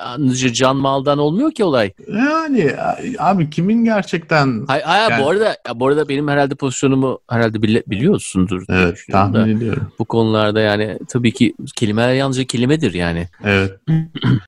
can 0.52 0.76
maldan 0.76 1.18
olmuyor 1.18 1.52
ki 1.52 1.64
olay. 1.64 1.92
Yani 2.08 2.70
abi 3.18 3.50
kimin 3.50 3.84
gerçekten 3.84 4.64
Hay, 4.66 4.82
hay, 4.82 5.10
Yani- 5.10 5.24
bu 5.24 5.28
arada 5.30 5.44
ya 5.68 5.80
bu 5.80 5.86
arada 5.86 6.08
benim 6.08 6.28
herhalde 6.28 6.54
pozisyonumu 6.54 7.18
herhalde 7.30 7.58
bili- 7.58 7.82
biliyorsundur. 7.86 8.64
evet 8.68 8.94
düşünüyorum 8.94 9.34
da. 9.34 9.38
tahmin 9.38 9.56
ediyorum. 9.56 9.92
Bu 9.98 10.04
konularda 10.04 10.60
yani 10.60 10.98
tabii 11.08 11.32
ki 11.32 11.54
kelimeler 11.76 12.14
yalnızca 12.14 12.44
kelimedir 12.44 12.94
yani. 12.94 13.28
Evet. 13.44 13.72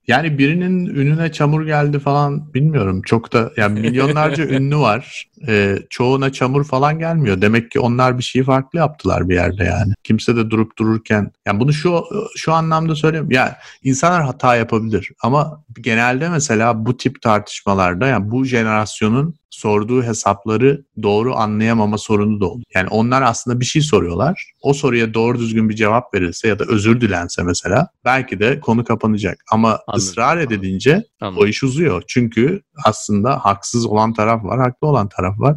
Yani 0.09 0.39
birinin 0.39 0.87
ününe 0.87 1.33
çamur 1.33 1.67
geldi 1.67 1.99
falan 1.99 2.55
bilmiyorum. 2.55 3.03
Çok 3.03 3.33
da 3.33 3.51
yani 3.57 3.81
milyonlarca 3.81 4.45
ünlü 4.49 4.77
var. 4.77 5.27
Ee, 5.49 5.79
çoğuna 5.91 6.33
çamur 6.33 6.65
falan 6.65 6.99
gelmiyor. 6.99 7.41
Demek 7.41 7.52
ki 7.61 7.81
onlar 7.81 8.19
bir 8.19 8.23
şeyi 8.23 8.45
farklı 8.45 8.79
yaptılar 8.79 9.29
bir 9.29 9.35
yerde 9.35 9.65
yani. 9.65 9.93
Kimse 10.05 10.37
de 10.37 10.51
durup 10.51 10.79
dururken 10.79 11.33
yani 11.47 11.61
bunu 11.61 11.73
şu 11.73 12.05
şu 12.37 12.53
anlamda 12.53 12.95
söyleyeyim. 12.95 13.31
Ya 13.31 13.59
insanlar 13.83 14.23
hata 14.23 14.57
yapabilir 14.57 15.11
ama 15.23 15.65
genelde 15.81 16.29
mesela 16.29 16.87
bu 16.87 16.97
tip 16.97 17.23
tartışmalarda 17.23 18.07
yani 18.07 18.31
bu 18.31 18.45
jenerasyonun 18.45 19.35
sorduğu 19.53 20.03
hesapları 20.03 20.85
doğru 21.03 21.35
anlayamama 21.37 21.99
sorunu 21.99 22.41
da 22.41 22.47
oluyor. 22.47 22.65
Yani 22.75 22.89
onlar 22.89 23.23
aslında 23.23 23.61
bir 23.61 23.65
şey 23.65 23.83
soruyorlar. 23.83 24.53
O 24.63 24.75
soruya 24.75 25.15
doğru 25.15 25.39
düzgün 25.39 25.69
bir 25.69 25.75
cevap 25.75 26.15
verilse 26.15 26.49
ya 26.49 26.59
da 26.59 26.65
özür 26.69 27.01
dilense 27.01 27.43
mesela 27.43 27.89
belki 28.05 28.41
de 28.41 28.61
konu 28.61 28.85
kapanacak. 28.85 29.39
Ama 29.53 29.69
Anladım. 29.69 29.95
ısrar 29.97 30.39
edilince 30.39 31.05
o 31.23 31.27
Anladım. 31.27 31.47
iş 31.47 31.63
uzuyor. 31.63 32.03
Çünkü 32.09 32.63
aslında 32.85 33.39
haksız 33.39 33.87
olan 33.87 34.13
taraf 34.13 34.45
var, 34.45 34.61
haklı 34.61 34.89
olan 34.89 35.09
taraf 35.09 35.41
var. 35.41 35.57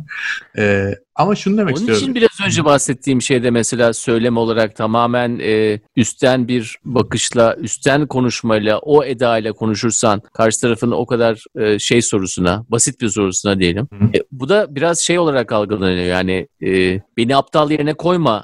Ee, 0.58 0.96
ama 1.16 1.36
şunu 1.36 1.58
demek 1.58 1.76
Onun 1.76 1.80
istiyorum. 1.82 2.04
için 2.04 2.16
biraz 2.16 2.48
önce 2.48 2.66
bahsettiğim 2.66 3.22
şeyde 3.22 3.52
mesela 3.52 3.94
söylem 3.94 4.38
olarak 4.38 4.76
tamamen 4.76 5.40
e, 5.40 5.80
üstten 5.96 6.48
bir 6.48 6.78
bakışla, 6.86 7.56
üstten 7.56 8.08
konuşmayla, 8.08 8.80
o 8.80 9.04
edayla 9.04 9.54
konuşursan 9.54 10.22
karşı 10.34 10.62
tarafın 10.62 10.92
o 10.92 11.06
kadar 11.06 11.44
e, 11.60 11.80
şey 11.80 12.02
sorusuna, 12.02 12.66
basit 12.70 13.02
bir 13.02 13.10
sorusuna 13.10 13.60
diyelim. 13.60 13.85
E, 13.94 14.20
bu 14.32 14.50
da 14.50 14.76
biraz 14.76 15.00
şey 15.00 15.20
olarak 15.20 15.52
algılanıyor. 15.52 16.06
Yani 16.06 16.48
e, 16.64 17.02
beni 17.18 17.36
aptal 17.36 17.72
yerine 17.72 17.94
koymayı 17.94 18.42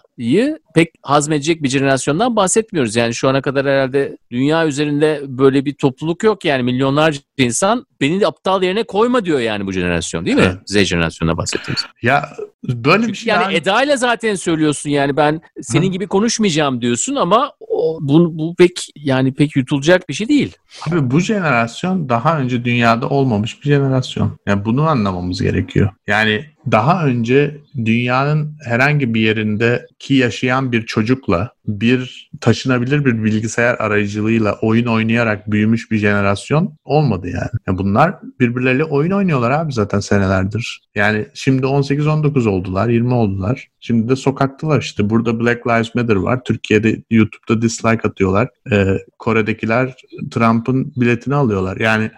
pek 0.75 0.89
hazmedecek 1.01 1.63
bir 1.63 1.69
jenerasyondan 1.69 2.35
bahsetmiyoruz. 2.35 2.95
Yani 2.95 3.13
şu 3.13 3.29
ana 3.29 3.41
kadar 3.41 3.65
herhalde 3.65 4.17
dünya 4.31 4.67
üzerinde 4.67 5.21
böyle 5.27 5.65
bir 5.65 5.73
topluluk 5.73 6.23
yok 6.23 6.45
yani 6.45 6.63
milyonlarca 6.63 7.19
insan 7.37 7.85
beni 8.01 8.19
de 8.21 8.27
aptal 8.27 8.63
yerine 8.63 8.83
koyma 8.83 9.25
diyor 9.25 9.39
yani 9.39 9.65
bu 9.65 9.71
jenerasyon 9.71 10.25
değil 10.25 10.37
mi? 10.37 10.43
Evet. 10.45 10.57
Z 10.65 10.83
jenerasyonuna 10.83 11.37
bahsettiğimiz. 11.37 11.85
Ya 12.01 12.29
böyle 12.63 13.07
bir 13.07 13.13
şey 13.13 13.29
yani 13.33 13.41
daha- 13.41 13.51
edayla 13.51 13.95
zaten 13.97 14.35
söylüyorsun 14.35 14.89
yani 14.89 15.17
ben 15.17 15.41
senin 15.61 15.87
Hı. 15.87 15.91
gibi 15.91 16.07
konuşmayacağım 16.07 16.81
diyorsun 16.81 17.15
ama 17.15 17.51
o, 17.59 17.97
bu, 18.01 18.37
bu 18.37 18.55
pek 18.55 18.87
yani 18.95 19.33
pek 19.33 19.55
yutulacak 19.55 20.09
bir 20.09 20.13
şey 20.13 20.27
değil. 20.27 20.55
Abi 20.89 21.11
bu 21.11 21.19
jenerasyon 21.19 22.09
daha 22.09 22.39
önce 22.39 22.65
dünyada 22.65 23.09
olmamış 23.09 23.61
bir 23.63 23.67
jenerasyon. 23.67 24.37
Yani 24.47 24.65
bunu 24.65 24.87
anlamamız 24.87 25.41
gerekiyor. 25.41 25.89
Yani 26.07 26.45
daha 26.71 27.05
önce 27.05 27.57
dünyanın 27.85 28.57
herhangi 28.65 29.13
bir 29.13 29.21
yerinde 29.21 29.87
ki 29.99 30.13
yaşayan 30.13 30.71
bir 30.71 30.85
çocukla 30.85 31.51
bir 31.79 32.31
taşınabilir 32.41 33.05
bir 33.05 33.23
bilgisayar 33.23 33.75
aracılığıyla 33.79 34.57
oyun 34.61 34.85
oynayarak 34.85 35.51
büyümüş 35.51 35.91
bir 35.91 35.97
jenerasyon 35.97 36.77
olmadı 36.83 37.27
yani. 37.27 37.49
Yani 37.67 37.77
bunlar 37.77 38.15
birbirleriyle 38.39 38.83
oyun 38.83 39.11
oynuyorlar 39.11 39.51
abi 39.51 39.73
zaten 39.73 39.99
senelerdir. 39.99 40.81
Yani 40.95 41.27
şimdi 41.33 41.65
18-19 41.65 42.49
oldular, 42.49 42.89
20 42.89 43.13
oldular. 43.13 43.67
Şimdi 43.79 44.09
de 44.09 44.15
sokaktalar 44.15 44.81
işte. 44.81 45.09
Burada 45.09 45.39
Black 45.39 45.67
Lives 45.67 45.95
Matter 45.95 46.15
var. 46.15 46.43
Türkiye'de 46.43 47.03
YouTube'da 47.09 47.61
dislike 47.61 48.07
atıyorlar. 48.07 48.49
Ee, 48.71 48.97
Kore'dekiler 49.19 49.95
Trump'ın 50.31 50.93
biletini 50.95 51.35
alıyorlar. 51.35 51.77
Yani 51.77 52.11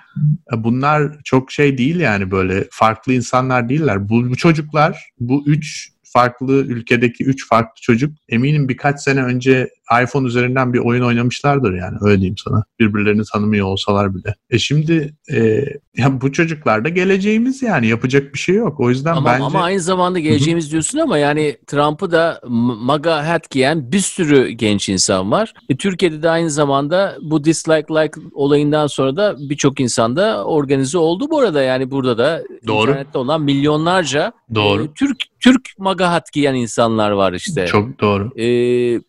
e, 0.53 0.63
bunlar 0.63 1.23
çok 1.23 1.51
şey 1.51 1.77
değil 1.77 1.99
yani 1.99 2.31
böyle 2.31 2.67
farklı 2.71 3.13
insanlar 3.13 3.69
değiller. 3.69 4.09
Bu, 4.09 4.29
bu 4.29 4.35
çocuklar 4.35 5.09
bu 5.19 5.43
üç 5.47 5.92
farklı 6.13 6.53
ülkedeki 6.53 7.23
üç 7.23 7.47
farklı 7.47 7.81
çocuk 7.81 8.17
eminim 8.29 8.69
birkaç 8.69 9.01
sene 9.01 9.23
önce 9.23 9.69
iPhone 10.03 10.27
üzerinden 10.27 10.73
bir 10.73 10.79
oyun 10.79 11.03
oynamışlardır 11.03 11.73
yani 11.73 11.97
öyle 12.01 12.17
diyeyim 12.17 12.37
sana. 12.37 12.63
Birbirlerini 12.79 13.23
tanımıyor 13.33 13.67
olsalar 13.67 14.15
bile. 14.15 14.35
E 14.49 14.59
şimdi 14.59 15.13
e, 15.31 15.65
ya 15.97 16.21
bu 16.21 16.31
çocuklar 16.31 16.85
da 16.85 16.89
geleceğimiz 16.89 17.61
yani 17.61 17.87
yapacak 17.87 18.33
bir 18.33 18.39
şey 18.39 18.55
yok. 18.55 18.79
O 18.79 18.89
yüzden 18.89 19.15
Ama, 19.15 19.29
bence 19.29 19.43
ama 19.43 19.63
aynı 19.63 19.79
zamanda 19.79 20.19
geleceğimiz 20.19 20.71
diyorsun 20.71 20.97
ama 20.99 21.17
yani 21.17 21.57
Trump'ı 21.67 22.11
da 22.11 22.41
MAGA 22.47 23.27
hat 23.27 23.49
giyen 23.49 23.91
bir 23.91 23.99
sürü 23.99 24.49
genç 24.49 24.89
insan 24.89 25.31
var. 25.31 25.53
E, 25.69 25.77
Türkiye'de 25.77 26.23
de 26.23 26.29
aynı 26.29 26.49
zamanda 26.49 27.17
bu 27.21 27.43
dislike 27.43 27.93
like 27.93 28.21
olayından 28.33 28.87
sonra 28.87 29.15
da 29.15 29.35
birçok 29.49 29.79
insan 29.79 30.15
da 30.15 30.45
organize 30.45 30.97
oldu 30.97 31.29
bu 31.29 31.39
arada. 31.39 31.61
Yani 31.61 31.91
burada 31.91 32.17
da 32.17 32.43
Doğru. 32.67 32.89
internette 32.89 33.17
olan 33.17 33.41
milyonlarca 33.41 34.31
doğru. 34.55 34.83
e, 34.83 34.87
Türk 34.95 35.17
Türk 35.43 35.61
MAGA 35.77 36.11
hat 36.11 36.31
giyen 36.33 36.55
insanlar 36.55 37.11
var 37.11 37.33
işte. 37.33 37.67
Çok 37.67 38.01
doğru. 38.01 38.31
E, 38.39 38.45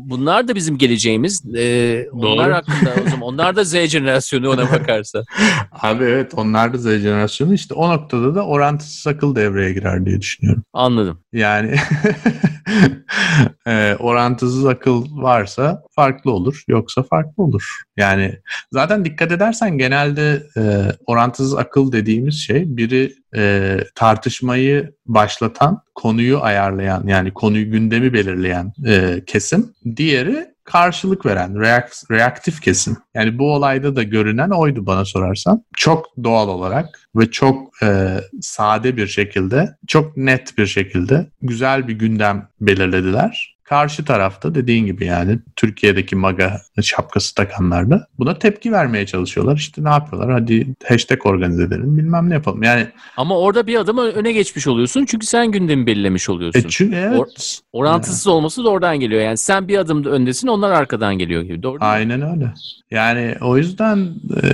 bunlar 0.01 0.49
da 0.49 0.55
bizim 0.55 0.74
geleceğimiz. 0.79 1.43
E, 1.57 2.07
onlar 2.13 2.47
Doğru. 2.47 2.55
hakkında 2.55 2.95
o 3.07 3.11
zaman 3.11 3.23
onlar 3.23 3.57
da 3.57 3.65
Z 3.65 3.75
jenerasyonu 3.87 4.51
ona 4.51 4.73
bakarsa. 4.73 5.23
Abi 5.73 6.05
evet 6.05 6.33
onlar 6.37 6.73
da 6.75 6.79
Z 6.79 6.85
jenerasyonu 6.85 7.55
işte 7.55 7.75
o 7.75 7.89
noktada 7.89 8.35
da 8.35 8.47
orantısız 8.47 9.07
akıl 9.07 9.37
devreye 9.37 9.73
girer 9.73 10.07
diye 10.07 10.21
düşünüyorum. 10.21 10.63
Anladım. 10.73 11.19
Yani 11.33 11.75
e, 13.67 13.97
orantısız 13.99 14.67
akıl 14.67 15.05
varsa 15.23 15.83
farklı 15.91 16.33
olur, 16.33 16.63
yoksa 16.69 17.03
farklı 17.03 17.43
olur. 17.43 17.83
Yani 17.97 18.39
zaten 18.73 19.05
dikkat 19.05 19.33
edersen 19.33 19.79
genelde 19.79 20.43
e, 20.57 20.63
orantısız 21.07 21.55
akıl 21.55 21.93
dediğimiz 21.93 22.35
şey 22.35 22.77
biri 22.77 23.13
e, 23.37 23.79
tartışmayı 23.95 24.93
başlatan, 25.07 25.83
konuyu 25.95 26.43
ayarlayan 26.43 27.07
yani 27.07 27.35
konuyu 27.35 27.71
gündemi 27.71 28.13
belirleyen 28.13 28.73
e, 28.87 29.23
kesim, 29.27 29.73
diğeri 29.97 30.55
karşılık 30.65 31.27
veren, 31.27 31.55
reak- 31.55 32.11
reaktif 32.11 32.61
kesim. 32.63 32.97
Yani 33.15 33.39
bu 33.39 33.55
olayda 33.55 33.97
da 33.97 34.03
görünen 34.03 34.51
oydu 34.51 34.87
bana 34.87 35.05
sorarsan. 35.05 35.65
Çok 35.77 36.07
doğal 36.25 36.49
olarak 36.49 37.09
ve 37.17 37.31
çok 37.31 37.83
e, 37.83 38.21
sade 38.41 38.97
bir 38.97 39.07
şekilde, 39.07 39.77
çok 39.87 40.17
net 40.17 40.59
bir 40.59 40.67
şekilde 40.67 41.27
güzel 41.43 41.89
bir 41.89 41.93
gündem 41.93 42.49
belirlediler. 42.61 43.54
Karşı 43.65 44.05
tarafta 44.05 44.55
dediğin 44.55 44.87
gibi 44.87 45.05
yani 45.05 45.39
Türkiye'deki 45.57 46.17
MAGA 46.17 46.61
şapkası 46.83 47.35
takanlar 47.35 47.91
da 47.91 48.07
buna 48.19 48.39
tepki 48.39 48.73
vermeye 48.73 49.07
çalışıyorlar. 49.07 49.57
İşte 49.57 49.85
ne 49.85 49.89
yapıyorlar? 49.89 50.33
Hadi 50.33 50.67
hashtag 50.89 51.27
organize 51.27 51.63
edelim 51.63 51.97
bilmem 51.99 52.31
ne 52.31 52.35
yapalım. 52.35 52.63
Yani 52.63 52.87
Ama 53.17 53.39
orada 53.39 53.67
bir 53.67 53.77
adım 53.77 53.99
öne 53.99 54.33
geçmiş 54.33 54.67
oluyorsun 54.67 55.05
çünkü 55.05 55.27
sen 55.27 55.51
gündemi 55.51 55.87
belirlemiş 55.87 56.29
oluyorsun. 56.29 56.61
e 56.61 56.65
çünkü 56.69 56.97
evet. 56.97 57.21
Or- 57.21 57.61
orantısız 57.73 58.27
olması 58.27 58.65
da 58.65 58.69
oradan 58.71 59.01
geliyor. 59.01 59.23
Yani 59.23 59.37
sen 59.37 59.69
bir 59.69 59.79
adım 59.79 60.05
öndesin 60.05 60.49
onlar 60.49 60.71
arkadan 60.71 61.19
geliyor 61.19 61.43
gibi. 61.43 61.63
Doğru? 61.63 61.79
Aynen 61.81 62.23
öyle. 62.23 62.53
Yani 62.91 63.35
o 63.41 63.57
yüzden 63.57 63.99
e, 64.43 64.49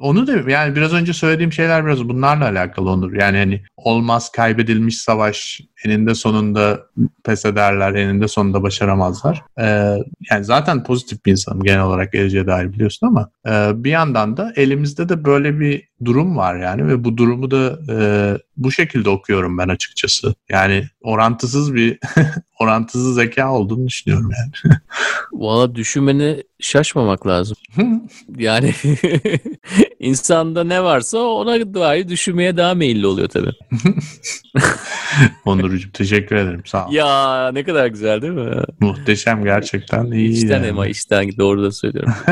onu 0.00 0.26
da 0.26 0.50
yani 0.50 0.76
biraz 0.76 0.92
önce 0.92 1.12
söylediğim 1.12 1.52
şeyler 1.52 1.86
biraz 1.86 2.08
bunlarla 2.08 2.44
alakalı 2.44 2.90
olur. 2.90 3.12
Yani 3.12 3.38
hani 3.38 3.62
olmaz 3.76 4.32
kaybedilmiş 4.32 4.98
savaş 4.98 5.60
eninde 5.84 6.14
sonunda 6.14 6.86
pes 7.24 7.44
ederler, 7.44 7.94
eninde 7.94 8.28
sonunda 8.28 8.62
başaramazlar. 8.62 9.42
E, 9.58 9.66
yani 10.30 10.44
zaten 10.44 10.84
pozitif 10.84 11.26
bir 11.26 11.32
insanım 11.32 11.62
genel 11.62 11.82
olarak 11.82 12.12
geleceğe 12.12 12.46
dair 12.46 12.72
biliyorsun 12.72 13.06
ama 13.06 13.30
e, 13.46 13.84
bir 13.84 13.90
yandan 13.90 14.36
da 14.36 14.52
elimizde 14.56 15.08
de 15.08 15.24
böyle 15.24 15.60
bir 15.60 15.88
durum 16.04 16.36
var 16.36 16.56
yani 16.56 16.88
ve 16.88 17.04
bu 17.04 17.16
durumu 17.16 17.50
da 17.50 17.78
e, 17.88 17.96
bu 18.56 18.72
şekilde 18.72 19.10
okuyorum 19.10 19.58
ben 19.58 19.68
açıkçası. 19.68 20.34
Yani 20.48 20.88
orantısız 21.02 21.74
bir 21.74 21.98
orantısız 22.60 23.14
zeka 23.14 23.52
olduğunu 23.52 23.86
düşünüyorum 23.86 24.30
yani. 24.38 24.76
Valla 25.32 25.74
düşünmeni 25.74 26.42
şaşmamak 26.60 27.26
lazım. 27.26 27.56
Yani 28.36 28.74
insanda 30.04 30.64
ne 30.64 30.82
varsa 30.82 31.18
ona 31.18 31.74
dair 31.74 32.08
düşünmeye 32.08 32.56
daha 32.56 32.74
meyilli 32.74 33.06
oluyor 33.06 33.28
tabii. 33.28 33.52
Onurcuğum 35.44 35.92
teşekkür 35.92 36.36
ederim. 36.36 36.62
Sağ 36.64 36.86
ol. 36.86 36.92
Ya 36.92 37.50
ne 37.52 37.64
kadar 37.64 37.86
güzel 37.86 38.22
değil 38.22 38.32
mi? 38.32 38.50
Muhteşem 38.80 39.44
gerçekten 39.44 40.04
iyi. 40.04 40.28
İçten 40.30 40.48
yani. 40.48 40.70
ama 40.70 40.86
içten 40.86 41.28
doğru 41.38 41.62
da 41.62 41.72
söylüyorum. 41.72 42.12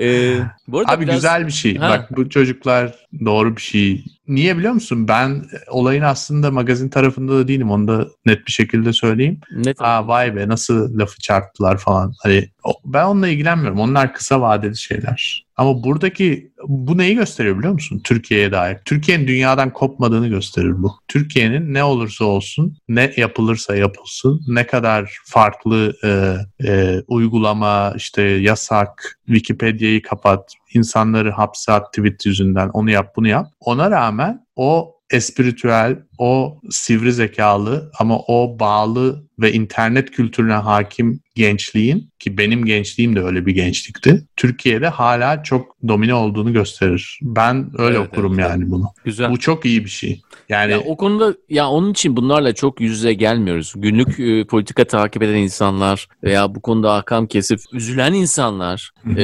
Ee, 0.00 0.36
bu 0.68 0.78
arada 0.78 0.92
Abi 0.92 1.04
biraz- 1.04 1.14
güzel 1.14 1.46
bir 1.46 1.52
şey. 1.52 1.76
Ha. 1.76 1.90
Bak 1.90 2.16
bu 2.16 2.28
çocuklar 2.30 2.94
doğru 3.24 3.56
bir 3.56 3.60
şey. 3.60 4.04
Niye 4.28 4.58
biliyor 4.58 4.72
musun? 4.72 5.08
Ben 5.08 5.44
olayın 5.70 6.02
aslında 6.02 6.50
magazin 6.50 6.88
tarafında 6.88 7.32
da 7.32 7.48
değilim. 7.48 7.70
Onu 7.70 7.88
da 7.88 8.06
net 8.26 8.46
bir 8.46 8.52
şekilde 8.52 8.92
söyleyeyim. 8.92 9.40
Ne 9.52 9.74
Aa 9.78 10.08
vay 10.08 10.36
be 10.36 10.48
nasıl 10.48 10.98
lafı 10.98 11.18
çarptılar 11.20 11.78
falan. 11.78 12.14
Hani 12.22 12.48
ben 12.84 13.04
onunla 13.04 13.28
ilgilenmiyorum. 13.28 13.80
Onlar 13.80 14.14
kısa 14.14 14.40
vadeli 14.40 14.76
şeyler. 14.76 15.46
Ama 15.60 15.84
buradaki 15.84 16.52
bu 16.68 16.98
neyi 16.98 17.14
gösteriyor 17.14 17.58
biliyor 17.58 17.72
musun? 17.72 18.00
Türkiye'ye 18.04 18.52
dair. 18.52 18.78
Türkiye'nin 18.84 19.26
dünyadan 19.26 19.72
kopmadığını 19.72 20.28
gösterir 20.28 20.82
bu. 20.82 20.92
Türkiye'nin 21.08 21.74
ne 21.74 21.84
olursa 21.84 22.24
olsun, 22.24 22.76
ne 22.88 23.12
yapılırsa 23.16 23.76
yapılsın, 23.76 24.40
ne 24.48 24.66
kadar 24.66 25.16
farklı 25.24 25.92
e, 26.04 26.36
e, 26.68 27.02
uygulama, 27.08 27.92
işte 27.96 28.22
yasak, 28.22 29.18
Wikipedia'yı 29.26 30.02
kapat, 30.02 30.52
insanları 30.74 31.30
hapse 31.30 31.72
at 31.72 31.92
tweet 31.92 32.26
yüzünden, 32.26 32.68
onu 32.68 32.90
yap 32.90 33.16
bunu 33.16 33.28
yap. 33.28 33.46
Ona 33.60 33.90
rağmen 33.90 34.46
o 34.56 34.94
espiritüel, 35.10 35.98
o 36.18 36.60
sivri 36.70 37.12
zekalı 37.12 37.90
ama 37.98 38.18
o 38.18 38.56
bağlı 38.60 39.24
ve 39.38 39.52
internet 39.52 40.10
kültürüne 40.10 40.52
hakim 40.52 41.20
gençliğin 41.40 42.10
ki 42.18 42.38
benim 42.38 42.64
gençliğim 42.64 43.16
de 43.16 43.22
öyle 43.22 43.46
bir 43.46 43.54
gençlikti. 43.54 44.24
Türkiye'de 44.36 44.88
hala 44.88 45.42
çok 45.42 45.76
domine 45.88 46.14
olduğunu 46.14 46.52
gösterir. 46.52 47.18
Ben 47.22 47.70
öyle 47.78 47.98
Evet, 47.98 48.08
okurum 48.08 48.40
evet, 48.40 48.50
yani 48.50 48.70
bunu. 48.70 48.84
Güzel. 49.04 49.30
Bu 49.30 49.38
çok 49.38 49.64
iyi 49.64 49.84
bir 49.84 49.90
şey. 49.90 50.20
Yani 50.48 50.72
Ya 50.72 50.80
o 50.80 50.96
konuda 50.96 51.34
ya 51.48 51.68
onun 51.68 51.90
için 51.90 52.16
bunlarla 52.16 52.54
çok 52.54 52.80
yüz 52.80 52.92
yüze 52.92 53.12
gelmiyoruz. 53.12 53.72
Günlük 53.76 54.20
e, 54.20 54.46
politika 54.46 54.84
takip 54.84 55.22
eden 55.22 55.34
insanlar 55.34 56.08
veya 56.24 56.54
bu 56.54 56.60
konuda 56.60 56.94
ahkam 56.94 57.26
kesip 57.26 57.60
üzülen 57.72 58.12
insanlar 58.12 58.90
e, 59.06 59.22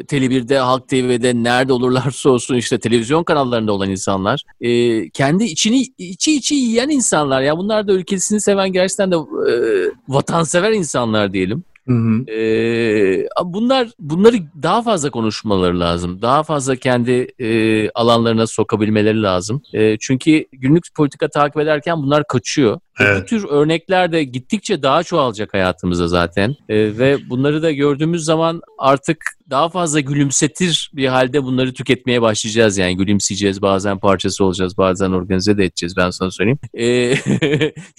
Tele1'de, 0.00 0.58
Halk 0.58 0.88
TV'de 0.88 1.34
nerede 1.34 1.72
olurlarsa 1.72 2.30
olsun 2.30 2.54
işte 2.54 2.78
televizyon 2.78 3.24
kanallarında 3.24 3.72
olan 3.72 3.90
insanlar 3.90 4.42
e, 4.60 5.10
kendi 5.10 5.44
içini 5.44 5.86
içi 5.98 6.36
içi 6.36 6.54
yiyen 6.54 6.88
insanlar 6.88 7.42
ya 7.42 7.58
bunlar 7.58 7.88
da 7.88 7.92
ülkesini 7.92 8.40
seven 8.40 8.72
gerçekten 8.72 9.12
de 9.12 9.16
e, 9.16 9.52
vatansever 10.08 10.72
insanlar 10.72 11.29
diyelim. 11.32 11.64
Hı 11.88 11.94
hı. 11.94 12.32
Ee, 12.32 13.26
bunlar 13.44 13.88
bunları 13.98 14.36
daha 14.62 14.82
fazla 14.82 15.10
konuşmaları 15.10 15.80
lazım. 15.80 16.22
Daha 16.22 16.42
fazla 16.42 16.76
kendi 16.76 17.28
e, 17.38 17.90
alanlarına 17.90 18.46
sokabilmeleri 18.46 19.22
lazım. 19.22 19.62
E, 19.72 19.96
çünkü 19.98 20.44
günlük 20.52 20.84
politika 20.96 21.28
takip 21.28 21.56
ederken 21.56 22.02
bunlar 22.02 22.26
kaçıyor. 22.26 22.80
Bu 23.00 23.04
Evet. 23.04 23.28
tür 23.28 23.44
örnekler 23.48 24.12
de 24.12 24.24
gittikçe 24.24 24.82
daha 24.82 25.02
çoğalacak 25.02 25.54
hayatımızda 25.54 26.08
zaten. 26.08 26.50
E, 26.68 26.76
ve 26.98 27.18
bunları 27.30 27.62
da 27.62 27.72
gördüğümüz 27.72 28.24
zaman 28.24 28.62
artık 28.78 29.24
daha 29.50 29.68
fazla 29.68 30.00
gülümsetir 30.00 30.90
bir 30.94 31.06
halde 31.06 31.44
bunları 31.44 31.72
tüketmeye 31.72 32.22
başlayacağız. 32.22 32.78
Yani 32.78 32.96
gülümseyeceğiz, 32.96 33.62
bazen 33.62 33.98
parçası 33.98 34.44
olacağız, 34.44 34.78
bazen 34.78 35.10
organize 35.10 35.58
de 35.58 35.64
edeceğiz 35.64 35.96
ben 35.96 36.10
sana 36.10 36.30
söyleyeyim. 36.30 36.58
E, 36.74 36.86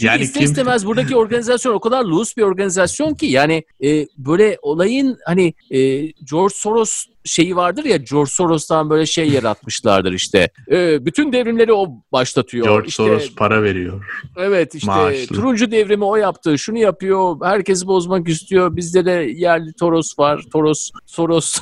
Yani 0.02 0.22
ister 0.22 0.42
kim- 0.42 0.44
istemez 0.52 0.86
buradaki 0.86 1.16
organizasyon 1.16 1.74
o 1.74 1.80
kadar 1.80 2.04
loose 2.06 2.34
bir 2.38 2.42
organizasyon 2.42 3.14
ki 3.14 3.26
yani 3.26 3.64
e, 3.84 4.08
böyle 4.18 4.58
olayın 4.62 5.18
hani 5.26 5.54
e, 5.72 6.02
George 6.06 6.54
Soros 6.56 7.06
şeyi 7.26 7.56
vardır 7.56 7.86
ya 7.86 7.98
George 7.98 8.32
Soros'tan 8.32 8.90
böyle 8.90 9.06
şey 9.06 9.30
yaratmışlardır 9.30 10.12
işte. 10.12 10.50
E, 10.72 11.06
bütün 11.06 11.34
devrimleri 11.34 11.74
o 11.74 11.88
başlatıyor. 12.12 12.66
George 12.66 12.88
İşte, 12.88 13.04
Soros 13.04 13.36
para 13.36 13.64
veriyor. 13.64 14.06
Evet 14.38 14.76
işte 14.76 14.92
Maaşlı. 14.92 15.36
turuncu 15.36 15.72
devrimi 15.72 16.04
o 16.04 16.16
yaptı. 16.16 16.58
Şunu 16.58 16.78
yapıyor. 16.78 17.36
Herkesi 17.44 17.88
bozmak 17.88 18.30
istiyor. 18.30 18.76
Bizde 18.76 19.06
de 19.06 19.12
yerli 19.36 19.74
Toros 19.74 20.20
var. 20.20 20.44
Toros, 20.54 20.92
Soros. 21.06 21.60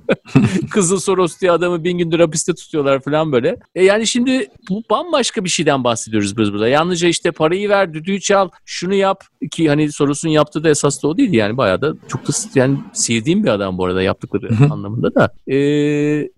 Kızıl 0.70 1.00
Soros 1.00 1.40
diye 1.40 1.50
adamı 1.52 1.84
bin 1.84 1.98
gündür 1.98 2.20
hapiste 2.20 2.54
tutuyorlar 2.54 3.00
falan 3.00 3.32
böyle. 3.32 3.56
E 3.74 3.84
yani 3.84 4.06
şimdi 4.06 4.48
bu 4.70 4.82
bambaşka 4.90 5.44
bir 5.44 5.48
şeyden 5.48 5.84
bahsediyoruz 5.84 6.36
biz 6.38 6.52
burada. 6.52 6.68
Yalnızca 6.68 7.08
işte 7.08 7.30
parayı 7.30 7.68
ver, 7.68 7.94
düdüğü 7.94 8.20
çal, 8.20 8.48
şunu 8.64 8.94
yap 8.94 9.24
ki 9.50 9.68
hani 9.68 9.92
Soros'un 9.92 10.28
yaptığı 10.28 10.64
da 10.64 10.68
esas 10.68 11.02
da 11.02 11.08
o 11.08 11.16
değil 11.16 11.32
yani 11.32 11.56
bayağı 11.56 11.80
da 11.80 11.94
çok 12.08 12.28
da 12.28 12.32
yani 12.54 12.78
sevdiğim 12.92 13.44
bir 13.44 13.48
adam 13.48 13.78
bu 13.78 13.84
arada 13.84 14.02
yaptıkları 14.02 14.54
hı. 14.54 14.64
Anlamında 14.84 15.14
da. 15.14 15.54
E, 15.54 15.58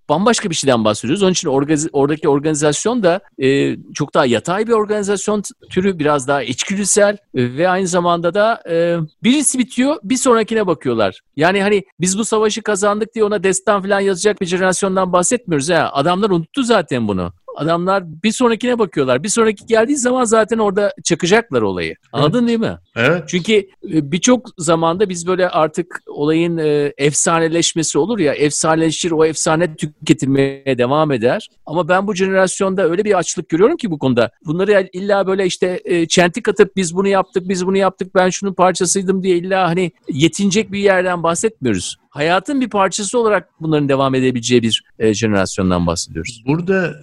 bambaşka 0.08 0.50
bir 0.50 0.54
şeyden 0.54 0.84
bahsediyoruz. 0.84 1.22
Onun 1.22 1.32
için 1.32 1.48
organiz- 1.48 1.88
oradaki 1.92 2.28
organizasyon 2.28 3.02
da 3.02 3.20
e, 3.38 3.76
çok 3.94 4.14
daha 4.14 4.26
yatay 4.26 4.66
bir 4.66 4.72
organizasyon 4.72 5.42
türü, 5.70 5.98
biraz 5.98 6.28
daha 6.28 6.42
içgüdüsel 6.42 7.16
e, 7.34 7.56
ve 7.56 7.68
aynı 7.68 7.86
zamanda 7.86 8.34
da 8.34 8.62
e, 8.70 8.96
birisi 9.22 9.58
bitiyor, 9.58 9.96
bir 10.04 10.16
sonrakine 10.16 10.66
bakıyorlar. 10.66 11.20
Yani 11.36 11.62
hani 11.62 11.84
biz 12.00 12.18
bu 12.18 12.24
savaşı 12.24 12.62
kazandık 12.62 13.14
diye 13.14 13.24
ona 13.24 13.42
destan 13.42 13.82
falan 13.82 14.00
yazacak 14.00 14.40
bir 14.40 14.46
jenerasyondan 14.46 15.12
bahsetmiyoruz. 15.12 15.70
Ha. 15.70 15.90
Adamlar 15.92 16.30
unuttu 16.30 16.62
zaten 16.62 17.08
bunu. 17.08 17.32
Adamlar 17.56 18.22
bir 18.22 18.32
sonrakine 18.32 18.78
bakıyorlar. 18.78 19.22
Bir 19.22 19.28
sonraki 19.28 19.66
geldiği 19.66 19.96
zaman 19.96 20.24
zaten 20.24 20.58
orada 20.58 20.92
çakacaklar 21.04 21.62
olayı. 21.62 21.94
Anladın 22.12 22.48
değil 22.48 22.58
mi? 22.58 22.78
Evet. 22.96 23.24
Çünkü 23.26 23.52
e, 23.52 24.12
birçok 24.12 24.48
zamanda 24.58 25.08
biz 25.08 25.26
böyle 25.26 25.48
artık 25.48 26.02
olayın 26.06 26.58
e, 26.58 26.92
efsaneleşmesi 26.98 27.98
olur 27.98 28.18
ya 28.18 28.34
efsaneleşir 28.34 29.10
o 29.10 29.24
efsane 29.24 29.76
tüketilmeye 29.76 30.78
devam 30.78 31.12
eder. 31.12 31.48
Ama 31.66 31.88
ben 31.88 32.06
bu 32.06 32.14
jenerasyonda 32.14 32.88
öyle 32.88 33.04
bir 33.04 33.18
açlık 33.18 33.48
görüyorum 33.48 33.76
ki 33.76 33.90
bu 33.90 33.98
konuda. 33.98 34.30
Bunları 34.46 34.88
illa 34.92 35.26
böyle 35.26 35.46
işte 35.46 35.80
e, 35.84 36.06
çentik 36.06 36.48
atıp 36.48 36.76
biz 36.76 36.96
bunu 36.96 37.08
yaptık 37.08 37.48
biz 37.48 37.66
bunu 37.66 37.76
yaptık 37.76 38.14
ben 38.14 38.30
şunun 38.30 38.54
parçasıydım 38.54 39.22
diye 39.22 39.36
illa 39.36 39.68
hani 39.68 39.92
yetinecek 40.08 40.72
bir 40.72 40.78
yerden 40.78 41.22
bahsetmiyoruz. 41.22 41.96
Hayatın 42.16 42.60
bir 42.60 42.70
parçası 42.70 43.18
olarak 43.18 43.48
bunların 43.60 43.88
devam 43.88 44.14
edebileceği 44.14 44.62
bir 44.62 44.82
e, 44.98 45.14
jenerasyondan 45.14 45.86
bahsediyoruz. 45.86 46.42
Burada 46.46 46.94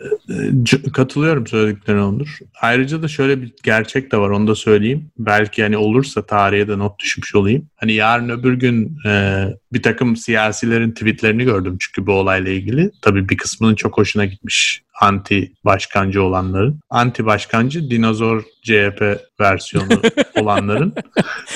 e, 0.85 0.91
katılıyorum 0.93 1.47
söylediklerine 1.47 2.01
Onur. 2.01 2.39
Ayrıca 2.61 3.03
da 3.03 3.07
şöyle 3.07 3.41
bir 3.41 3.53
gerçek 3.63 4.11
de 4.11 4.17
var 4.17 4.29
onu 4.29 4.47
da 4.47 4.55
söyleyeyim. 4.55 5.11
Belki 5.17 5.63
hani 5.63 5.77
olursa 5.77 6.25
tarihe 6.25 6.67
de 6.67 6.79
not 6.79 6.99
düşmüş 6.99 7.35
olayım. 7.35 7.69
Hani 7.75 7.93
yarın 7.93 8.29
öbür 8.29 8.53
gün 8.53 8.97
e, 9.05 9.45
bir 9.73 9.81
takım 9.81 10.15
siyasilerin 10.15 10.91
tweetlerini 10.91 11.43
gördüm 11.43 11.77
çünkü 11.79 12.07
bu 12.07 12.11
olayla 12.11 12.51
ilgili. 12.51 12.91
Tabii 13.01 13.29
bir 13.29 13.37
kısmının 13.37 13.75
çok 13.75 13.97
hoşuna 13.97 14.25
gitmiş 14.25 14.82
anti 15.01 15.51
başkancı 15.65 16.23
olanların. 16.23 16.79
Anti 16.89 17.25
başkancı 17.25 17.89
dinozor 17.89 18.43
CHP 18.63 19.19
versiyonu 19.39 19.87
olanların 20.39 20.93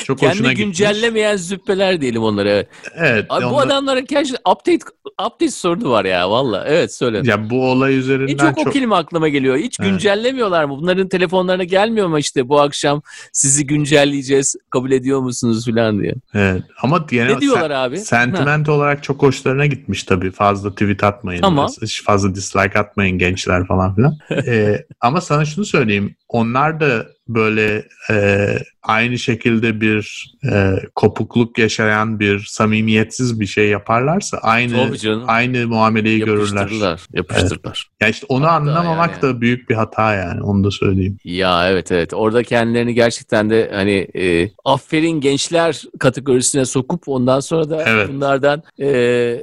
çok 0.06 0.18
hoşuna 0.22 0.34
Kendi 0.34 0.50
gitmiş. 0.50 0.64
güncellemeyen 0.66 1.36
züppeler 1.38 2.02
diyelim 2.02 2.24
onlara. 2.24 2.64
Evet. 2.96 3.26
Abi 3.30 3.46
bu 3.46 3.48
onlar- 3.50 3.66
adamlara 3.68 4.00
gerçekten 4.00 4.52
update 4.52 4.80
update 5.26 5.52
sorunu 5.52 5.90
var 5.90 6.06
ya 6.06 6.32
valla. 6.32 6.66
Evet 6.68 6.94
söyle. 6.94 7.22
ya 7.26 7.50
bu 7.50 7.66
olay 7.72 7.94
En 7.94 7.98
üzerinden 8.00 8.38
çok, 8.48 8.58
çok 8.58 8.68
o 8.68 8.72
kelime 8.72 8.96
aklıma 8.96 9.28
geliyor. 9.30 9.58
Hiç 9.58 9.80
Evet. 9.80 9.90
güncellemiyorlar 9.92 10.66
mı? 10.66 10.78
Bunların 10.78 11.08
telefonlarına 11.08 11.64
gelmiyor 11.64 12.08
mu 12.08 12.20
işte 12.20 12.50
bu 12.50 12.62
akşam 12.62 13.02
sizi 13.34 13.68
güncelleyeceğiz 13.68 14.56
kabul 14.70 14.92
ediyor 14.92 15.20
musunuz 15.20 15.66
falan 15.66 16.00
diye. 16.02 16.14
Evet. 16.34 16.64
Ama 16.84 17.06
genel 17.10 17.34
Ne 17.36 17.42
diyorlar 17.42 17.72
abi? 17.72 17.98
Sentiment 17.98 18.70
olarak 18.70 19.04
çok 19.04 19.22
hoşlarına 19.22 19.66
gitmiş 19.66 20.04
tabii. 20.04 20.32
Fazla 20.32 20.72
tweet 20.72 21.04
atmayın. 21.04 21.42
Tamam. 21.42 21.70
Fazla 22.06 22.36
dislike 22.36 22.80
atmayın 22.80 23.18
gençler 23.30 23.68
falan 23.68 23.96
filan. 23.96 24.18
Ee, 24.48 24.86
ama 25.02 25.22
sana 25.22 25.46
şunu 25.46 25.66
söyleyeyim. 25.66 26.16
Onlar 26.30 26.80
da 26.80 27.08
böyle 27.28 27.86
e, 28.12 28.48
aynı 28.84 29.20
şekilde 29.20 29.82
bir 29.82 30.34
e, 30.52 30.74
kopukluk 30.96 31.58
yaşayan 31.58 32.20
bir 32.20 32.40
samimiyetsiz 32.40 33.40
bir 33.40 33.46
şey 33.46 33.70
yaparlarsa 33.70 34.38
aynı 34.38 34.92
aynı 35.28 35.68
muameleyi 35.68 36.20
görürler. 36.20 36.62
Yapıştırırlar. 36.62 37.02
Yapıştırırlar. 37.14 37.88
Evet. 37.92 38.02
Ya 38.02 38.08
işte 38.08 38.26
onu 38.30 38.46
Hatta 38.46 38.56
anlamamak 38.56 39.12
yani. 39.12 39.22
da 39.22 39.42
büyük 39.42 39.70
bir 39.70 39.76
hata 39.76 40.14
yani 40.14 40.42
onu 40.42 40.64
da 40.64 40.72
söyleyeyim. 40.72 41.18
Ya 41.24 41.70
evet 41.70 41.92
evet. 41.92 42.14
Orada 42.14 42.44
kendilerini 42.44 42.94
gerçekten 42.94 43.50
de 43.50 43.72
hani 43.74 44.08
e, 44.16 44.50
aferin 44.66 45.22
gençler 45.22 45.84
kategorisine 46.00 46.66
sokup 46.66 47.08
ondan 47.08 47.40
sonra 47.40 47.70
da 47.70 47.84
evet. 47.88 48.10
bunlardan 48.10 48.64
e, 48.80 48.88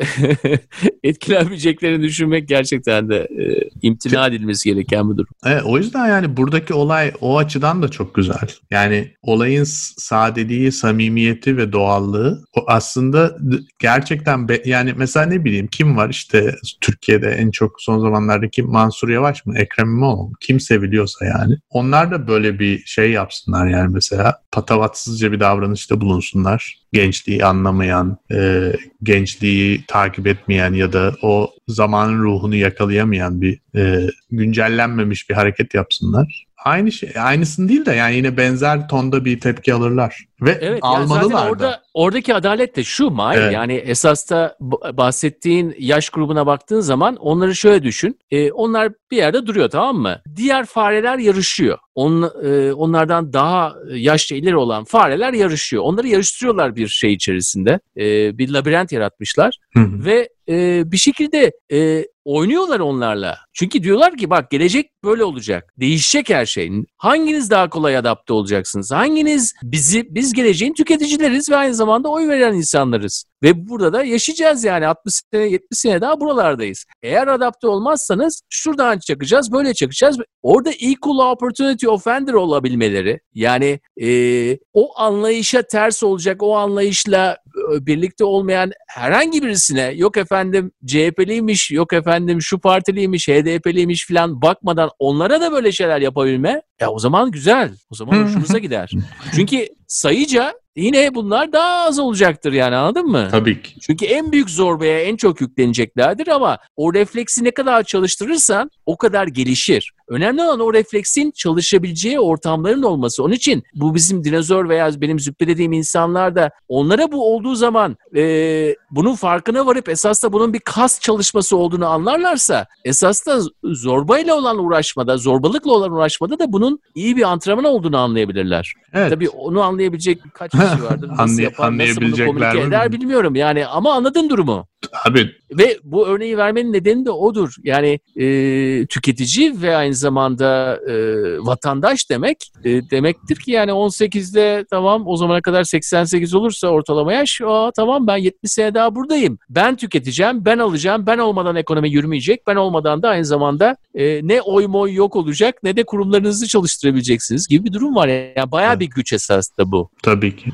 etkilenmeyeceklerini 1.03 2.03
düşünmek 2.03 2.49
gerçekten 2.49 3.09
de 3.09 3.17
e, 3.17 3.71
imtina 3.83 4.27
edilmesi 4.27 4.69
gereken 4.69 5.11
bir 5.11 5.17
durum. 5.17 5.35
Evet, 5.47 5.63
o 5.65 5.79
yüzden 5.79 6.09
yani 6.09 6.37
buradaki 6.37 6.74
olay 6.75 7.13
o 7.21 7.39
açıdan 7.39 7.83
da 7.83 7.89
çok 7.89 8.15
güzel. 8.15 8.49
Yani 8.71 9.15
olayın 9.23 9.65
sadeliği, 9.97 10.73
samimiyeti 10.73 11.57
ve 11.57 11.73
doğallığı 11.73 12.45
o 12.57 12.65
aslında 12.67 13.37
gerçekten 13.79 14.49
be, 14.49 14.63
yani 14.65 14.95
mesela 14.97 15.27
ne 15.27 15.45
bileyim 15.45 15.67
kim 15.67 15.97
var 15.97 16.09
işte 16.09 16.55
Türkiye'de 16.81 17.29
en 17.29 17.51
çok 17.51 17.83
son 17.83 17.99
zamanlarda 17.99 18.49
kim 18.49 18.67
Mansur 18.67 19.09
Yavaş 19.09 19.47
mı 19.47 19.59
Ekrem 19.59 19.89
İmamoğlu 19.89 20.29
mu? 20.29 20.33
Kim 20.41 20.61
seviliyorsa 20.61 21.25
yani. 21.25 21.57
Onlar 21.71 22.11
da 22.11 22.29
böyle 22.29 22.59
bir 22.59 22.83
şey 22.87 23.11
yapsınlar 23.11 23.67
yani 23.67 23.91
mesela 23.93 24.43
patavatsızca 24.53 25.33
bir 25.33 25.41
davranışta 25.41 26.01
bulunsunlar. 26.01 26.79
Gençliği 26.93 27.45
anlamayan, 27.45 28.17
e, 28.33 28.73
gençliği 29.03 29.85
takip 29.87 30.27
etmeyen 30.27 30.73
ya 30.73 30.93
da 30.93 31.15
o 31.23 31.51
zamanın 31.69 32.23
ruhunu 32.23 32.55
yakalayamayan 32.55 33.41
bir 33.41 33.61
e, 33.77 34.11
güncellenmemiş 34.31 35.31
bir 35.31 35.35
hareket 35.35 35.75
yapsınlar 35.75 36.45
aynı 36.65 36.93
şey 36.93 37.11
aynısını 37.19 37.69
değil 37.69 37.87
de 37.87 37.93
yani 37.93 38.17
yine 38.17 38.37
benzer 38.37 38.89
tonda 38.89 39.25
bir 39.25 39.41
tepki 39.41 39.75
alırlar 39.75 40.25
ve 40.41 40.59
evet, 40.61 40.79
almalılar 40.83 41.41
yani 41.41 41.51
orada 41.51 41.65
da. 41.65 41.83
oradaki 41.95 42.35
adalet 42.35 42.77
de 42.77 42.85
şu 42.85 43.11
Mahir 43.11 43.41
evet. 43.41 43.53
yani 43.53 43.75
esas 43.75 44.31
da 44.31 44.57
bahsettiğin 44.93 45.75
yaş 45.79 46.11
grubuna 46.11 46.47
baktığın 46.47 46.81
zaman 46.81 47.17
onları 47.17 47.55
şöyle 47.55 47.83
düşün. 47.83 48.19
E, 48.31 48.53
onlar 48.53 48.93
bir 49.11 49.17
yerde 49.17 49.47
duruyor 49.47 49.71
tamam 49.71 49.97
mı? 49.97 50.21
Diğer 50.37 50.67
fareler 50.67 51.19
yarışıyor. 51.19 51.79
On, 51.95 52.31
e, 52.45 52.73
onlardan 52.73 53.33
daha 53.33 53.75
yaşça 53.95 54.37
ileri 54.37 54.57
olan 54.57 54.85
fareler 54.85 55.33
yarışıyor. 55.33 55.83
Onları 55.83 56.09
yarıştırıyorlar 56.09 56.77
bir 56.77 56.89
şey 56.89 57.13
içerisinde. 57.13 57.81
E, 57.97 58.39
bir 58.39 58.49
labirent 58.49 58.93
yaratmışlar 58.93 59.59
ve 59.77 60.29
e, 60.49 60.83
bir 60.93 60.97
şekilde 60.97 61.53
e, 61.73 62.05
oynuyorlar 62.25 62.81
onlarla. 62.81 63.39
Çünkü 63.53 63.83
diyorlar 63.83 64.17
ki 64.17 64.31
bak 64.31 64.51
gelecek 64.51 64.91
böyle 65.05 65.25
olacak. 65.25 65.75
Değişecek 65.81 66.31
her 66.31 66.47
şey. 66.47 66.71
Hanginiz 66.97 67.51
daha 67.51 67.71
kolay 67.71 67.97
adapte 67.97 68.33
olacaksınız? 68.33 68.93
Hanginiz 68.93 69.55
bizi 69.63 70.15
biz 70.15 70.33
geleceğin 70.33 70.75
tüketicileriz 70.75 71.51
ve 71.51 71.57
aynı 71.57 71.75
zamanda 71.75 72.09
oy 72.09 72.29
veren 72.29 72.55
insanlarız. 72.55 73.25
Ve 73.45 73.69
burada 73.69 73.93
da 73.93 74.05
yaşayacağız 74.05 74.65
yani 74.65 74.87
60 74.87 75.15
sene 75.33 75.43
70 75.43 75.79
sene 75.79 76.01
daha 76.01 76.21
buralardayız. 76.21 76.85
Eğer 77.03 77.27
adapte 77.27 77.67
olmazsanız 77.67 78.43
şuradan 78.51 78.99
çakacağız 78.99 79.53
böyle 79.53 79.75
çakacağız. 79.75 80.19
Orada 80.43 80.71
equal 80.71 81.33
opportunity 81.33 81.89
offender 81.89 82.33
olabilmeleri 82.33 83.21
yani 83.35 83.81
e, 84.03 84.59
o 84.73 84.99
anlayışa 84.99 85.63
ters 85.63 86.03
olacak 86.03 86.43
o 86.43 86.57
anlayışla 86.57 87.39
birlikte 87.81 88.25
olmayan 88.25 88.73
herhangi 88.89 89.43
birisine 89.43 89.93
yok 89.95 90.17
efendim 90.17 90.73
CHP'liymiş 90.87 91.71
yok 91.71 91.93
efendim 91.93 92.43
şu 92.43 92.59
partiliymiş 92.59 93.29
HDP'liymiş 93.29 94.07
falan 94.09 94.43
bakmadan 94.43 94.91
onlara 94.99 95.41
da 95.41 95.53
böyle 95.53 95.73
şeyler 95.73 96.01
yapabilme 96.01 96.63
ya 96.81 96.91
o 96.91 96.99
zaman 96.99 97.31
güzel. 97.31 97.75
O 97.91 97.95
zaman 97.95 98.25
hoşunuza 98.25 98.59
gider. 98.59 98.91
Çünkü 99.35 99.69
sayıca 99.87 100.64
yine 100.77 101.15
bunlar 101.15 101.53
daha 101.53 101.85
az 101.87 101.99
olacaktır 101.99 102.53
yani 102.53 102.77
anladın 102.77 103.07
mı? 103.07 103.29
Tabii 103.31 103.63
ki. 103.63 103.81
Çünkü 103.81 104.05
en 104.05 104.33
büyük 104.33 104.51
zorbaya 104.51 105.01
en 105.01 105.17
çok 105.17 105.41
yükleneceklerdir 105.41 106.29
ama 106.29 106.59
o 106.77 106.95
refleksi 106.95 107.45
ne 107.45 107.51
kadar 107.51 107.83
çalıştırırsan 107.83 108.71
o 108.87 108.97
kadar 108.97 109.27
gelişir. 109.27 109.93
Önemli 110.09 110.43
olan 110.43 110.61
o 110.61 110.75
refleksin 110.75 111.31
çalışabileceği 111.31 112.21
ortamların 112.21 112.83
olması. 112.83 113.25
Onun 113.25 113.35
için 113.35 113.63
bu 113.75 113.95
bizim 113.95 114.25
dinozor 114.25 114.69
veya 114.69 115.01
benim 115.01 115.21
züppe 115.21 115.47
dediğim 115.47 115.73
insanlar 115.73 116.35
da 116.35 116.51
onlara 116.69 117.13
bu 117.13 117.35
olduğu 117.35 117.55
zaman 117.55 117.97
e, 118.17 118.75
bunun 118.91 119.15
farkına 119.15 119.67
varıp 119.67 119.89
esas 119.89 120.23
da 120.23 120.33
bunun 120.33 120.53
bir 120.53 120.59
kas 120.59 121.01
çalışması 121.01 121.57
olduğunu 121.57 121.87
anlarlarsa 121.87 122.67
esas 122.85 123.27
da 123.27 123.41
zorbayla 123.65 124.35
olan 124.35 124.59
uğraşmada, 124.59 125.17
zorbalıkla 125.17 125.73
olan 125.73 125.93
uğraşmada 125.93 126.39
da 126.39 126.53
bunun 126.53 126.81
iyi 126.95 127.17
bir 127.17 127.23
antrenman 127.23 127.65
olduğunu 127.65 127.99
anlayabilirler. 127.99 128.75
Evet. 128.93 129.11
Tabii 129.11 129.29
onu 129.29 129.63
anlayabilecek 129.63 130.21
kaç 130.35 130.55
kişi 130.71 130.85
vardır. 130.85 131.09
Nasıl 131.19 131.43
yapar, 131.43 131.79
nasıl 131.79 132.01
bunu 132.03 132.27
komünike 132.27 132.61
eder 132.61 132.93
bilmiyorum 132.93 133.35
yani 133.35 133.67
ama 133.67 133.93
anladın 133.95 134.31
durumu. 134.31 134.67
Abi. 135.09 135.31
Ve 135.51 135.79
bu 135.85 136.07
örneği 136.07 136.37
vermenin 136.37 136.73
nedeni 136.73 137.07
de 137.07 137.11
odur. 137.11 137.55
Yani 137.63 138.01
e, 138.17 138.87
tüketici 138.87 139.63
ve 139.63 139.77
aynı 139.77 139.95
zamanda 139.95 140.81
e, 140.89 140.95
vatandaş 141.39 142.11
demek 142.11 142.53
e, 142.65 142.91
demektir 142.91 143.37
ki 143.37 143.51
yani 143.51 143.71
18'de 143.71 144.65
tamam 144.71 145.03
o 145.07 145.17
zamana 145.17 145.41
kadar 145.41 145.65
88 145.65 146.35
olursa 146.35 146.69
ortalama 146.69 147.13
yaş 147.13 147.41
aa, 147.45 147.71
tamam 147.77 148.07
ben 148.07 148.17
70 148.17 148.53
sene 148.53 148.75
daha 148.75 148.95
buradayım. 148.95 149.39
Ben 149.49 149.77
tüketeceğim, 149.77 150.45
ben 150.45 150.59
alacağım, 150.59 151.07
ben 151.07 151.19
olmadan 151.19 151.57
ekonomi 151.57 151.91
yürümeyecek, 151.91 152.47
ben 152.47 152.57
olmadan 152.57 153.03
da 153.03 153.09
aynı 153.09 153.25
zamanda 153.25 153.77
e, 153.95 154.21
ne 154.23 154.43
oy 154.43 154.67
moy 154.67 154.95
yok 154.95 155.17
olacak 155.17 155.55
ne 155.63 155.77
de 155.77 155.85
kurumlarınızı 155.85 156.49
çalıştırabileceksiniz 156.49 157.49
gibi 157.49 157.65
bir 157.65 157.73
durum 157.73 157.95
var. 157.95 158.09
Yani 158.09 158.53
bayağı 158.53 158.71
evet. 158.71 158.81
bir 158.81 158.91
güç 158.91 159.13
esasında 159.13 159.71
bu. 159.73 159.91
Tabii 160.03 160.37
ki. 160.37 160.53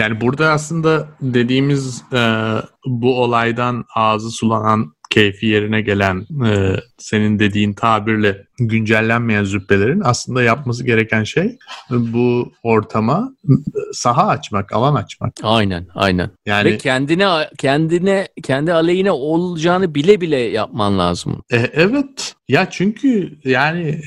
Yani 0.00 0.20
burada 0.20 0.50
aslında 0.50 1.08
dediğimiz 1.20 2.02
e, 2.12 2.22
bu 2.86 3.22
olaydan 3.22 3.84
ağzı 3.94 4.30
sulanan 4.30 4.92
keyfi 5.10 5.46
yerine 5.46 5.80
gelen 5.80 6.26
e, 6.46 6.76
senin 6.98 7.38
dediğin 7.38 7.72
tabirle 7.72 8.46
güncellenmeyen 8.68 9.44
züppelerin 9.44 10.00
aslında 10.04 10.42
yapması 10.42 10.84
gereken 10.84 11.24
şey 11.24 11.58
bu 11.90 12.52
ortama 12.62 13.32
saha 13.92 14.26
açmak, 14.26 14.72
alan 14.72 14.94
açmak. 14.94 15.32
Aynen, 15.42 15.86
aynen. 15.94 16.30
Yani 16.46 16.70
ve 16.70 16.78
kendine 16.78 17.48
kendine 17.58 18.28
kendi 18.42 18.72
aleyhine 18.72 19.10
olacağını 19.10 19.94
bile 19.94 20.20
bile 20.20 20.36
yapman 20.36 20.98
lazım. 20.98 21.42
E, 21.52 21.56
evet. 21.56 22.34
Ya 22.48 22.70
çünkü 22.70 23.38
yani 23.44 24.00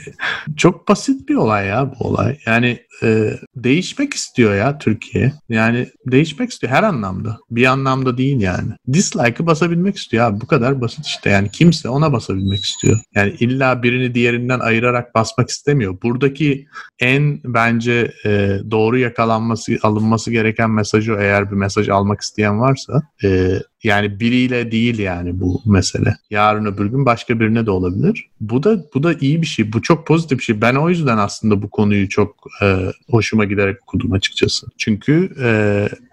çok 0.57 0.87
basit 0.87 1.29
bir 1.29 1.35
olay 1.35 1.67
ya 1.67 1.91
bu 1.91 2.07
olay. 2.07 2.37
Yani 2.45 2.79
e, 3.03 3.33
değişmek 3.55 4.13
istiyor 4.13 4.55
ya 4.55 4.77
Türkiye. 4.77 5.33
Yani 5.49 5.87
değişmek 6.05 6.51
istiyor 6.51 6.73
her 6.73 6.83
anlamda. 6.83 7.37
Bir 7.51 7.65
anlamda 7.65 8.17
değil 8.17 8.41
yani. 8.41 8.71
Dislike'ı 8.93 9.45
basabilmek 9.45 9.97
istiyor 9.97 10.25
abi. 10.25 10.41
Bu 10.41 10.47
kadar 10.47 10.81
basit 10.81 11.05
işte. 11.05 11.29
Yani 11.29 11.49
kimse 11.51 11.89
ona 11.89 12.13
basabilmek 12.13 12.63
istiyor. 12.63 12.99
Yani 13.15 13.35
illa 13.39 13.83
birini 13.83 14.15
diğerinden 14.43 14.59
ayırarak 14.59 15.15
basmak 15.15 15.49
istemiyor. 15.49 15.97
Buradaki 16.03 16.67
en 16.99 17.39
bence 17.43 18.11
e, 18.25 18.59
doğru 18.71 18.97
yakalanması, 18.97 19.77
alınması 19.83 20.31
gereken 20.31 20.71
mesajı 20.71 21.17
eğer 21.19 21.51
bir 21.51 21.55
mesaj 21.55 21.89
almak 21.89 22.21
isteyen 22.21 22.59
varsa 22.59 23.01
e, 23.23 23.59
yani 23.83 24.19
biriyle 24.19 24.71
değil 24.71 24.99
yani 24.99 25.39
bu 25.39 25.61
mesele. 25.65 26.15
Yarın 26.29 26.65
öbür 26.65 26.85
gün 26.85 27.05
başka 27.05 27.39
birine 27.39 27.65
de 27.65 27.71
olabilir. 27.71 28.29
Bu 28.41 28.63
da 28.63 28.85
bu 28.93 29.03
da 29.03 29.13
iyi 29.13 29.41
bir 29.41 29.47
şey. 29.47 29.73
Bu 29.73 29.81
çok 29.81 30.07
pozitif 30.07 30.39
bir 30.39 30.43
şey. 30.43 30.61
Ben 30.61 30.75
o 30.75 30.89
yüzden 30.89 31.17
aslında 31.17 31.61
bu 31.61 31.69
konuyu 31.69 32.09
çok 32.09 32.35
e, 32.61 32.77
hoşuma 33.09 33.45
giderek 33.45 33.77
okudum 33.83 34.11
açıkçası. 34.11 34.67
Çünkü 34.77 35.29
e, 35.41 35.49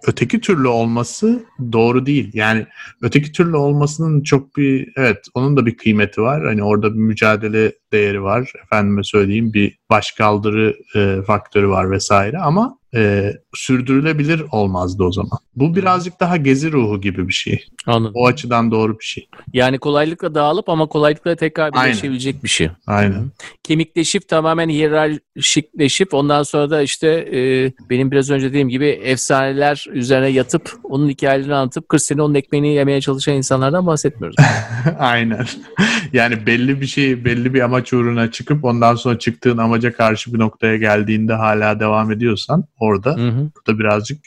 öteki 0.07 0.41
türlü 0.41 0.69
olması 0.69 1.45
doğru 1.73 2.07
değil. 2.07 2.31
Yani 2.35 2.67
öteki 3.03 3.33
türlü 3.33 3.57
olmasının 3.57 4.23
çok 4.23 4.57
bir 4.57 4.93
evet 4.97 5.27
onun 5.35 5.57
da 5.57 5.67
bir 5.67 5.77
kıymeti 5.77 6.23
var. 6.23 6.47
Hani 6.47 6.63
orada 6.63 6.95
bir 6.95 7.01
mücadele 7.01 7.73
değeri 7.93 8.20
var. 8.23 8.53
Efendime 8.65 9.05
söyleyeyim 9.05 9.53
bir 9.53 9.79
başkaldırı 9.91 10.77
e, 10.97 11.23
faktörü 11.23 11.69
var 11.69 11.91
vesaire 11.91 12.39
ama 12.39 12.80
e, 12.95 13.33
sürdürülebilir 13.55 14.43
olmazdı 14.53 15.05
o 15.05 15.13
zaman. 15.13 15.39
Bu 15.57 15.77
birazcık 15.77 16.21
daha 16.21 16.37
gezi 16.37 16.73
ruhu 16.73 17.01
gibi 17.01 17.29
bir 17.29 17.33
şey. 17.33 17.67
Anladım. 17.87 18.13
O 18.15 18.27
açıdan 18.27 18.71
doğru 18.71 18.99
bir 18.99 19.05
şey. 19.05 19.29
Yani 19.53 19.79
kolaylıkla 19.79 20.35
dağılıp 20.35 20.69
ama 20.69 20.87
kolaylıkla 20.87 21.37
tekrar 21.37 21.73
birleşebilecek 21.73 22.45
bir 22.45 22.49
şey. 22.49 22.71
Aynen. 22.87 23.31
Kemikleşip 23.63 24.29
tamamen 24.29 24.69
hiyerarşikleşip 24.69 26.15
ondan 26.15 26.43
sonra 26.43 26.71
da 26.71 26.83
işte 26.83 27.09
e, 27.09 27.73
benim 27.91 28.11
biraz 28.11 28.31
önce 28.31 28.49
dediğim 28.49 28.69
gibi 28.69 28.87
efsaneler 28.87 29.87
üzerine 29.93 30.29
yatıp 30.29 30.73
onun 30.85 31.09
hikayelerini 31.09 31.55
anlatıp 31.55 31.89
40 31.89 32.03
sene 32.03 32.23
onun 32.23 32.35
ekmeğini 32.35 32.75
yemeye 32.75 33.01
çalışan 33.01 33.35
insanlardan 33.35 33.87
bahsetmiyoruz. 33.87 34.37
Aynen. 34.99 35.47
Yani 36.13 36.47
belli 36.47 36.81
bir 36.81 36.87
şey, 36.87 37.25
belli 37.25 37.55
bir 37.55 37.61
amaç 37.61 37.93
uğruna 37.93 38.31
çıkıp 38.31 38.65
ondan 38.65 38.95
sonra 38.95 39.19
çıktığın 39.19 39.59
amaca 39.59 39.93
karşı 39.93 40.35
bir 40.35 40.39
noktaya 40.39 40.77
geldiğinde 40.77 41.35
hala 41.35 41.81
devam 41.81 42.13
ediyorsan 42.13 42.65
orada. 42.81 43.17
Hı 43.17 43.29
hı. 43.29 43.51
Burada 43.57 43.79
birazcık 43.79 44.19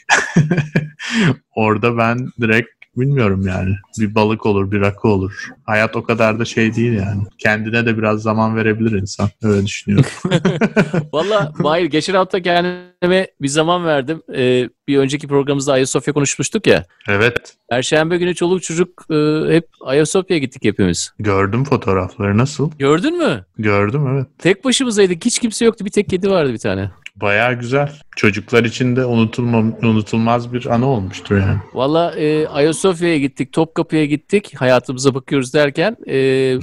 orada 1.54 1.98
ben 1.98 2.28
direkt 2.40 2.68
bilmiyorum 2.96 3.46
yani. 3.46 3.76
Bir 4.00 4.14
balık 4.14 4.46
olur, 4.46 4.70
bir 4.70 4.80
rakı 4.80 5.08
olur. 5.08 5.48
Hayat 5.64 5.96
o 5.96 6.04
kadar 6.04 6.38
da 6.38 6.44
şey 6.44 6.74
değil 6.74 6.92
yani. 6.92 7.22
Kendine 7.38 7.86
de 7.86 7.98
biraz 7.98 8.22
zaman 8.22 8.56
verebilir 8.56 9.00
insan. 9.00 9.28
Öyle 9.42 9.66
düşünüyorum. 9.66 10.10
Valla 11.12 11.52
Mahir 11.58 11.84
geçen 11.84 12.14
hafta 12.14 12.42
kendime 12.42 13.26
bir 13.40 13.48
zaman 13.48 13.84
verdim. 13.84 14.22
Ee, 14.34 14.68
bir 14.88 14.98
önceki 14.98 15.28
programımızda 15.28 15.72
Ayasofya 15.72 16.14
konuşmuştuk 16.14 16.66
ya. 16.66 16.84
evet. 17.08 17.54
Perşembe 17.70 18.16
günü 18.16 18.34
çoluk 18.34 18.62
çocuk 18.62 19.06
e, 19.10 19.14
hep 19.54 19.68
Ayasofya'ya 19.80 20.40
gittik 20.40 20.64
hepimiz. 20.64 21.12
Gördüm 21.18 21.64
fotoğrafları. 21.64 22.38
Nasıl? 22.38 22.70
Gördün 22.78 23.18
mü? 23.18 23.44
Gördüm 23.58 24.06
evet. 24.14 24.26
Tek 24.38 24.64
başımızdaydık. 24.64 25.24
Hiç 25.24 25.38
kimse 25.38 25.64
yoktu. 25.64 25.84
Bir 25.84 25.90
tek 25.90 26.08
kedi 26.08 26.30
vardı 26.30 26.52
bir 26.52 26.58
tane. 26.58 26.90
Bayağı 27.16 27.54
güzel. 27.54 27.92
Çocuklar 28.16 28.64
için 28.64 28.96
de 28.96 29.04
unutulma, 29.04 29.58
unutulmaz 29.82 30.52
bir 30.52 30.66
anı 30.66 30.86
olmuştur 30.86 31.36
yani. 31.36 31.58
Valla 31.74 32.14
e, 32.16 32.46
Ayasofya'ya 32.46 33.18
gittik, 33.18 33.52
Topkapı'ya 33.52 34.04
gittik. 34.04 34.52
Hayatımıza 34.56 35.14
bakıyoruz 35.14 35.54
derken 35.54 35.96
e, 36.06 36.16
e, 36.16 36.58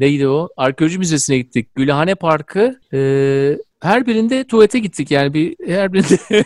neydi 0.00 0.28
o? 0.28 0.48
Arkeoloji 0.56 0.98
Müzesi'ne 0.98 1.38
gittik. 1.38 1.74
Gülhane 1.74 2.14
Parkı 2.14 2.80
e, 2.92 2.98
her 3.80 4.06
birinde 4.06 4.44
tuvalete 4.44 4.78
gittik 4.78 5.10
yani 5.10 5.34
bir 5.34 5.56
her 5.66 5.92
birinde 5.92 6.18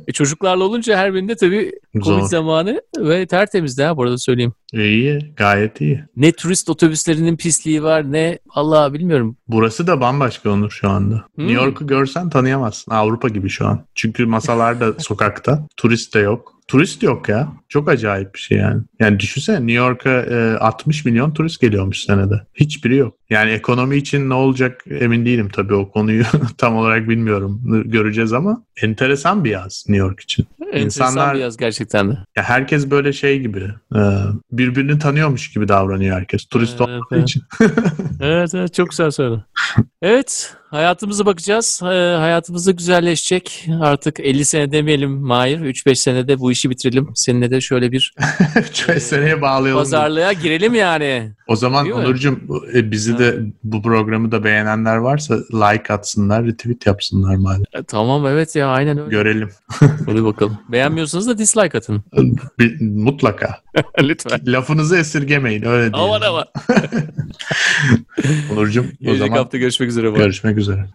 E, 0.08 0.12
çocuklarla 0.12 0.64
olunca 0.64 0.96
her 0.96 1.14
birinde 1.14 1.36
tabii 1.36 1.72
Covid 1.92 2.20
Zor. 2.20 2.28
zamanı 2.28 2.82
ve 2.98 3.26
tertemizdi 3.26 3.82
ha 3.82 3.96
bu 3.96 4.02
arada 4.02 4.18
söyleyeyim. 4.18 4.52
İyi, 4.72 5.18
gayet 5.36 5.80
iyi. 5.80 6.04
Ne 6.16 6.32
turist 6.32 6.70
otobüslerinin 6.70 7.36
pisliği 7.36 7.82
var 7.82 8.12
ne 8.12 8.38
Allah 8.50 8.92
bilmiyorum. 8.94 9.36
Burası 9.48 9.86
da 9.86 10.00
bambaşka 10.00 10.50
Onur 10.50 10.70
şu 10.70 10.90
anda. 10.90 11.24
Hmm. 11.34 11.46
New 11.46 11.64
York'u 11.64 11.86
görsen 11.86 12.30
tanıyamazsın. 12.30 12.92
Avrupa 12.92 13.28
gibi 13.28 13.48
şu 13.48 13.66
an. 13.66 13.84
Çünkü 13.94 14.26
masalar 14.26 14.80
da 14.80 14.92
sokakta. 14.98 15.66
Turist 15.76 16.14
de 16.14 16.18
yok. 16.18 16.52
Turist 16.68 17.02
yok 17.02 17.28
ya. 17.28 17.48
Çok 17.68 17.88
acayip 17.88 18.34
bir 18.34 18.38
şey 18.38 18.58
yani. 18.58 18.82
Yani 19.00 19.20
düşünsene 19.20 19.56
New 19.56 19.72
York'a 19.72 20.10
e, 20.10 20.56
60 20.56 21.04
milyon 21.04 21.32
turist 21.34 21.60
geliyormuş 21.60 21.98
senede. 22.04 22.42
Hiçbiri 22.54 22.96
yok. 22.96 23.14
Yani 23.30 23.50
ekonomi 23.50 23.96
için 23.96 24.28
ne 24.30 24.34
olacak 24.34 24.84
emin 25.00 25.26
değilim 25.26 25.48
tabii 25.52 25.74
o 25.74 25.90
konuyu 25.90 26.24
tam 26.58 26.76
olarak 26.76 27.08
bilmiyorum. 27.08 27.62
Göreceğiz 27.86 28.32
ama 28.32 28.62
enteresan 28.82 29.44
bir 29.44 29.50
yaz 29.50 29.84
New 29.88 30.06
York 30.06 30.20
için. 30.20 30.46
Enteresan 30.66 30.84
İnsanlar- 30.86 31.34
bir 31.34 31.40
yaz 31.40 31.56
gerçekten 31.56 32.10
de. 32.10 32.18
Ya 32.36 32.42
herkes 32.42 32.90
böyle 32.90 33.12
şey 33.12 33.40
gibi 33.40 33.62
e, 33.94 34.00
birbirini 34.52 34.98
tanıyormuş 34.98 35.52
gibi 35.52 35.68
davranıyor 35.68 36.16
herkes. 36.16 36.44
Turist 36.44 36.80
Evet, 36.80 36.80
olmadığı 36.88 37.06
evet. 37.12 37.28
için. 37.28 37.42
Evet 38.20 38.54
evet 38.54 38.74
çok 38.74 38.90
güzel 38.90 39.10
söyledin. 39.10 39.42
Evet 40.02 40.54
hayatımıza 40.70 41.26
bakacağız. 41.26 41.80
Ee, 41.82 41.86
hayatımız 42.18 42.66
da 42.66 42.70
güzelleşecek. 42.70 43.66
Artık 43.80 44.20
50 44.20 44.44
sene 44.44 44.72
demeyelim 44.72 45.10
Mahir. 45.10 45.58
3-5 45.60 45.94
senede 45.94 46.38
bu 46.38 46.52
işi 46.52 46.70
bitirelim. 46.70 47.08
Seninle 47.14 47.50
de 47.50 47.55
şöyle 47.60 47.92
bir 47.92 48.14
Şöyle 48.72 49.00
seneye 49.00 49.42
bağlayalım. 49.42 49.80
pazarlığa 49.80 50.32
girelim 50.32 50.74
yani. 50.74 51.32
O 51.48 51.56
zaman 51.56 51.84
Değil? 51.84 51.96
Onurcuğum 51.96 52.38
e, 52.74 52.90
bizi 52.90 53.18
de 53.18 53.38
bu 53.64 53.82
programı 53.82 54.32
da 54.32 54.44
beğenenler 54.44 54.96
varsa 54.96 55.34
like 55.52 55.92
atsınlar, 55.92 56.44
retweet 56.46 56.86
yapsınlar 56.86 57.36
madem. 57.36 57.62
E, 57.72 57.82
tamam 57.82 58.26
evet 58.26 58.56
ya 58.56 58.68
aynen 58.68 58.98
öyle. 58.98 59.10
Görelim. 59.10 59.50
Hadi 60.06 60.24
bakalım. 60.24 60.58
Beğenmiyorsanız 60.68 61.28
da 61.28 61.38
dislike 61.38 61.78
atın. 61.78 62.04
Mutlaka. 62.80 63.58
Lütfen. 64.02 64.40
Lafınızı 64.46 64.96
esirgemeyin 64.96 65.62
öyle 65.64 65.92
diyelim. 65.92 65.94
Aman 65.94 66.20
aman. 66.20 66.44
Onurcuğum 68.52 68.80
o 68.80 69.04
Gelecek 69.04 69.18
zaman 69.28 69.36
hafta 69.38 69.58
görüşmek 69.58 69.88
üzere. 69.90 70.10
görüşmek 70.10 70.58
üzere. 70.58 70.86